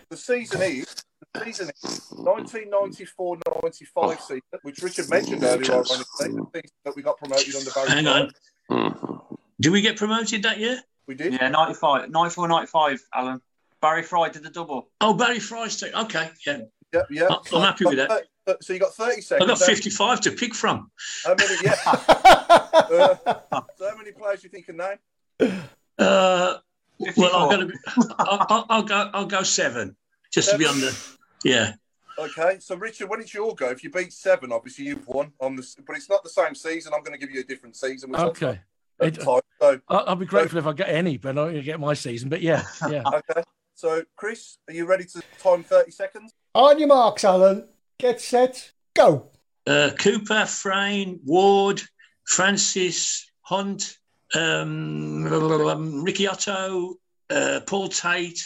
[0.09, 0.85] the season is
[1.33, 7.17] the season is 1994-95 season, which Richard mentioned earlier, ironically, the season that we got
[7.17, 7.89] promoted under Barry.
[7.89, 8.31] Hang on.
[8.69, 9.37] Mhm.
[9.59, 10.79] Did we get promoted that year?
[11.07, 11.33] We did.
[11.33, 13.41] Yeah, 95, 94, 95, Alan.
[13.81, 14.89] Barry Fry did the double.
[15.01, 15.93] Oh, Barry Fry's take.
[15.95, 16.59] Okay, yeah.
[16.93, 17.23] Yep, yeah.
[17.25, 18.27] I'm- I'm happy with that.
[18.45, 18.63] that.
[18.63, 19.47] So you got 30 I seconds.
[19.47, 20.91] got 55 to pick from.
[21.23, 21.55] How many?
[21.63, 21.75] Yeah.
[21.85, 23.15] uh,
[23.77, 24.97] so how many players do you think you can name?
[25.39, 26.57] Uh,
[27.17, 27.73] well, I'm gonna be,
[28.19, 29.09] I'll, I'll, I'll go.
[29.13, 29.95] I'll go seven,
[30.31, 30.97] just to be on the.
[31.43, 31.73] Yeah.
[32.17, 35.55] Okay, so Richard, when it's your go, if you beat seven, obviously you've won on
[35.57, 36.93] this, but it's not the same season.
[36.95, 38.15] I'm going to give you a different season.
[38.15, 38.61] Okay.
[39.01, 39.81] I've It- got time.
[39.89, 41.93] I- I'll be grateful if I get any, but I'm not going to get my
[41.93, 42.29] season.
[42.29, 43.03] But yeah, yeah.
[43.05, 43.43] Okay.
[43.73, 46.33] So, Chris, are you ready to time 30 seconds?
[46.53, 47.67] On your marks, Alan.
[47.99, 48.71] Get set.
[48.95, 49.31] Go.
[49.67, 51.81] Uh, Cooper, Frain, Ward,
[52.25, 53.97] Francis, Hunt,
[54.35, 56.95] um, Ricky Otto,
[57.29, 58.39] uh, Paul Tait,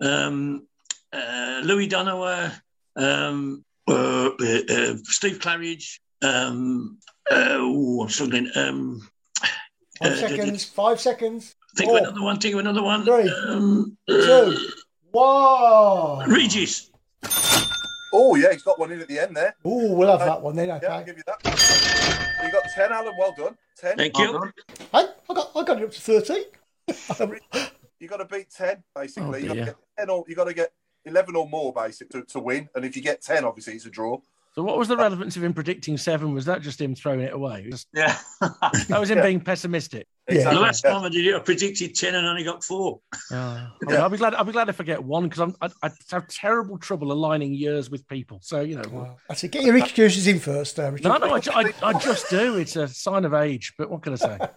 [0.00, 0.66] um,
[1.12, 2.52] uh, Louis Donowa,
[2.96, 6.00] um, uh, uh, uh, Steve Claridge.
[6.22, 6.98] Um,
[7.30, 8.50] uh, ooh, I'm struggling.
[8.54, 9.08] Um,
[9.98, 10.64] Five uh, seconds.
[10.64, 11.54] Five seconds.
[11.76, 12.38] Think of Four, another one.
[12.38, 13.04] Think of another one.
[13.04, 14.56] Three, Um, two,
[15.10, 16.28] one.
[16.28, 16.90] Regis.
[18.12, 19.54] Oh, yeah, he's got one in at the end there.
[19.64, 20.68] Oh, we'll have that one then.
[20.68, 21.38] Yeah, I'll give you that.
[22.44, 23.14] You got 10, Alan.
[23.18, 23.56] Well done.
[23.78, 23.96] 10.
[23.96, 24.52] Thank Well you.
[24.92, 25.08] done.
[25.56, 26.44] Hey, I got I got it up to thirteen.
[28.00, 29.28] you got to beat 10, basically.
[29.28, 30.72] Oh, you got to get 10 or you got to get
[31.04, 32.68] 11 or more, basically, to, to win.
[32.74, 34.18] And if you get 10, obviously, it's a draw.
[34.54, 36.32] So what was the relevance of him predicting seven?
[36.32, 37.66] Was that just him throwing it away?
[37.70, 38.16] Just- Yeah.
[38.40, 39.24] that was him Yeah.
[39.24, 40.06] being pessimistic.
[40.28, 40.34] Yeah.
[40.34, 40.62] The Exactly.
[40.62, 43.00] last time I did it, I predicted 10 and only got four.
[43.30, 43.66] Yeah.
[43.82, 44.34] I mean, I'll be glad.
[44.34, 45.54] I'll be glad if I get one because I'm.
[45.60, 48.38] I, I have terrible trouble aligning years with people.
[48.42, 48.88] So you know.
[48.90, 49.16] Wow.
[49.28, 49.52] That's it.
[49.52, 51.08] Get your excuses in first, uh, Richard.
[51.08, 52.56] No, no, I, I, I just do.
[52.56, 53.74] It's a sign of age.
[53.76, 54.38] But what can I say?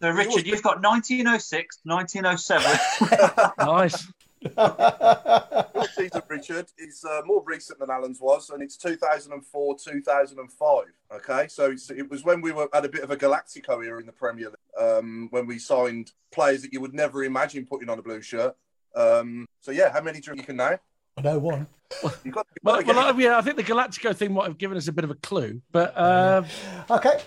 [0.00, 3.50] So, Richard, you've got 1906, 1907.
[3.58, 4.06] Nice.
[4.42, 10.84] Your season, Richard, is uh, more recent than Alan's was, and it's 2004 2005.
[11.12, 14.00] Okay, so it's, it was when we were at a bit of a Galactico era
[14.00, 17.90] in the Premier League, um, when we signed players that you would never imagine putting
[17.90, 18.56] on a blue shirt.
[18.96, 20.78] Um, so, yeah, how many do you can now?
[21.18, 21.66] I know one.
[22.02, 24.56] You've got, you've got Well, well, I, yeah, I think the Galactico thing might have
[24.56, 26.44] given us a bit of a clue, but uh,
[26.88, 27.20] Okay.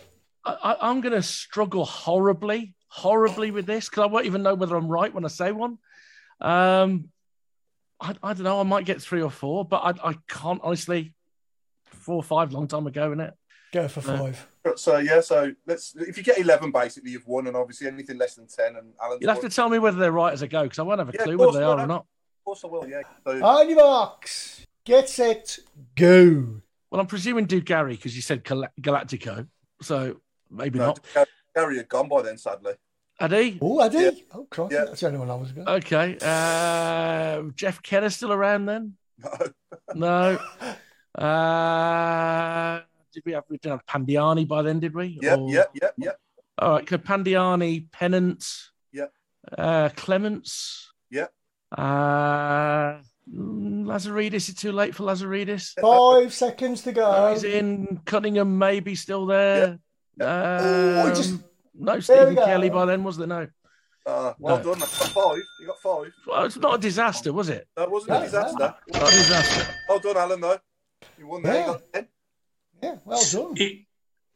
[0.45, 4.55] I, I- I'm going to struggle horribly, horribly with this because I won't even know
[4.55, 5.77] whether I'm right when I say one.
[6.41, 7.09] Um,
[7.99, 8.59] I, I don't know.
[8.59, 11.13] I might get three or four, but I, I can't honestly.
[11.85, 13.33] Four or five, long time ago, isn't it?
[13.71, 14.17] Go for No.
[14.17, 14.47] five.
[14.75, 15.95] So yeah, so let's.
[15.95, 19.21] If you get eleven, basically you've won, and obviously anything less than ten, and Alan's
[19.21, 21.09] You'll have to tell me whether they're right as I go because I won't have
[21.09, 21.83] a Yeah, clue whether they are no.
[21.83, 22.01] or not.
[22.01, 22.87] Of course, I will.
[22.87, 23.01] Yeah.
[23.25, 24.65] So, On your marks.
[24.85, 25.57] Get set.
[25.95, 26.61] Go.
[26.91, 29.47] Well, I'm presuming do Gary because you said Gal- Galactico,
[29.81, 30.19] so
[30.53, 30.99] maybe no, not.
[31.13, 31.25] Gary-
[31.55, 32.73] Gary had gone by then, sadly.
[33.19, 33.59] Adi?
[33.61, 34.17] Oh, I did.
[34.17, 34.23] Yeah.
[34.33, 34.75] Oh, crikey.
[34.75, 34.85] Yeah.
[34.85, 35.67] That's the only one I was going.
[35.67, 36.17] Okay.
[36.21, 38.93] Uh, Jeff Kenna still around then?
[39.95, 40.39] No.
[41.15, 42.81] Uh,
[43.13, 44.79] did we have we didn't have Pandiani by then?
[44.79, 45.19] Did we?
[45.21, 46.17] Yep, Or- yep, yep, yep,
[46.57, 46.89] All right.
[46.89, 48.43] so Pandiani, Pennant,
[48.91, 49.11] yep,
[49.55, 51.31] uh, Clemence, yep.
[51.77, 52.93] uh,
[53.31, 54.33] mm, Lazaridis.
[54.33, 55.79] Is it too late for Lazaridis?
[55.79, 57.31] Five seconds to go.
[57.31, 58.01] he's in.
[58.05, 59.77] Cunningham maybe still there.
[60.19, 61.43] Oh, it just- Um,
[61.75, 62.35] no, There Stephen.
[62.35, 63.27] Kelly by then was there?
[63.27, 63.47] No.
[64.05, 64.75] Uh, well No.
[64.75, 64.79] done.
[64.87, 65.37] Five.
[65.59, 66.11] You got five.
[66.27, 67.67] Well, it's not a disaster, was it?
[67.77, 68.57] That wasn't No, a disaster.
[68.59, 68.79] Not
[69.13, 69.75] a disaster.
[69.87, 70.41] Well done, Alan.
[70.41, 70.59] Though
[71.17, 71.53] you won there.
[71.53, 71.59] Yeah.
[71.67, 72.07] You got ten.
[72.81, 73.53] Yeah, well done.
[73.57, 73.85] It,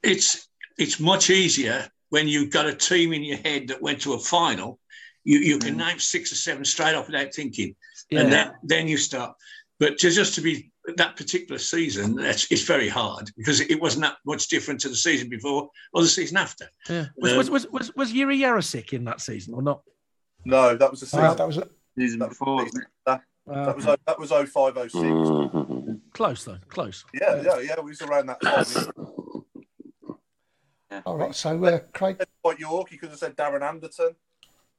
[0.04, 0.48] it's
[0.78, 4.20] it's much easier when you've got a team in your head that went to a
[4.20, 4.80] final
[5.26, 7.76] you, you can name six or seven straight off without thinking,
[8.10, 8.22] Yeah.
[8.22, 9.36] and then then you start.
[9.80, 14.04] But to, just to be that particular season, that's it's very hard because it wasn't
[14.04, 16.70] that much different to the season before or the season after.
[16.90, 17.08] Yeah.
[17.18, 19.82] Was, was, was, was, was Yuri Jarosik in that season or not?
[20.46, 21.26] No, that was the season.
[21.26, 21.60] Uh, that was
[21.98, 22.66] season before.
[23.06, 24.94] That, that was oh, that was 05, 06.
[26.14, 27.04] Close though, close.
[27.14, 27.80] Yeah, yeah, yeah.
[27.80, 30.16] We was around that time.
[31.06, 31.36] all right.
[31.36, 32.92] So, uh, Craig, Dwight Yorke?
[32.92, 34.16] You could have said Darren Anderton.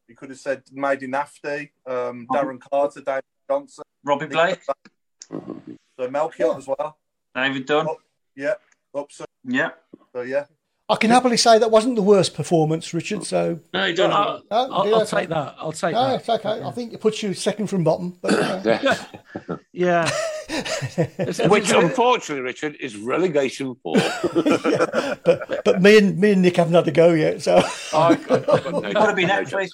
[0.06, 4.60] You could have said Mehdi Nafti, um, Darren Carter, David Johnson, Robbie Blake,
[5.99, 6.97] so Melchiot as well.
[7.35, 7.87] David Dunn.
[8.35, 8.55] Yeah,
[8.95, 9.27] Upson.
[9.45, 9.70] Yeah.
[10.12, 10.45] So yeah.
[10.91, 13.23] I can happily say that wasn't the worst performance, Richard.
[13.25, 14.11] So No, you don't.
[14.11, 15.55] I'll, No, I'll, I'll take that.
[15.59, 16.20] I'll take no, that.
[16.20, 16.62] it's okay.
[16.62, 18.16] I think it puts you second from bottom.
[18.23, 18.95] But uh,
[19.73, 20.11] Yeah.
[21.49, 23.97] Which, unfortunately, Richard, is relegation for.
[25.25, 27.43] but but me and me and Nick haven't had a go yet.
[27.43, 27.57] So
[27.93, 29.70] I, I, It would be next week.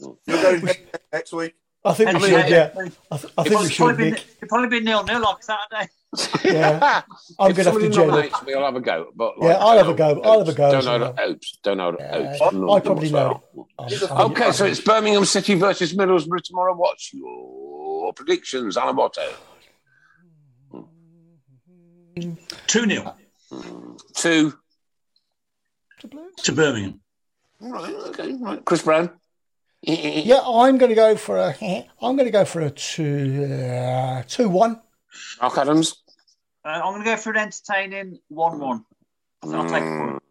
[0.00, 0.80] You're going next-
[1.12, 1.54] next week.
[1.84, 2.32] I think we should.
[2.44, 2.48] week.
[2.50, 2.70] Yeah,
[3.10, 4.24] I, th- I think we It'll should, probably be, Nick.
[4.42, 5.88] it'll probably be nil nil like Saturday.
[6.44, 7.02] Yeah,
[7.38, 8.08] I'm If going to have to somebody gel up.
[8.10, 9.06] nominates me, I'll have a go.
[9.14, 10.20] But Yeah, I'll have a go.
[10.22, 11.12] I'll have a go Don't know well.
[11.12, 11.58] the hopes.
[11.62, 12.40] Don't know the hopes.
[12.42, 12.46] I-
[12.76, 13.42] I probably know.
[13.76, 14.22] whatsoever.
[14.24, 16.74] Okay, so it's Birmingham City versus Middlesbrough tomorrow.
[16.74, 19.32] What's your predictions, Alan Botto?
[22.66, 23.16] 2 0
[24.14, 24.54] Two.
[26.42, 27.00] to Birmingham.
[27.60, 28.64] Right, okay, right.
[28.64, 29.10] Chris Browne.
[29.82, 31.54] Yeah, I'm going to go for a.
[32.02, 34.80] I'm going to go for a two uh, two one.
[35.40, 36.02] Mark Adams.
[36.64, 38.84] Uh, I'm going to go for an entertaining 1 1.
[39.44, 40.22] I'll take a point.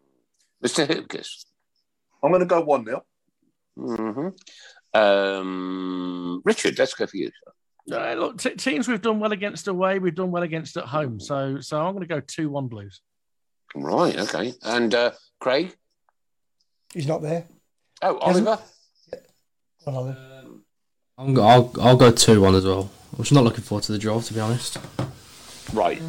[0.64, 0.86] Mr.
[0.86, 1.46] Hipkiss.
[2.22, 3.04] I'm going to go 1 0.
[3.76, 4.28] hmm
[4.94, 7.30] Um, Richard, let's go for you.
[7.90, 11.18] Uh, look, t- teams we've done well against away, we've done well against at home.
[11.18, 13.00] So, so I'm going to go two-one Blues.
[13.74, 14.52] Right, okay.
[14.62, 15.74] And uh, Craig?
[16.92, 17.46] He's not there.
[18.02, 18.58] Oh, Oliver?
[19.86, 20.16] Well, Oliver.
[21.16, 22.90] I'm, go- I'll I'll go two one as well.
[23.12, 24.78] I'm just not looking forward to the draw, to be honest.
[25.72, 26.00] Right.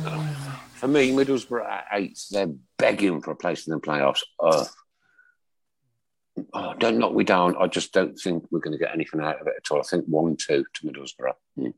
[0.76, 4.22] For me, Middlesbrough at eight, they're begging for a place in the playoffs.
[4.40, 4.66] Uh,
[6.54, 7.56] oh, don't knock me down.
[7.60, 9.80] I just don't think we're going to get anything out of it at all.
[9.80, 11.74] I think 1 2 to Middlesbrough.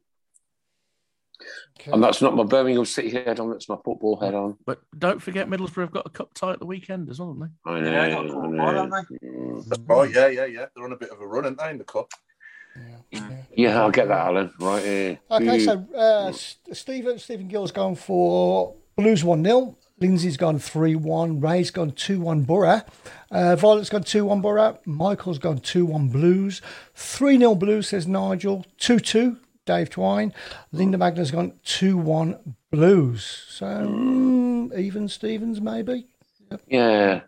[1.83, 1.93] Hmm.
[1.93, 4.57] And that's not my Birmingham City head on, that's my football head on.
[4.65, 7.51] But don't forget, Middlesbrough have got a cup tie at the weekend as well, haven't
[7.65, 7.71] they?
[7.71, 7.91] I know.
[7.91, 8.65] Yeah, got I four, know.
[8.65, 9.27] haven't they?
[9.27, 9.65] Mm.
[9.67, 10.11] That's right.
[10.13, 10.65] Yeah, yeah, yeah.
[10.75, 12.11] They're on a bit of a run, aren't they, in the cup?
[13.11, 14.53] Yeah, yeah I'll get that, Alan.
[14.59, 15.19] Right here.
[15.29, 21.39] Okay, so uh, Stephen Stephen Gill's gone for Blues one 0 Lindsay's gone three one.
[21.39, 22.81] Ray's gone two one Borough.
[23.29, 24.79] Uh, Violet's gone two one Borough.
[24.85, 26.61] Michael's gone two one Blues.
[26.95, 28.65] Three 0 Blues says Nigel.
[28.77, 29.37] Two two.
[29.71, 30.33] Dave Twine.
[30.73, 33.45] Linda Magna's gone two one Blues.
[33.47, 36.07] So mm, even Stevens maybe.
[36.67, 37.21] Yeah.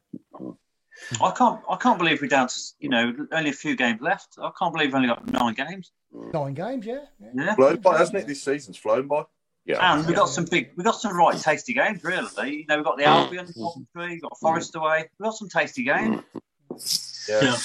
[1.21, 1.61] I can't.
[1.69, 4.35] I can't believe we're down to you know only a few games left.
[4.41, 5.91] I can't believe we've only got nine games.
[6.11, 7.05] Nine games, yeah.
[7.19, 7.29] yeah.
[7.33, 8.27] Yeah, Flown by, hasn't it?
[8.27, 9.23] This season's flown by.
[9.65, 9.93] Yeah.
[9.93, 10.71] and we got some big.
[10.75, 12.03] We got some right tasty games.
[12.03, 15.09] Really, you know, we got the Albion, Coventry, got Forest away.
[15.17, 16.21] We got some tasty games.
[17.29, 17.57] Yeah.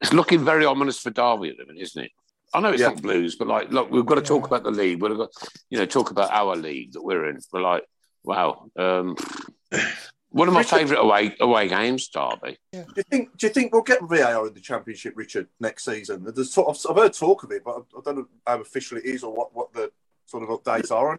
[0.00, 2.10] It's looking very ominous for Derby at the minute, isn't it?
[2.54, 2.88] I know it's Yeah.
[2.88, 5.02] not blues, but like, look, we've got to talk about the league.
[5.02, 5.30] We've got,
[5.70, 7.38] you know, talk about our league that we're in.
[7.52, 7.84] We're like,
[8.24, 8.70] wow.
[8.76, 9.16] Um,
[10.30, 12.58] one of my favourite away away games, Derby.
[12.72, 13.36] Do you think?
[13.38, 16.26] Do you think we'll get VAR in the Championship, Richard, next season?
[16.34, 19.04] There's sort of, I've heard talk of it, but I don't know how official it
[19.04, 19.90] is or what, what the
[20.26, 21.12] sort of updates are.
[21.12, 21.18] on.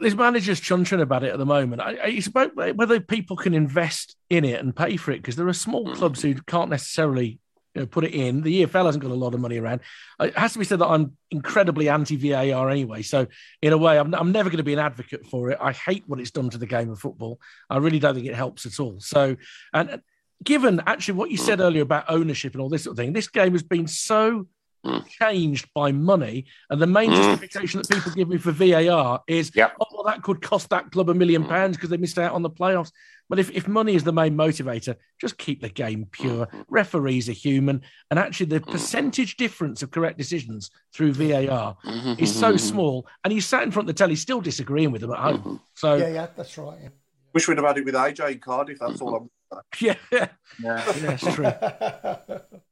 [0.00, 1.80] There's managers chunching about it at the moment.
[1.80, 5.36] I, I, it's about whether people can invest in it and pay for it because
[5.36, 7.38] there are small clubs who can't necessarily
[7.78, 8.42] you know, put it in.
[8.42, 9.80] The EFL hasn't got a lot of money around.
[10.20, 13.02] Uh, it has to be said that I'm incredibly anti VAR anyway.
[13.02, 13.28] So,
[13.62, 15.58] in a way, I'm, I'm never going to be an advocate for it.
[15.60, 17.40] I hate what it's done to the game of football.
[17.70, 18.98] I really don't think it helps at all.
[18.98, 19.36] So,
[19.72, 19.98] and uh,
[20.42, 21.62] given actually what you said mm.
[21.62, 24.48] earlier about ownership and all this sort of thing, this game has been so
[24.84, 25.06] mm.
[25.06, 26.46] changed by money.
[26.68, 27.16] And the main Mm.
[27.16, 29.76] justification that people give me for VAR is, Yep.
[29.80, 31.48] oh, well, that could cost that club a million mm.
[31.48, 32.90] pounds because they missed out on the playoffs.
[33.28, 36.48] But if, if money is the main motivator, just keep the game pure.
[36.68, 37.82] Referees are human.
[38.10, 38.70] And actually, the mm.
[38.70, 42.14] percentage difference of correct decisions through VAR mm-hmm.
[42.18, 42.56] is so mm-hmm.
[42.56, 43.06] small.
[43.24, 45.38] And he's sat in front of the telly still disagreeing with them at home.
[45.38, 45.56] Mm-hmm.
[45.74, 46.78] So, Yeah, yeah, that's right.
[46.82, 46.88] Yeah.
[47.34, 48.78] Wish we'd have had it with AJ in Cardiff.
[48.80, 49.30] That's all I'm.
[49.80, 50.28] yeah, yeah,
[50.62, 50.92] Yeah.
[50.92, 51.52] that's true.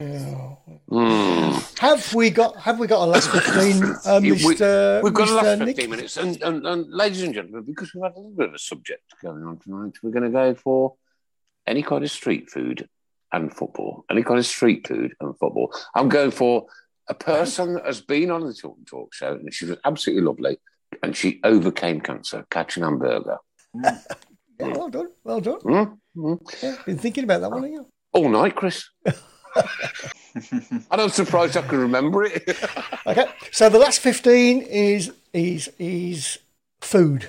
[0.00, 0.54] Yeah.
[0.90, 1.78] Mm.
[1.78, 5.00] Have we got Have we got a last fifteen, uh, Yeah, we- Mister?
[5.04, 5.34] We've got Mr.
[5.42, 5.76] last Nick?
[5.76, 6.16] 15 minutes.
[6.16, 9.02] And, and, and ladies and gentlemen, because we've had a little bit of a subject
[9.22, 10.94] going on tonight, we're going to go for
[11.66, 12.88] any kind of street food
[13.32, 14.04] and football.
[14.10, 15.72] Any kind of street food and football.
[15.94, 16.66] I'm going for
[17.08, 20.24] a person that has been on the Talk and Talk show, and she was absolutely
[20.24, 20.58] lovely,
[21.02, 23.36] and she overcame cancer, catching hamburger.
[23.74, 23.98] Yeah,
[24.60, 25.60] well done, well done.
[25.60, 25.98] Mm?
[26.16, 26.62] Mm.
[26.62, 27.86] Yeah, been thinking about that one, haven't you?
[28.12, 28.88] All night, Chris.
[30.90, 32.56] And I'm surprised I can remember it.
[33.06, 36.38] Okay, so the last fifteen is is is
[36.80, 37.28] food.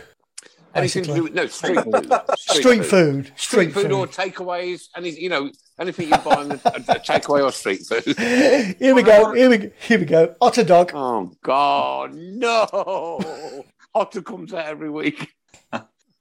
[0.76, 2.12] Anything to do with no street food.
[2.38, 3.26] Street food.
[3.26, 3.92] Street Street food, food.
[3.92, 5.50] or takeaways, and you know
[5.80, 8.04] anything you buy in a, a takeaway or street food.
[8.80, 9.34] Here we go.
[9.34, 9.72] Here we go.
[9.88, 10.36] Here we go.
[10.42, 10.92] Otter dog.
[10.94, 13.66] Oh God, no!
[13.96, 15.28] Otter comes out every week.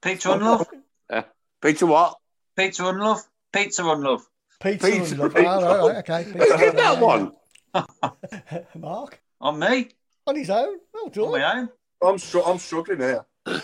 [0.00, 0.66] Pizza on love.
[1.10, 1.22] Uh,
[1.62, 2.16] pizza what?
[2.56, 3.20] Pizza on love.
[3.52, 4.22] Pizza on love.
[4.60, 4.86] Pizza.
[4.90, 5.14] Pizza.
[5.14, 5.32] and love.
[5.36, 6.38] Oh, right, right, okay.
[6.38, 7.32] Who did that one?
[8.76, 9.88] Mark On me.
[10.26, 10.76] on his own.
[10.92, 11.30] Well On done.
[11.32, 11.68] my own.
[12.02, 13.24] I'm str- I'm struggling here.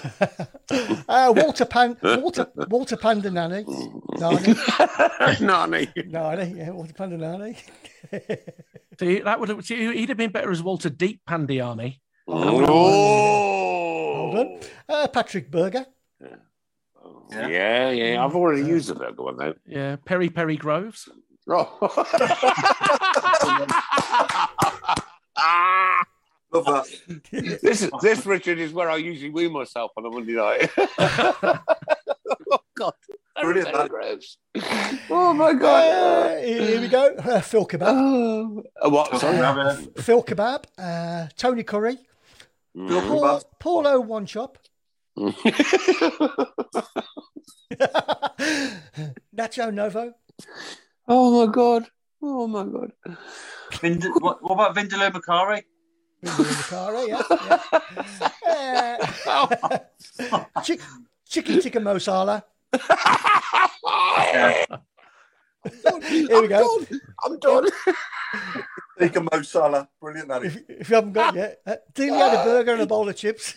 [1.09, 1.97] Uh, Walter Pan.
[2.02, 3.64] Walter Walter Panda Nanny.
[4.18, 4.55] Nani.
[5.40, 5.89] Nani.
[6.06, 6.55] Nani.
[6.59, 7.56] Yeah, Walter Panda Nanny.
[8.98, 12.01] See, that would have, see, he'd have been better as Walter Deep Pandiani.
[12.27, 14.31] Oh.
[14.32, 14.60] Well done.
[14.89, 15.86] Uh, Patrick Berger.
[16.20, 16.36] Yeah,
[17.30, 17.90] yeah.
[17.90, 18.24] Yeah.
[18.24, 19.54] I've already used the burger one though.
[19.66, 21.08] Yeah, Perry Perry Groves.
[26.52, 26.86] Love that.
[27.30, 30.70] this is this Richard is where I usually wee myself on a Monday night.
[30.78, 32.94] oh God.
[33.40, 33.90] Brilliant, that.
[33.90, 34.38] Groves.
[35.10, 35.84] Oh my God.
[35.84, 37.14] Uh, here we go.
[37.16, 37.82] Uh, Phil Kebab.
[37.86, 39.20] Oh, uh, what?
[39.20, 39.86] Sorry.
[39.98, 40.64] Phil Kebab.
[40.78, 41.98] Uh, Tony Curry.
[42.74, 43.44] Phil Paul, Kebab.
[43.58, 44.58] Paulo One Chop.
[49.34, 50.12] Nacho Novo.
[51.09, 51.86] oh my God.
[52.22, 52.93] Oh my God.
[53.80, 55.62] Vind- what, what about Vindaloo Macari?
[56.24, 57.22] Macari, yeah.
[58.47, 58.97] yeah.
[60.32, 60.80] Uh, chick,
[61.28, 62.43] chicken tikka masala.
[66.01, 66.84] Here we go.
[67.24, 67.68] I'm done.
[68.98, 69.88] Tikka Mo Salah.
[70.01, 70.56] Brilliant, that is.
[70.56, 73.09] If, if you haven't got it yet, uh, Dealey had a burger and a bowl
[73.09, 73.55] of chips.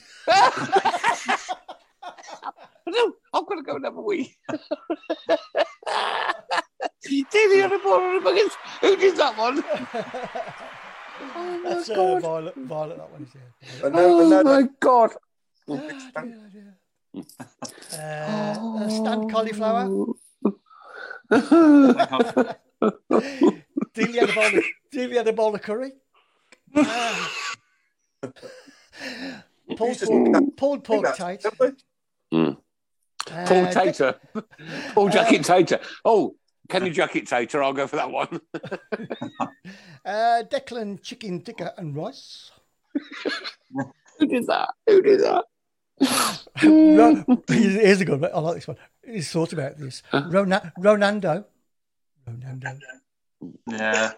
[3.33, 4.35] No, I've got to go and have a wee.
[7.03, 8.55] Davey on the ball on the buckets.
[8.81, 9.63] Who did that one?
[11.35, 12.21] oh my That's uh, God.
[12.21, 13.85] Violet, Violet, that one is yeah.
[13.85, 15.11] And now, and Oh now my God.
[15.67, 15.75] Uh,
[17.97, 20.05] uh, Stan Cauliflower.
[23.93, 25.91] Dealey had a bowl of, Dealey had a bowl of curry.
[29.01, 31.41] Uh, pulled used pork, pulled pork tight.
[32.33, 32.57] Mm.
[33.31, 34.15] Uh, Paul De- Tater.
[34.93, 35.79] Paul Jacket Tater.
[36.05, 36.35] Oh,
[36.67, 37.63] Kenny Jacket Tater.
[37.63, 38.39] I'll go for that one.
[40.05, 42.51] uh, Declan chicken tikka and rice.
[44.19, 44.69] Who did that?
[44.87, 45.45] Who did that?
[46.63, 48.31] Ro- here's here's a good one.
[48.33, 48.77] I like this one.
[49.05, 50.01] He's thought about this.
[50.13, 51.45] Rona- Ronando.
[52.27, 52.79] Ronando.
[53.67, 54.11] Yeah.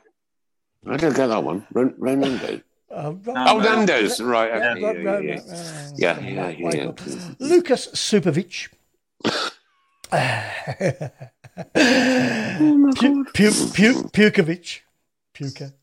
[0.87, 1.65] I don't get that one.
[1.73, 2.63] Ron- Ronaldo.
[2.89, 4.19] Uh, Ro- Oh, Nando's.
[4.19, 4.49] Right.
[4.49, 4.81] Yeah, Okay.
[5.03, 6.19] Yeah, Ro- yeah, uh, yeah.
[6.19, 7.29] Yeah, yeah, yeah, yeah.
[7.39, 8.69] Lucas Supovic.
[12.95, 14.79] Pu- Pu- Pu- Pukovic.
[15.33, 15.73] Puka.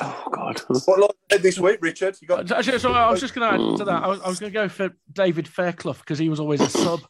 [0.00, 0.60] Oh, God.
[0.68, 2.16] What line ahead this week, Richard?
[2.20, 4.02] You got Actually, so I was just going to add to that.
[4.02, 6.68] I was, I was going to go for David Fairclough because he was always a
[6.68, 7.00] sub.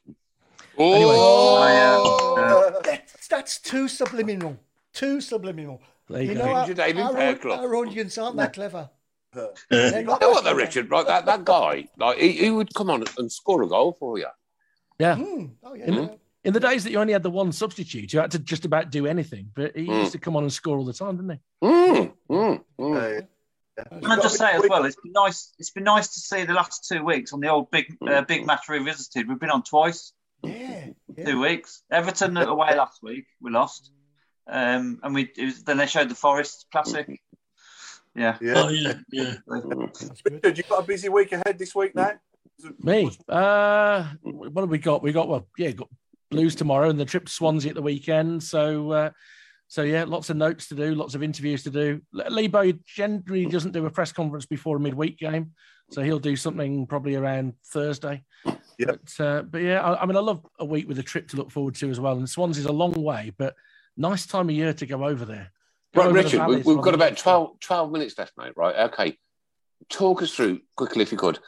[0.78, 4.58] Oh, That's, that's too subliminal.
[4.92, 5.80] Too subliminal.
[6.08, 6.44] There you You go.
[6.46, 7.56] know, our, David our, Fairclough.
[7.56, 8.90] our audience aren't that clever.
[9.34, 10.56] Uh, They're You know what, that though, clever.
[10.58, 10.90] Richard?
[10.90, 14.18] Right, that, that guy, like, he, he would come on and score a goal for
[14.18, 14.26] you.
[14.98, 15.16] Yeah.
[15.16, 15.51] Mm.
[15.62, 15.85] Oh, yeah.
[15.85, 16.09] In, yeah.
[16.44, 18.90] in the days that you only had the one substitute, you had to just about
[18.90, 19.51] do anything.
[19.55, 20.01] But he Mm.
[20.01, 21.66] used to come on and score all the time, didn't he?
[21.66, 23.18] Mm, mm, mm.
[23.78, 25.52] uh, Can I just say as well, it's been nice.
[25.59, 28.47] It's been nice to see the last two weeks on the old big uh, big
[28.47, 29.28] match revisited.
[29.28, 30.12] We've been on twice,
[30.43, 30.86] Yeah.
[31.14, 31.24] yeah.
[31.27, 31.82] two weeks.
[31.90, 33.90] Everton away last week, we lost,
[34.48, 37.20] um, and we it was, then they showed the Forest Classic.
[38.14, 38.55] Yeah, yeah.
[38.56, 39.35] Oh yeah, yeah.
[39.47, 42.12] Richard, you've got a busy week ahead this week now.
[42.80, 43.10] Me?
[43.28, 45.02] Uh, what have we got?
[45.02, 45.88] We got well, yeah, got
[46.30, 48.42] Blues tomorrow and the trip to Swansea at the weekend.
[48.42, 49.10] So, uh,
[49.68, 52.00] so yeah, lots of notes to do, lots of interviews to do.
[52.12, 55.52] Le- Lebo generally doesn't do a press conference before a midweek game,
[55.90, 58.24] so he'll do something probably around Thursday.
[58.78, 58.86] Yeah.
[58.86, 61.36] But, uh, but yeah, I, I mean, I love a week with a trip to
[61.36, 62.16] look forward to as well.
[62.16, 63.54] And Swansea's a long way, but
[63.96, 65.52] nice time of year to go over there.
[65.94, 68.52] Go Right, over the Richard, we, we've got about 12, 12 minutes left, mate.
[68.56, 69.16] Right, okay.
[69.88, 71.38] Talk us through quickly, if you could,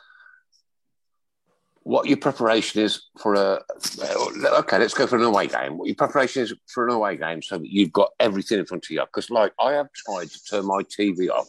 [1.89, 3.62] what your preparation is for a.
[4.02, 5.78] Uh, okay, let's go for an away game.
[5.78, 8.85] What your preparation is for an away game, so that you've got everything in front
[8.85, 9.01] of you.
[9.01, 11.48] Because, like, I have tried to turn my TV off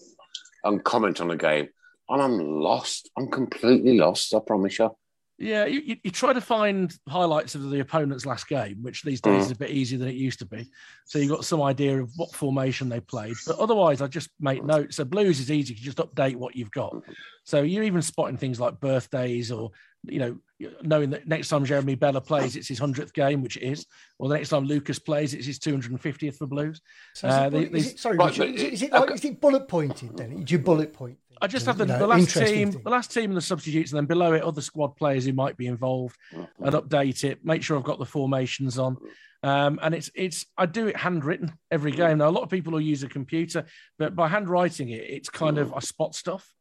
[0.63, 1.67] and comment on a game,
[2.07, 3.09] and I'm lost.
[3.17, 4.33] I'm completely lost.
[4.33, 4.95] I promise you.
[5.39, 9.21] Yeah, you, you, you try to find highlights of the opponent's last game, which these
[9.21, 9.45] days mm.
[9.45, 10.69] is a bit easier than it used to be.
[11.05, 13.35] So you've got some idea of what formation they played.
[13.47, 14.97] But otherwise, I just make notes.
[14.97, 16.93] So Blues is easy; you just update what you've got.
[16.93, 17.11] Mm-hmm.
[17.45, 19.71] So you're even spotting things like birthdays or
[20.03, 20.37] you know,
[20.81, 23.85] knowing that next time Jeremie Bela plays, it's his hundredth game, which it is,
[24.17, 26.81] or the next time Lucas plays, it's his two hundred and fiftieth for Blues.
[27.15, 28.93] So is, Uh, it, the- is it, sorry, Right, Richard, is it, is it- it,
[28.93, 30.43] like, is it bullet pointed then?
[30.43, 31.17] Do you bullet point?
[31.41, 32.81] I just have the, You know, the last team, thing.
[32.83, 35.55] the last team and the substitutes, and then below it, other squad players who might
[35.57, 36.63] be involved, Mm-hmm.
[36.65, 37.43] and update it.
[37.45, 38.97] Make sure I've got the formations on,
[39.43, 42.17] um, and it's it's I do it handwritten every game.
[42.17, 43.65] Now a lot of people will use a computer,
[43.97, 46.53] but by handwriting it, it's kind of I spot stuff.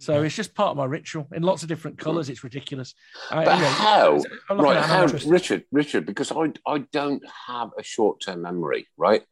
[0.00, 2.30] So it's just part of my ritual in lots of different colours.
[2.30, 2.94] It's ridiculous.
[3.30, 4.22] I- But you know, how?
[4.48, 9.22] I'm Right, how, Richard, Richard, because I I don't have a short term memory, right?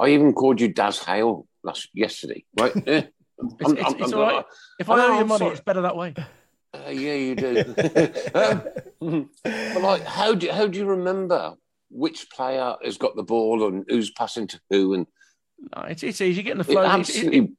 [0.00, 2.72] I even called you Daz Hale last yesterday, right?
[2.88, 3.02] Eh,
[3.60, 4.44] It's, it's, it's all right.
[4.78, 5.52] If I owe you money, sorry.
[5.52, 6.14] it's better that way.
[6.72, 7.74] Uh, yeah, you do.
[8.34, 11.54] um, but like, how do how do you remember
[11.90, 14.94] which player has got the ball and who's passing to who?
[14.94, 15.06] And
[15.76, 16.82] No, it's, it's easy getting the it flow.
[16.82, 17.52] It- absolutely,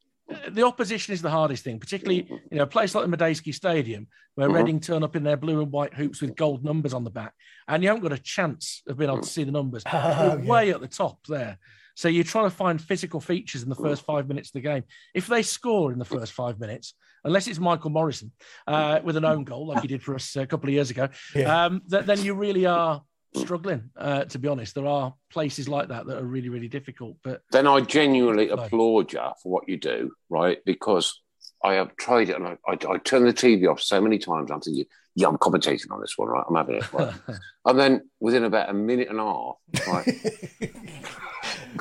[0.50, 4.08] the opposition is the hardest thing, particularly you know a place like the Madejski Stadium
[4.36, 4.54] where Mhm.
[4.56, 7.34] Reading turn up in their blue and white hoops with gold numbers on the back,
[7.68, 9.84] and you haven't got a chance of being able to see the numbers.
[9.94, 10.46] Oh, yeah.
[10.46, 11.58] way at the top there.
[11.96, 14.84] So you're trying to find physical features in the first five minutes of the game.
[15.14, 16.94] If they score in the first five minutes,
[17.24, 18.34] unless it's Michael Morrison
[18.68, 21.08] uh, with an own goal like he did for us a couple of years ago,
[21.34, 21.66] Yeah.
[21.66, 23.02] um, th- then you really are
[23.42, 23.90] struggling.
[23.96, 27.18] Uh, to be honest, there are places like that that are really, really difficult.
[27.24, 28.60] But then I genuinely Right.
[28.60, 30.58] applaud you for what you do, right?
[30.66, 31.22] Because
[31.64, 34.52] I have tried it and I, I, I turn the TV off so many times.
[34.52, 34.86] I'm thinking,
[35.16, 36.44] yeah, I'm commentating on this one, right?
[36.48, 36.94] I'm having it.
[36.94, 37.14] Right?
[37.66, 39.56] and then within about a minute and a half,
[39.88, 40.06] right?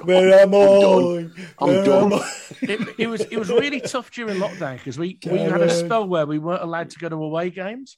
[0.05, 1.29] Where am I?
[1.61, 2.13] I'm Where done.
[2.13, 2.31] I?
[2.63, 6.07] it, it was it was really tough during lockdown because we, we had a spell
[6.07, 7.97] where we weren't allowed to go to away games.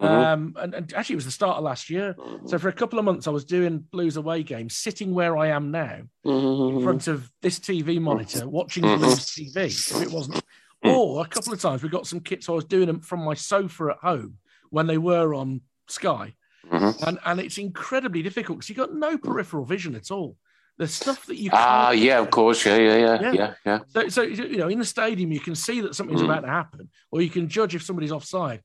[0.00, 0.08] Mhm.
[0.08, 2.14] Um, and, and actually, it was the start of last year.
[2.46, 5.48] So for a couple of months, I was doing Blues away games, sitting where I
[5.48, 8.98] am now, in front of this TV monitor, watching Mhm.
[8.98, 9.66] Blues TV.
[9.66, 10.42] If it wasn't,
[10.84, 12.46] or a couple of times we got some kits.
[12.46, 14.38] So I was doing them from my sofa at home
[14.70, 16.34] when they were on Sky,
[16.70, 20.36] and and it's incredibly difficult because you have got no peripheral vision at all.
[20.76, 23.32] The stuff that you Ah, yeah, of course, yeah, yeah, yeah, Yeah.
[23.32, 23.78] yeah, yeah.
[23.88, 26.88] so, so you know, in the stadium, you can see that something's about to happen,
[27.10, 28.62] or you can judge if somebody's offside.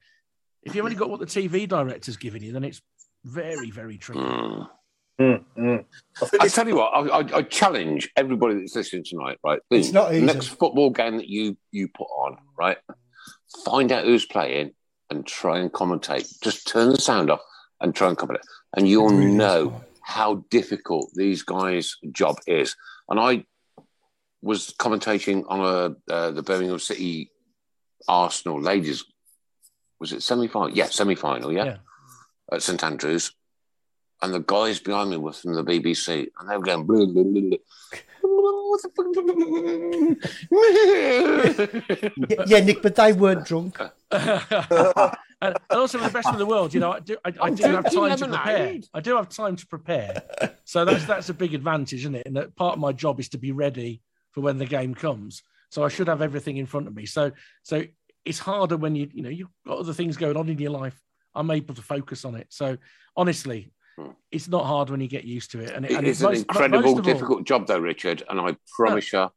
[0.66, 2.82] If you've only got what the TV director's giving you, then it's
[3.26, 4.22] very, very tricky.
[4.22, 4.70] Mm.
[5.20, 9.38] I think I this, tell you what, I, I, I challenge everybody that's listening tonight,
[9.44, 9.60] right?
[9.70, 10.26] It's not easy.
[10.26, 12.78] Next football game that you you put on, right?
[13.64, 14.72] Find out who's playing
[15.10, 16.42] and try and commentate.
[16.42, 17.42] Just turn the sound off
[17.80, 18.42] and try and commentate,
[18.76, 19.84] and you'll Really know hard.
[20.02, 22.76] how difficult these guys' job is.
[23.08, 23.46] And I
[24.42, 27.30] was commentating on a uh, the Birmingham City
[28.08, 29.06] Arsenal ladies.
[30.04, 30.70] Was it semi final?
[30.70, 31.54] Yeah, semi final.
[31.54, 31.78] Yeah, Yeah.
[32.52, 33.32] at St Andrews.
[34.22, 36.86] And the guys behind me were from the BBC, and they were going.
[36.86, 37.22] Blah, blah,
[39.14, 39.48] blah, blah.
[42.28, 43.80] Yeah, yeah, Nick, but they weren't drunk.
[44.12, 47.56] and, and also, the best in the world, you know, I do, I, I oh,
[47.56, 48.80] do have time to prepare.
[48.94, 50.22] I do have time to prepare,
[50.66, 52.26] so that's that's a big advantage, isn't it?
[52.26, 54.02] And that part of my job is to be ready
[54.32, 55.44] for when the game comes.
[55.70, 57.06] So I should have everything in front of me.
[57.06, 57.32] So
[57.64, 57.86] so
[58.26, 61.00] it's harder when you you know you've got other things going on in your life.
[61.36, 62.48] I'm able to focus on it.
[62.50, 62.78] So
[63.18, 64.12] honestly, hmm.
[64.32, 65.72] it's not hard when you get used to it.
[65.72, 68.24] And, it, It and is most- an most incredible, of all- difficult job, though, Richard.
[68.30, 69.30] And I promise you,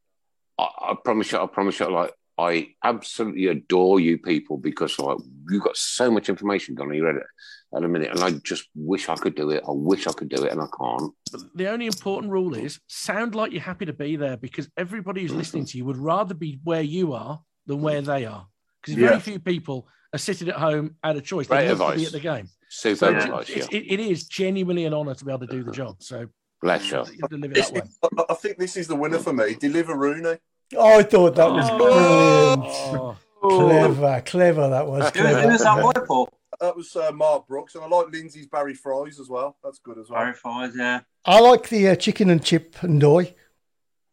[0.59, 5.19] I, I promise you, I promise you, like I absolutely adore you people because like
[5.51, 6.93] you've got so much information done.
[6.93, 7.27] You read it
[7.75, 9.63] at a minute, and I just wish I could do it.
[9.67, 11.13] I wish I could do it, and I can't.
[11.55, 15.31] the only important rule is sound like you're happy to be there because everybody who's
[15.31, 15.39] hmm.
[15.39, 18.47] listening to you would rather be where you are than where they are.
[18.87, 21.47] Because very few people are sitting at home out a choice.
[21.49, 21.99] Great They want to advice.
[22.01, 22.49] be at the game.
[22.69, 23.79] Super So advice, it's- yeah.
[23.79, 25.97] it- it is genuinely an honour to be able to do the job.
[26.03, 26.27] So
[26.63, 26.99] Bless you.
[27.13, 27.83] you have to live it that way.
[28.19, 29.55] I, I think this is the winner for me.
[29.55, 30.39] Deliver Rooney.
[30.77, 32.63] Oh, I thought that was brilliant.
[32.63, 35.11] Oh, Clever, clever that was.
[35.15, 36.07] Who, who was that Clever.
[36.07, 36.29] for?
[36.61, 39.57] That was uh, Mark Brooks, and I like Lindsay's Barry Fries as well.
[39.63, 40.21] That's good as well.
[40.23, 41.01] Barry Fries, yeah.
[41.25, 43.35] I like the uh, chicken and chip and doy.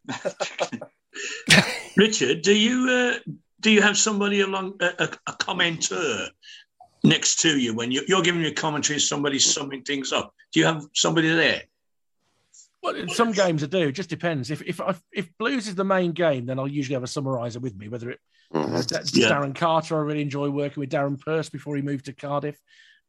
[1.96, 3.14] Richard, do you uh,
[3.64, 6.28] do you have somebody along a, a, a commenter
[7.02, 9.00] next to you when you're, you're giving your commentary?
[9.00, 10.34] Somebody's summing things up.
[10.52, 11.62] Do you have somebody there?
[12.82, 13.88] Well, in some games I do.
[13.88, 14.50] It just depends.
[14.50, 14.78] If if
[15.10, 17.88] if blues is the main game, then I'll usually have a summariser with me.
[17.88, 18.20] Whether it
[18.52, 18.86] Mhm.
[18.86, 19.30] that's Yeah.
[19.30, 22.58] Darren Carter, I really enjoy working with Darren Purse before he moved to Cardiff.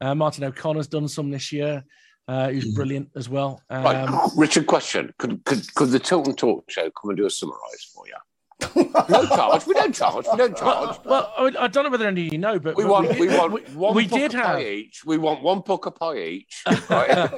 [0.00, 1.84] Uh, Martin O'Connor's done some this year.
[2.26, 3.62] Uh, who's brilliant as well.
[3.70, 7.30] Um, Right, Richard, question: Could could could the Tilton Talk Show come and do a
[7.30, 8.14] summarise for you?
[8.60, 9.66] No charge.
[9.66, 10.26] We don't charge.
[10.30, 10.98] We don't charge.
[11.04, 13.28] Well, I, I don't know whether any of you know, but We want did- we
[13.28, 13.94] want we, one.
[13.94, 14.60] we did pie have.
[14.60, 15.04] each.
[15.04, 16.62] We want one Pukka pie each.
[16.90, 17.30] Right?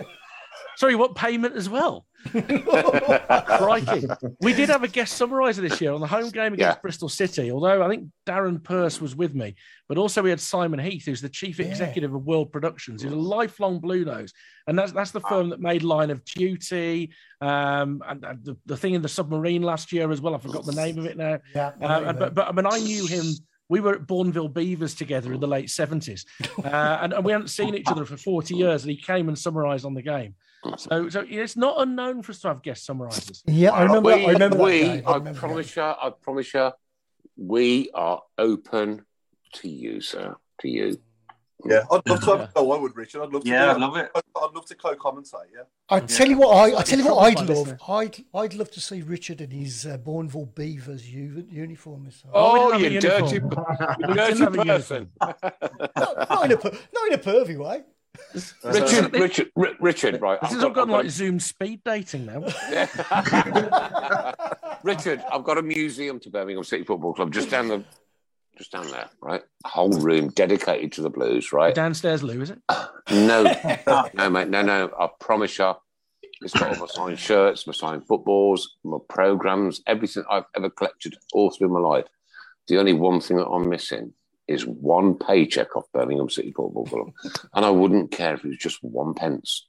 [0.76, 2.06] Sorry, what payment as well?
[2.32, 4.06] Crikey.
[4.40, 6.80] We did have a guest summariser this year on the home game against Yeah.
[6.80, 9.54] Bristol City, although I think Darren Purse was with me.
[9.88, 13.16] But also we had Simon Heath, who's the chief executive of World Productions, who's a
[13.16, 14.32] lifelong Blue Nose.
[14.66, 18.76] And that's that's the firm that made Line of Duty, um, and, and the, the
[18.76, 20.34] thing in the submarine last year as well.
[20.34, 21.38] I forgot the name of it now.
[21.54, 23.24] Yeah, Uh, and- but, but I mean, I knew him.
[23.70, 26.24] We were at Bournville Beavers together in the late 70s,
[26.64, 28.82] uh, and, and we hadn't seen each other for 40 years.
[28.82, 30.34] And he came and summarised on the game.
[30.76, 33.42] So, so it's not unknown for us to have guest summarisers.
[33.46, 34.16] Yeah, I remember.
[34.16, 34.58] We, I remember.
[34.62, 35.02] we game.
[35.06, 36.70] I I remember promise you, I promise you,
[37.36, 39.04] we are open
[39.54, 40.34] to you, sir.
[40.60, 40.98] To you.
[41.64, 42.72] Yeah, I'd love to have a go.
[42.72, 43.22] I would, Richard.
[43.22, 43.50] I'd love to.
[43.50, 44.10] Yeah, do I'd love it.
[44.14, 45.48] I'd, I'd love to co-commentate.
[45.52, 45.62] Yeah.
[45.88, 47.74] I tell you what, I, I tell you what, I'd love.
[47.88, 52.04] I'd, I'd love to see Richard in his uh, Bournville Beavers u- uniform.
[52.04, 52.30] This time.
[52.34, 53.66] Oh, we you didn't have a dirty, uniform.
[53.98, 55.10] We dirty didn't have a person.
[55.20, 57.82] not, not in a per- not in a pervy way.
[58.64, 60.40] Richard, Richard, Ri- Richard, right.
[60.40, 62.44] This I've has all gone like Zoom speed dating now.
[64.82, 67.84] Richard, I've got a museum to Birmingham City Football Club just down the,
[68.56, 69.42] just down there, right?
[69.64, 71.74] A whole room dedicated to the Blues, right?
[71.74, 72.58] Downstairs, Lou, is it?
[73.10, 73.50] No,
[74.14, 74.90] no, mate, no, no.
[74.98, 75.72] I promise you,
[76.42, 81.16] it's got all my signed shirts, my signed footballs, my programs, everything I've ever collected
[81.32, 82.04] all through my life.
[82.68, 84.12] The only one thing that I'm missing
[84.48, 87.12] is one paycheck off Birmingham City Football Club,
[87.54, 89.66] and I wouldn't care if it was just one pence,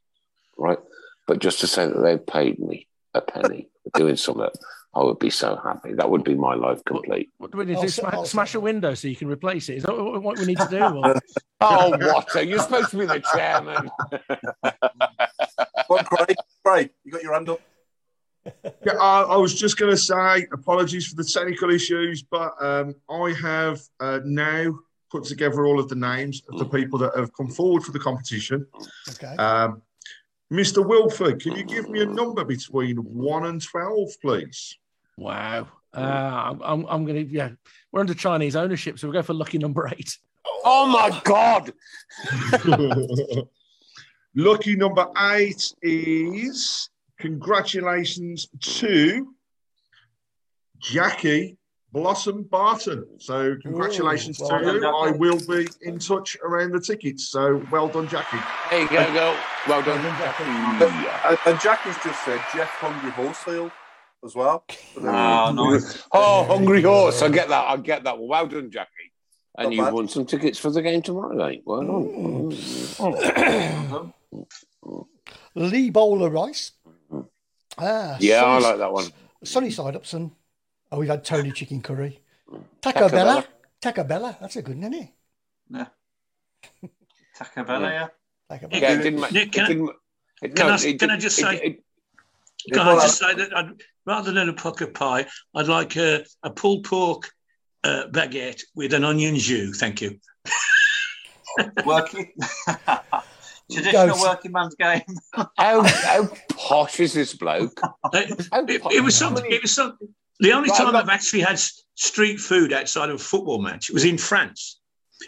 [0.57, 0.79] right?
[1.27, 4.49] But just to say that they've paid me a penny for doing something,
[4.95, 5.93] I would be so happy.
[5.93, 7.29] That would be my life complete.
[7.37, 7.85] What do we need to do?
[7.85, 8.23] Oh, Sma- oh, oh.
[8.23, 9.77] smash a window so you can replace it?
[9.77, 10.81] Is that what what we need to do?
[10.81, 11.15] Or-
[11.61, 12.33] Oh, what?
[12.37, 13.91] Are you supposed to be the chairman?
[15.89, 17.59] Well, Craig, Craig, you got your hand up.
[18.85, 22.95] Yeah, I, I was just going to say apologies for the technical issues, but um,
[23.09, 24.79] I have uh, now
[25.11, 27.99] put together all of the names of the people that have come forward for the
[27.99, 28.65] competition.
[29.09, 29.35] Okay.
[29.37, 29.81] Um,
[30.51, 30.85] Mr.
[30.85, 34.77] Wilford, can you give me a number between 1 and 12, please?
[35.17, 35.67] wow.
[35.93, 37.49] Uh, I'm, I'm, I'm going to, yeah,
[37.91, 40.17] we're under Chinese ownership, so we'll go for lucky number eight.
[40.63, 41.73] Oh my God!
[44.35, 46.89] Lucky number eight is
[47.19, 49.33] congratulations to
[50.79, 51.57] Jackie
[51.91, 53.05] Blossom Barton.
[53.17, 54.81] So, congratulations Ooh, well to you.
[54.81, 54.85] Jackie.
[54.87, 57.29] I will be in touch around the tickets.
[57.29, 58.37] So, well done, Jackie.
[58.69, 59.37] There you go, girl.
[59.67, 60.05] Well done.
[61.25, 63.71] And, and Jackie's just said Jeff Hungry Horsfield
[64.23, 64.63] as well.
[64.97, 66.03] Oh, nice.
[66.11, 67.21] Oh, oh hungry horse.
[67.21, 67.67] I get that.
[67.67, 68.17] I get that.
[68.17, 68.89] Well, well done, Jackie.
[69.57, 69.93] And Not you bad.
[69.93, 71.63] won some tickets for the game tomorrow, mate.
[71.65, 72.51] Well done.
[72.51, 74.13] Mm.
[74.83, 75.07] Oh.
[75.55, 76.71] Lee Bowler Rice.
[77.81, 79.05] Ah, Yeah, I like that one.
[79.43, 80.31] Sunny side ups and
[80.91, 82.19] oh, we've had Tony chicken curry.
[82.81, 83.33] Taco, Taco Bella.
[83.33, 83.47] Bella.
[83.81, 84.37] Taco Bella.
[84.41, 85.09] That's a good one, isn't it?
[85.69, 85.85] Yeah.
[87.37, 88.07] Taco Bella, yeah.
[88.49, 88.81] Taco Bella.
[88.81, 89.89] Yeah, it didn't make it can I- didn't-
[90.41, 91.83] it- can no, I- it can I just it- say- it-
[92.73, 95.25] Can I just say that I'd, rather than a poker pie,
[95.55, 97.29] I'd like a, a pulled pork
[97.85, 99.77] uh, baguette with an onion jus.
[99.79, 100.19] Thank you.
[101.85, 102.33] Working.
[103.71, 104.21] Traditional Ghost.
[104.27, 105.01] working man's game.
[105.57, 107.79] how, how posh is this bloke?
[108.13, 109.45] It, it- it was something.
[109.49, 110.07] It was something.
[110.39, 111.59] The only Right, time look- I've actually had
[111.95, 114.79] street food outside of a football match it was in France,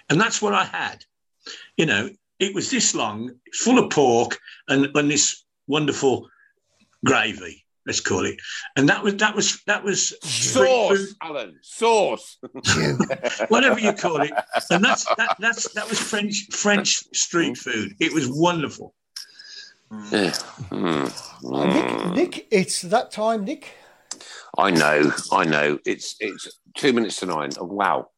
[0.10, 1.04] and that's what I had.
[1.78, 2.10] You know,
[2.40, 6.28] it was this long, full of pork, and, and this wonderful
[7.06, 7.66] gravy.
[7.86, 8.36] Let's call it,
[8.76, 10.14] and that was that was that was.
[10.22, 11.58] Sauce, Alan.
[11.64, 12.38] Sauce.
[13.48, 14.32] whatever you call it.
[14.70, 17.96] And that's that, that's that was French French street food.
[18.00, 18.94] It was wonderful.
[20.12, 20.32] Yeah.
[20.70, 21.12] Mm.
[21.44, 23.68] Uh, Nick, Nick, it's that time, Nick.
[24.58, 25.80] I know, I know.
[25.86, 27.52] It's it's two minutes to nine.
[27.60, 28.10] Oh, wow.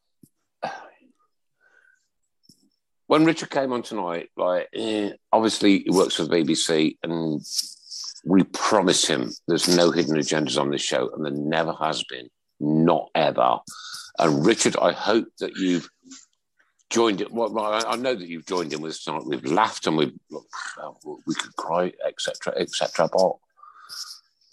[3.07, 7.41] When Richard came on tonight, like eh, obviously he works for the BBC, and
[8.26, 12.30] we promise him there's no hidden agendas on this show, and there never has been,
[12.60, 13.60] not ever.
[14.20, 15.90] And Richard, I hope that you've
[16.90, 17.32] joined it.
[17.32, 19.26] Well, I know that you've joined in with us tonight.
[19.26, 20.14] We've laughed and we've
[21.26, 23.10] we could cry, etc., etc.
[23.12, 23.34] But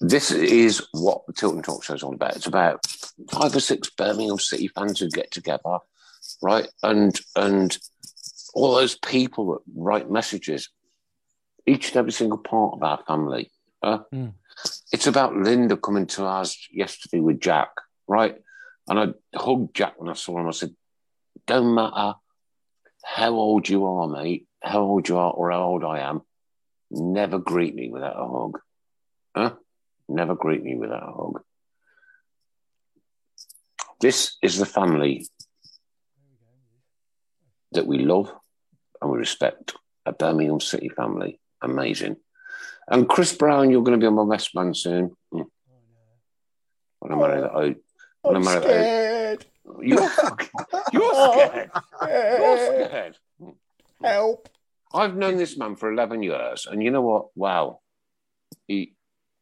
[0.00, 2.36] this is what the Tilton Talk Show is all about.
[2.36, 2.86] It's about
[3.30, 5.78] five or six Birmingham City fans who get together,
[6.42, 6.66] right?
[6.82, 7.76] And and
[8.54, 10.70] all those people that write messages,
[11.66, 13.50] each and every single part of our family.
[13.82, 14.34] Mm.
[14.92, 17.70] It's about Linda coming to us yesterday with Jack,
[18.06, 18.36] right?
[18.88, 20.48] And I hugged Jack when I saw him.
[20.48, 20.74] I said,
[21.46, 22.14] "Don't matter
[23.02, 26.22] how old you are, mate, how old you are or how old I am,
[26.90, 28.58] never greet me without a hug.
[29.34, 29.54] Huh?
[30.08, 31.42] Never greet me without a hug.
[34.00, 35.28] This is the family
[37.72, 38.32] that we love
[39.00, 39.74] and we respect.
[40.06, 41.38] A Birmingham City family.
[41.62, 42.16] Amazing.
[42.88, 45.16] And Chris Browne, you're going to be on my best man soon.
[45.32, 45.46] Mm.
[46.98, 47.76] When I marry that out.
[48.22, 49.46] When I'm I marry that scared.
[49.68, 49.84] out.
[49.84, 50.48] You're, fucking-
[50.92, 51.70] you're scared.
[52.02, 53.16] You're scared.
[54.02, 54.48] Help.
[54.92, 57.26] I've known this man for 11 years, and you know what?
[57.36, 57.80] Wow.
[58.66, 58.94] He,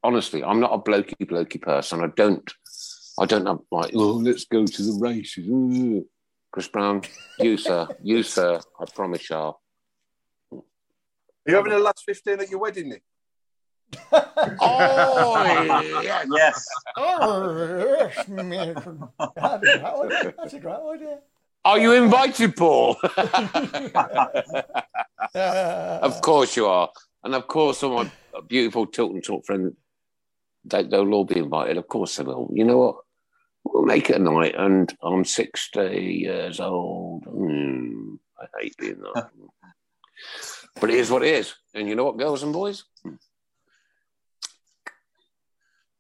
[0.05, 2.05] honestly, I'm not a blokey blokey person.
[2.05, 2.53] I don't,
[3.19, 5.49] I don't have like, oh, let's go to the races.
[5.49, 6.07] Ooh.
[6.51, 7.03] Chris Browne,
[7.39, 9.37] you sir, you sir, I promise you.
[9.37, 9.57] Are
[11.47, 13.03] you having a last 15 at your wedding, Nick?
[14.13, 16.27] Oh, yes.
[16.31, 16.69] Yes.
[16.97, 18.75] Oh, yes, man.
[19.37, 20.35] That'd be a great idea.
[20.37, 21.19] That's a great idea.
[21.65, 22.97] Are you invited, Paul?
[25.35, 26.91] Of course you are.
[27.25, 28.11] And of course, all my
[28.47, 29.77] beautiful Tilton Talk friend,
[30.65, 31.77] they, they'll all be invited.
[31.77, 32.51] Of course they will.
[32.53, 32.97] You know what?
[33.65, 35.81] We'll make it a night, and I'm 60
[36.23, 37.25] years old.
[37.25, 39.29] Hmm, I hate being that.
[40.81, 41.55] but it is what it is.
[41.75, 42.85] And you know what, girls and boys?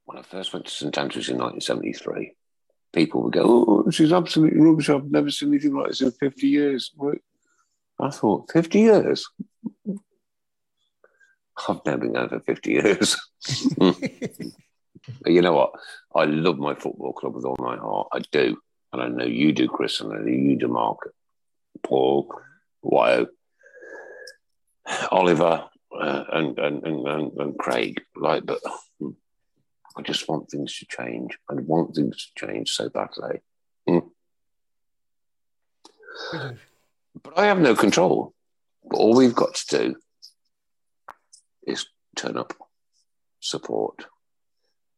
[0.08, 2.32] When I first went to St Andrews in 1973,
[2.94, 4.88] people would go, Oh, this is absolutely rubbish.
[4.88, 6.94] I've never seen anything like this in 50 years.
[8.00, 9.28] I thought, 50 years?
[11.68, 13.16] I've never been going for 50 years.
[15.26, 15.72] you know what?
[16.14, 18.08] I love my football club with all my heart.
[18.10, 18.56] I do.
[18.94, 21.12] And I know you do, Chris, and I know you do, Mark,
[21.82, 22.32] Paul,
[22.80, 23.28] Wyatt,
[25.10, 25.66] Oliver,
[26.00, 28.00] uh, and, and, and, and, Craig.
[28.16, 28.60] Like, but
[29.98, 31.36] I just want things to change.
[31.50, 33.40] I want things to change so badly.
[33.88, 33.98] Hmm.
[37.20, 38.32] But I have no control.
[38.88, 39.96] But all we've got to do
[41.66, 42.54] is turn up,
[43.40, 44.06] support,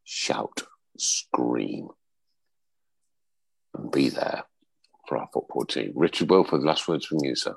[0.04, 0.64] shout,
[0.98, 1.88] scream,
[3.74, 4.44] and be there
[5.08, 5.92] for our football team.
[5.94, 7.56] Richard Wilford, last words from you, sir.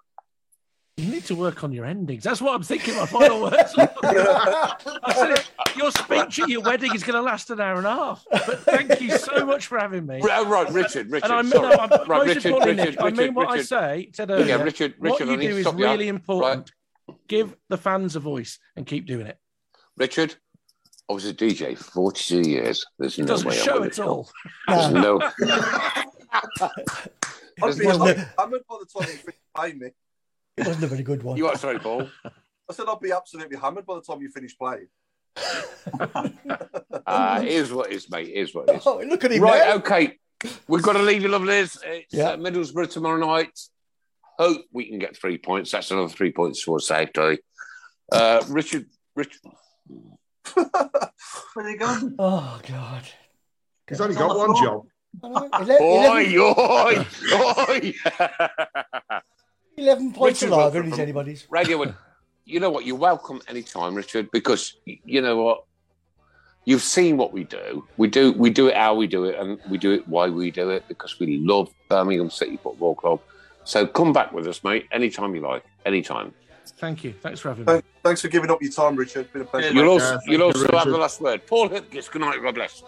[0.97, 2.23] You need to work on your endings.
[2.23, 2.95] That's what I'm thinking.
[2.95, 3.73] My final words.
[3.77, 4.75] I
[5.15, 5.43] said
[5.75, 8.23] your speech at your wedding is going to last an hour and a half.
[8.29, 10.21] But thank you so much for having me.
[10.21, 11.25] Right, right, Richard, Richard.
[11.31, 11.75] And I mean, sorry.
[11.75, 13.59] no, I'm, right, most Richard, importantly, Richard, Nick, I mean Richard, what Richard.
[13.75, 15.79] I say, said Yeah, Richard, Richard, what Richard, I you need do to is stop
[15.79, 15.85] you.
[15.85, 16.71] really important.
[17.27, 19.39] Give the fans a voice and keep doing it.
[19.97, 20.35] Richard,
[21.09, 22.85] I was a DJ for 42 years.
[22.99, 24.29] There's It no doesn't way show I'm at all.
[24.67, 25.19] There's no.
[27.61, 29.87] I'd be wasn't I'm, I'm by the time you finish playing me.
[30.57, 31.37] It wasn't a very good one.
[31.37, 32.07] You are sorry, Paul.
[32.25, 34.87] I said I'll be absolutely hammered by the time you finish playing.
[37.05, 38.29] Uh, it is what it is, mate.
[38.29, 38.83] It is what it is.
[38.85, 39.73] Oh, look at him Right, now.
[39.75, 40.17] okay.
[40.67, 41.77] We've got to leave you, lovelies.
[41.83, 42.29] It's Yeah.
[42.29, 43.59] uh, Middlesbrough tomorrow night.
[44.39, 45.71] Hope we can get three points.
[45.71, 47.39] That's another three points towards safety.
[48.11, 48.85] Uh, Richard,
[49.15, 49.41] Richard,
[50.53, 52.15] Where they going?
[52.19, 53.03] Oh, God.
[53.89, 54.85] He's only got one job.
[55.23, 55.49] oi,
[56.39, 57.05] oi,
[57.69, 57.93] oi.
[59.77, 61.47] 11 points Richard alive, Wilford is anybody's.
[61.49, 61.95] Radio One.
[62.45, 62.85] You know what?
[62.85, 65.63] You're welcome anytime, Richard, because you know what?
[66.65, 67.85] You've seen what we do.
[67.97, 70.51] We do we do it how we do it, and we do it why we
[70.51, 73.21] do it because we love Birmingham City Football Club.
[73.65, 76.33] So come back with us, mate, anytime you like, anytime.
[76.65, 77.13] Thank you.
[77.21, 77.81] Thanks for having me.
[78.03, 79.21] Thanks for giving up your time, Richard.
[79.21, 79.73] It's Been a pleasure.
[79.73, 81.45] You'll also you'll also have the last word.
[81.47, 82.83] Paul Hipkiss, good night, God bless.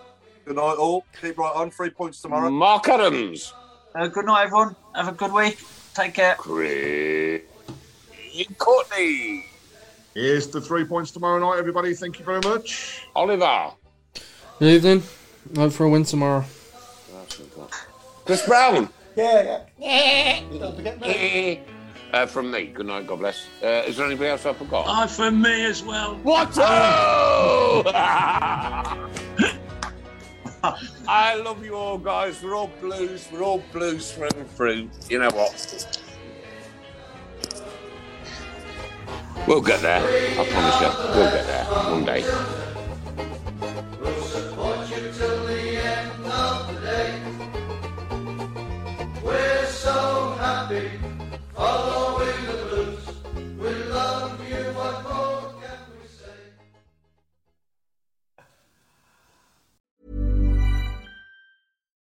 [0.45, 1.05] Good night, all.
[1.21, 1.71] Keep right on.
[1.71, 2.49] Three points tomorrow.
[2.49, 3.53] Mark Adams.
[3.93, 4.75] Uh, good night, everyone.
[4.93, 5.57] Have a good week.
[5.95, 6.35] Take care.
[6.35, 7.41] Chris
[8.57, 9.45] Courtney.
[10.13, 11.93] Here's the three points tomorrow night, everybody.
[11.93, 13.07] Thank you very much.
[13.15, 13.71] Oliver.
[14.59, 15.03] Good evening.
[15.55, 16.43] Hope for a win tomorrow.
[18.25, 18.89] Chris Browne.
[19.15, 20.41] Yeah, yeah.
[20.59, 21.61] Don't forget me.
[22.11, 23.45] Uh, from me, good night, God bless.
[23.63, 24.85] Uh, is there anybody else I forgot?
[24.87, 26.15] Oh, for me as well.
[26.23, 26.57] What?
[26.57, 27.83] Oh!
[31.07, 32.41] I love you all, guys.
[32.41, 33.27] We're all blues.
[33.31, 34.89] We're all blues through and through.
[35.09, 36.01] You know what?
[39.47, 40.01] We'll get there.
[40.01, 41.19] I promise you.
[41.19, 42.23] We'll get there one day.
[44.01, 45.65] We'll support you till the